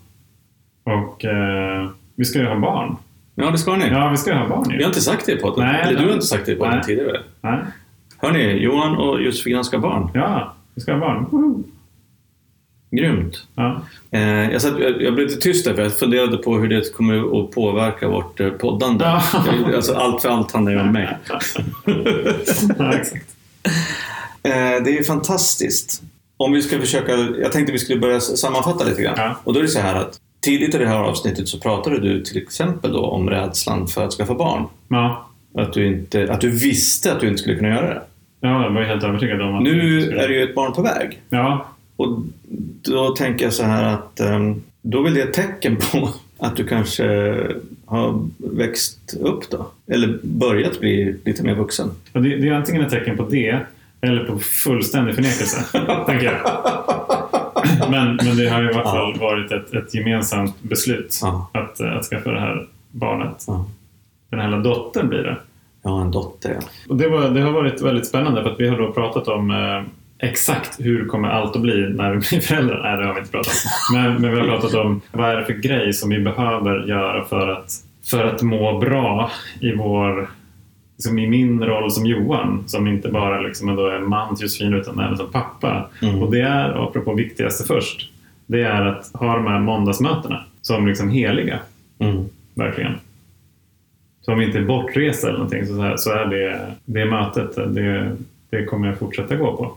Och 0.94 1.26
eh, 1.26 1.90
vi 2.16 2.26
ska 2.26 2.40
ju 2.40 2.46
ha 2.46 2.60
barn. 2.60 2.96
ja, 3.36 3.52
det 3.52 3.58
ska 3.58 3.76
ni. 3.76 3.88
Ja, 3.88 4.10
vi 4.10 4.18
ska 4.18 4.32
ju 4.32 4.38
ha 4.38 4.48
barn 4.48 4.66
Vi 4.70 4.74
ju. 4.76 4.82
har 4.84 4.88
inte 4.88 5.02
sagt 5.02 5.26
det 5.26 5.32
i 5.32 5.38
podden. 5.38 5.66
Nej, 5.68 5.82
Eller 5.82 6.00
du 6.00 6.06
har 6.06 6.14
inte 6.14 6.26
sagt 6.26 6.46
det 6.46 6.52
i 6.52 6.56
podden 6.56 6.74
Nej. 6.76 6.84
tidigare. 6.84 7.22
Nej. 7.42 7.60
Hörni, 8.18 8.64
Johan 8.64 8.98
och 8.98 9.22
Josefina 9.22 9.64
ska 9.64 9.78
ha 9.78 9.82
barn. 9.90 10.10
Ja, 10.14 10.54
vi 10.76 10.82
ska 10.82 10.92
ha 10.94 11.00
barn. 11.00 11.26
Woho! 11.32 11.64
Grymt. 12.92 13.44
Ja. 13.56 13.82
Eh, 14.12 14.52
jag, 14.52 14.62
satt, 14.62 14.80
jag, 14.80 15.14
blev 15.14 15.28
lite 15.28 15.42
tyst 15.42 15.66
där 15.66 15.74
för 15.74 15.82
jag 15.82 16.00
funderade 16.00 16.38
på 16.38 16.58
hur 16.58 16.68
det 16.68 16.94
kommer 16.94 17.40
att 17.40 17.52
påverka 17.52 18.08
vårt 18.08 18.40
eh, 18.40 18.50
poddande. 18.50 19.06
Ja. 19.06 19.24
Alltså, 19.76 19.94
allt 19.94 20.22
för 20.22 20.30
allt 20.30 20.52
handlar 20.52 20.72
ju 20.72 20.80
om 20.80 20.92
mig. 20.92 21.18
ja. 21.30 21.40
Eh, 24.44 24.84
det 24.84 24.98
är 24.98 25.04
fantastiskt. 25.04 26.02
Om 26.38 26.52
vi 26.52 26.62
ska 26.62 26.80
försöka, 26.80 27.12
jag 27.18 27.52
tänkte 27.52 27.74
vi 27.74 27.80
skulle 27.80 28.00
börja 28.00 28.20
sammanfatta 28.20 28.86
lite 28.86 29.02
grann. 29.02 29.36
Och 29.44 29.54
då 29.54 29.60
är 29.60 29.64
det 29.64 29.70
så 29.70 29.80
här 29.80 29.96
att 29.96 30.20
tidigt 30.42 30.76
i 30.76 30.78
det 30.78 30.88
här 30.88 31.04
avsnittet 31.04 31.48
så 31.48 31.60
pratade 31.60 32.00
du 32.00 32.24
till 32.24 32.38
exempel 32.38 32.92
då 32.92 33.06
om 33.06 33.30
rädslan 33.30 33.88
för 33.88 34.06
att 34.06 34.14
skaffa 34.14 34.34
barn. 34.34 34.66
Att 35.56 35.74
du, 35.74 35.88
inte, 35.88 36.34
att 36.34 36.42
du 36.42 36.50
visste 36.50 37.14
att 37.14 37.20
du 37.20 37.28
inte 37.28 37.42
skulle 37.42 37.56
kunna 37.56 37.70
göra 37.70 37.94
det. 37.94 38.02
ja, 38.40 38.64
jag 38.64 38.72
var 38.72 38.82
helt 38.82 39.04
övertygad 39.04 39.42
om 39.42 39.56
att 39.56 39.64
Nu 39.64 40.12
är 40.12 40.28
det 40.28 40.34
ju 40.34 40.44
ett 40.44 40.56
barn 40.56 40.74
på 40.74 40.82
väg. 40.82 41.22
Ja, 41.30 41.66
Och 41.98 42.20
då 42.82 43.10
tänker 43.16 43.46
jag 43.46 43.54
så 43.54 43.64
här 43.64 43.84
att 43.84 44.20
ehm, 44.20 44.62
då 44.82 45.06
är 45.06 45.12
det 45.12 45.22
ett 45.22 45.34
tecken 45.34 45.76
på 45.92 46.10
att 46.40 46.56
du 46.56 46.64
kanske 46.68 47.06
har 47.86 48.28
växt 48.38 49.14
upp 49.22 49.50
då. 49.50 49.68
Eller 49.88 50.20
börjat 50.24 50.80
bli 50.80 51.18
lite 51.26 51.44
mer 51.44 51.56
vuxen. 51.56 51.92
och 52.14 52.22
det, 52.22 52.30
det 52.38 52.48
är 52.48 52.54
antingen 52.54 52.82
ett 52.82 52.90
tecken 52.92 53.18
på 53.18 53.24
det 53.30 53.60
eller 54.02 54.24
på 54.24 54.40
fullständig 54.40 55.16
förnekelse, 55.16 55.66
tänker 56.06 56.26
jag. 56.26 56.38
Men, 57.92 58.16
men 58.16 58.38
det 58.38 58.50
har 58.50 58.62
ju 58.62 58.70
i 58.70 58.74
alla 58.74 58.84
fall 58.84 59.20
varit 59.20 59.52
ett, 59.52 59.74
ett 59.74 59.94
gemensamt 59.96 60.62
beslut 60.62 61.20
Ja. 61.22 61.50
att, 61.54 61.82
att 61.82 62.06
skaffa 62.06 62.32
det 62.32 62.40
här 62.40 62.68
barnet. 62.92 63.44
Ja, 63.48 63.66
Den 64.30 64.40
här 64.40 64.48
lilla 64.48 64.62
dottern 64.62 65.10
blir 65.10 65.24
det. 65.24 65.38
har 65.90 66.02
en 66.02 66.12
dotter 66.12 66.50
ja. 66.62 66.68
Och 66.90 66.96
det, 66.98 67.08
var, 67.10 67.30
det 67.30 67.42
har 67.42 67.52
varit 67.52 67.82
väldigt 67.82 68.08
spännande 68.08 68.44
för 68.44 68.50
att 68.52 68.60
vi 68.60 68.68
har 68.68 68.78
då 68.78 68.92
pratat 68.92 69.28
om 69.28 69.52
eh, 69.52 69.82
exakt 70.20 70.80
hur 70.80 71.06
kommer 71.06 71.30
allt 71.30 71.56
att 71.56 71.62
bli 71.62 71.90
när 71.90 72.12
vi 72.14 72.18
blir 72.18 72.40
föräldrar. 72.40 72.82
Nej, 72.84 72.98
det 72.98 73.06
har 73.06 73.14
vi 73.14 73.20
inte 73.20 73.32
pratat 73.32 73.54
om. 73.54 73.98
Men, 73.98 74.22
men 74.22 74.32
vi 74.32 74.40
har 74.40 74.48
pratat 74.48 74.74
om 74.74 75.02
vad 75.12 75.30
är 75.30 75.36
det 75.38 75.46
för 75.46 75.54
grej 75.54 75.94
som 75.94 76.10
vi 76.10 76.20
behöver 76.20 76.88
göra 76.88 77.26
för 77.26 77.48
att, 77.48 77.72
för 78.12 78.24
att 78.24 78.42
må 78.42 78.80
bra 78.80 79.32
i 79.60 79.76
vår 79.76 80.30
liksom 80.98 81.20
i 81.20 81.28
min 81.28 81.64
roll 81.64 81.92
som 81.92 82.06
Johan, 82.06 82.64
som 82.68 82.88
inte 82.88 83.10
bara 83.10 83.42
liksom 83.42 83.70
ändå 83.70 83.88
är 83.88 84.00
man 84.00 84.36
till 84.36 84.44
Josefin 84.44 84.74
utan 84.74 85.00
även 85.00 85.18
som 85.18 85.32
pappa. 85.32 85.90
Mm. 86.02 86.24
Och 86.24 86.32
det 86.32 86.42
är, 86.42 86.84
apropå 86.84 87.14
viktigaste 87.14 87.68
först, 87.68 88.12
det 88.46 88.62
är 88.62 88.82
att 88.86 89.12
ha 89.14 89.36
de 89.36 89.48
här 89.48 89.60
måndagsmötena 89.60 90.44
som 90.62 90.88
liksom 90.88 91.10
heliga, 91.10 91.60
Mm. 92.00 92.26
verkligen. 92.56 92.94
Så 94.22 94.34
om 94.34 94.40
vi 94.40 94.46
inte 94.46 94.58
är 94.58 94.64
bortresta 94.64 95.28
eller 95.28 95.38
någonting 95.40 95.66
så, 95.66 95.94
så 95.98 96.12
är 96.12 96.26
det, 96.26 96.72
det 96.86 97.06
mötet, 97.06 97.56
det, 97.56 98.16
det 98.50 98.66
kommer 98.66 98.88
jag 98.88 99.00
fortsätta 99.00 99.36
gå 99.36 99.58
på. 99.58 99.74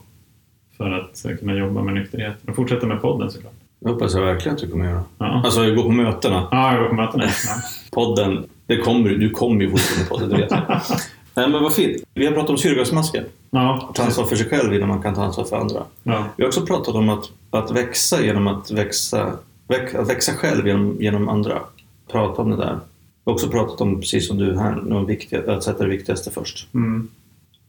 För 0.81 0.91
att 0.91 1.39
kunna 1.41 1.55
jobba 1.55 1.83
med 1.83 1.95
nykterheten 1.95 2.51
och 2.51 2.57
fortsätta 2.57 2.87
med 2.87 3.03
podden 3.03 3.31
såklart. 3.31 3.53
Det 3.81 3.89
hoppas 3.91 4.15
jag 4.15 4.21
verkligen 4.23 4.55
att 4.55 4.61
du 4.63 4.71
kommer 4.71 4.85
göra. 4.91 5.03
Ja, 5.19 5.43
Alltså 5.45 5.75
gå 5.75 5.83
på 5.83 5.89
mötena. 5.91 6.49
ja 6.51 6.73
jag 6.73 6.83
går 6.83 6.89
på 6.89 6.95
mötena. 6.95 7.25
Ja. 7.47 7.55
Podden, 7.93 8.45
det 8.67 8.77
kommer, 8.77 9.11
du 9.11 9.31
kommer 9.31 9.61
ju 9.65 9.71
fortsätta 9.71 10.01
med 10.01 10.09
podden, 10.09 10.29
det 10.29 10.37
vet 10.37 10.51
jag. 10.51 10.63
Nej 11.35 11.49
men 11.51 11.63
vad 11.63 11.75
fint. 11.75 12.03
Vi 12.15 12.27
har 12.27 12.33
pratat 12.33 12.51
om 12.51 12.59
syrgasmasken. 12.59 13.25
Ja, 13.51 13.91
Ta 13.95 14.03
ansvar 14.03 14.25
för 14.25 14.37
sig 14.37 14.49
själv 14.49 14.75
innan 14.75 14.89
man 14.89 15.03
kan 15.03 15.15
ta 15.15 15.25
ansvar 15.25 15.45
för 15.45 15.57
andra. 15.57 15.83
ja, 16.03 16.25
Vi 16.37 16.43
har 16.43 16.49
också 16.49 16.67
pratat 16.67 16.95
om 16.95 17.09
att, 17.09 17.31
att 17.51 17.71
växa 17.71 18.23
genom 18.25 18.47
att 18.47 18.71
växa, 18.71 19.33
väx, 19.69 19.95
att 19.95 20.09
växa 20.11 20.33
själv 20.33 20.67
genom, 20.67 20.97
genom 21.01 21.29
andra. 21.29 21.59
Prata 22.13 22.43
om 22.43 22.51
det 22.51 22.57
där. 22.57 22.75
Vi 23.25 23.31
har 23.31 23.33
också 23.33 23.49
pratat 23.49 23.81
om, 23.81 24.01
precis 24.01 24.29
som 24.29 24.39
du 24.39 24.59
här, 24.59 24.93
om 24.93 25.07
viktiga, 25.07 25.53
att 25.53 25.65
sätta 25.65 25.85
det 25.85 25.91
viktigaste 25.91 26.31
först. 26.31 26.69
mm. 26.75 27.09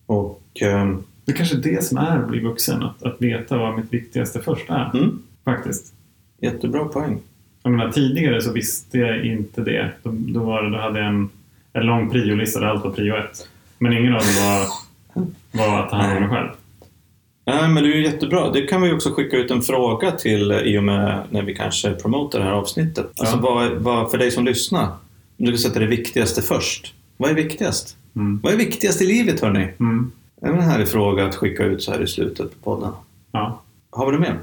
Och, 0.05 0.41
ehm, 0.62 1.03
Det 1.26 1.32
är 1.32 1.36
kanske 1.36 1.56
är 1.56 1.62
det 1.62 1.84
som 1.84 1.98
är 1.98 2.18
att 2.18 2.28
bli 2.28 2.40
vuxen, 2.40 2.84
att, 2.84 3.04
att 3.04 3.16
veta 3.22 3.58
vad 3.58 3.76
mitt 3.80 3.94
viktigaste 3.94 4.40
först 4.42 4.70
är. 4.70 4.92
mm, 4.94 5.20
Faktiskt. 5.46 5.94
jättebra 6.42 6.86
poäng. 6.86 7.20
Jag 7.64 7.72
menar, 7.72 7.92
tidigare 7.92 8.42
så 8.42 8.52
visste 8.54 8.98
jag 8.98 9.26
inte 9.26 9.62
det. 9.62 9.92
Då, 10.04 10.10
då, 10.14 10.40
var 10.40 10.64
det, 10.64 10.70
då 10.70 10.78
hade 10.78 11.00
jag 11.00 11.08
en, 11.08 11.30
en 11.74 11.86
lång 11.86 12.10
priolista 12.10 12.60
där 12.60 12.68
allt 12.68 12.84
var 12.84 12.92
prio 12.92 13.16
ett. 13.16 13.48
Men 13.80 13.94
ingen 13.94 14.14
av 14.14 14.20
dem 14.22 14.30
var, 14.36 15.68
var 15.68 15.80
att 15.84 15.90
ta 15.90 15.96
hand 15.96 16.14
om 16.18 16.20
mig 16.24 16.30
själv. 16.30 16.50
Nej, 17.46 17.70
men 17.70 17.84
det 17.84 17.90
är 17.90 17.96
ju 17.96 18.04
jättebra. 18.04 18.52
Det 18.52 18.62
kan 18.62 18.82
vi 18.82 18.92
också 18.92 19.10
skicka 19.10 19.38
ut 19.38 19.52
en 19.52 19.62
fråga 19.62 20.12
till 20.12 20.52
i 20.52 20.78
och 20.78 20.84
med 20.84 21.24
när 21.30 21.42
vi 21.42 21.56
kanske 21.56 21.94
promotar 21.94 22.40
det 22.40 22.46
här 22.46 22.52
avsnittet. 22.52 23.06
Alltså 23.20 23.36
Ja. 23.36 23.42
vad, 23.42 23.72
vad, 23.72 24.12
för 24.12 24.18
dig 24.18 24.32
som 24.32 24.46
lyssnar, 24.46 24.84
om 25.38 25.46
du 25.46 25.58
ska 25.58 25.68
sätta 25.70 25.80
det 25.80 25.86
viktigaste 25.88 26.42
först. 26.42 26.94
Vad 27.18 27.30
är 27.30 27.36
viktigast? 27.36 27.98
Mm. 28.16 28.40
Vad 28.44 28.54
är 28.54 28.58
viktigast 28.58 29.02
i 29.02 29.06
livet 29.06 29.40
hörni? 29.42 29.68
Mm. 29.80 30.12
En 30.42 30.60
härlig 30.60 30.88
fråga 30.88 31.26
att 31.26 31.36
skicka 31.36 31.64
ut 31.64 31.84
så 31.84 31.92
här 31.92 32.02
i 32.02 32.08
slutet 32.08 32.64
på 32.64 32.76
podden. 32.76 32.94
Ja. 33.32 33.62
Har 33.89 34.06
vi 34.06 34.12
det 34.12 34.20
mer? 34.20 34.39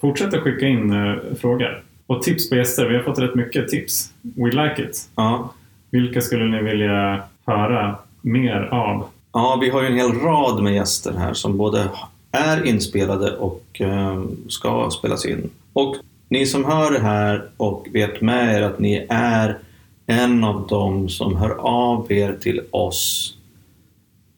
Fortsätt 0.00 0.34
att 0.34 0.40
skicka 0.40 0.66
in 0.66 0.92
uh, 0.92 1.34
frågor. 1.34 1.84
Och 2.06 2.22
tips 2.22 2.50
på 2.50 2.56
gäster. 2.56 2.88
Vi 2.88 2.96
har 2.96 3.02
fått 3.02 3.18
rätt 3.18 3.34
mycket 3.34 3.68
tips. 3.68 4.12
We 4.22 4.50
like 4.50 4.82
it. 4.82 5.08
Ja. 5.16 5.52
Vilka 5.90 6.20
skulle 6.20 6.44
ni 6.44 6.62
vilja 6.62 7.22
höra 7.46 7.96
mer 8.20 8.68
av? 8.70 9.06
Ja, 9.32 9.58
vi 9.60 9.70
har 9.70 9.82
ju 9.82 9.86
en 9.86 9.96
hel 9.96 10.12
rad 10.12 10.62
med 10.62 10.74
gäster 10.74 11.12
här 11.12 11.34
som 11.34 11.56
både 11.56 11.88
är 12.30 12.66
inspelade 12.66 13.36
och 13.36 13.80
eh, 13.80 14.22
ska 14.48 14.90
spelas 14.90 15.26
in. 15.26 15.50
Och 15.72 15.96
ni 16.28 16.46
som 16.46 16.64
hör 16.64 16.90
det 16.90 17.00
här 17.00 17.48
och 17.56 17.86
vet 17.92 18.20
med 18.20 18.56
er 18.56 18.62
att 18.62 18.78
ni 18.78 19.06
är 19.08 19.58
en 20.06 20.44
av 20.44 20.66
dem 20.66 21.08
som 21.08 21.36
hör 21.36 21.50
av 21.60 22.12
er 22.12 22.36
till 22.40 22.60
oss 22.70 23.34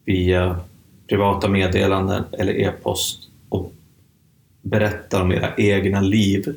via 0.05 0.59
privata 1.09 1.47
meddelanden 1.49 2.23
eller 2.31 2.53
e-post 2.61 3.29
och 3.49 3.73
berättar 4.61 5.21
om 5.21 5.31
era 5.31 5.55
egna 5.57 6.01
liv. 6.01 6.55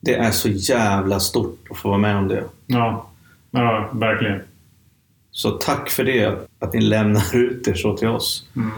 Det 0.00 0.14
är 0.14 0.30
så 0.30 0.48
jävla 0.48 1.20
stort 1.20 1.66
att 1.70 1.76
få 1.76 1.88
vara 1.88 1.98
med 1.98 2.16
om 2.16 2.28
det. 2.28 2.44
Ja, 2.66 3.06
ja 3.50 3.90
verkligen. 3.92 4.40
Så 5.30 5.50
tack 5.50 5.90
för 5.90 6.04
det, 6.04 6.48
att 6.58 6.74
ni 6.74 6.80
lämnar 6.80 7.36
ut 7.36 7.68
er 7.68 7.74
så 7.74 7.96
till 7.96 8.08
oss. 8.08 8.46
Mm. 8.56 8.70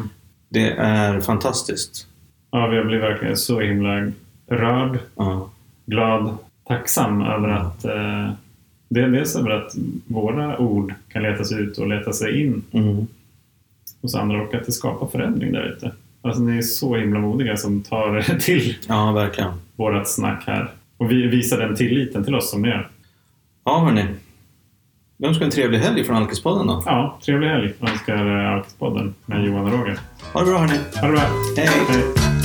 Det 0.48 0.70
är 0.70 1.20
fantastiskt. 1.20 2.06
Ja, 2.50 2.74
jag 2.74 2.86
blir 2.86 2.98
verkligen 2.98 3.36
så 3.36 3.60
himla 3.60 4.12
rörd, 4.46 4.98
Ja. 5.16 5.50
glad, 5.86 6.36
tacksam 6.68 7.22
över 7.22 7.48
att 7.48 7.84
eh, 7.84 8.30
det- 8.88 9.08
dels 9.10 9.36
över 9.36 9.50
att 9.50 9.72
våra 10.06 10.58
ord 10.58 10.94
kan 11.08 11.22
letas 11.22 11.52
ut 11.52 11.78
och 11.78 11.88
leta 11.88 12.12
sig 12.12 12.42
in 12.42 12.62
Mm. 12.72 13.06
Hos 14.02 14.14
andra 14.14 14.42
och 14.42 14.54
att 14.54 14.66
det 14.66 14.72
skapar 14.72 15.06
förändring 15.06 15.52
där 15.52 15.62
ute. 15.76 15.92
Alltså 16.22 16.42
ni 16.42 16.58
är 16.58 16.62
så 16.62 16.96
himla 16.96 17.20
modiga 17.20 17.56
som 17.56 17.82
tar 17.82 18.20
till 18.40 18.76
ja, 18.88 19.12
verkligen. 19.12 19.50
vårat 19.76 20.08
snack 20.08 20.42
här 20.46 20.70
och 20.96 21.10
vi 21.10 21.26
visar 21.26 21.58
den 21.58 21.76
tilliten 21.76 22.24
till 22.24 22.34
oss 22.34 22.50
som 22.50 22.62
ni 22.62 22.68
gör. 22.68 22.88
Ja, 23.64 23.78
hörni. 23.78 24.04
Vi 25.16 25.26
önskar 25.28 25.44
en 25.44 25.50
trevlig 25.50 25.78
helg 25.78 26.04
från 26.04 26.16
Alkispodden 26.16 26.66
då. 26.66 26.82
Ja, 26.86 27.18
trevlig 27.24 27.48
helg 27.48 27.72
önskar 27.80 28.44
eh, 28.46 28.52
Alkispodden 28.52 29.14
med 29.26 29.44
Johan 29.44 29.64
och 29.64 29.72
Roger. 29.78 29.98
Ha 30.32 30.40
det 30.40 30.46
bra 30.46 30.58
hörni. 30.58 30.78
Ha 31.00 31.06
det 31.06 31.12
bra! 31.12 31.22
Hej. 31.56 31.68
Hej. 31.88 32.41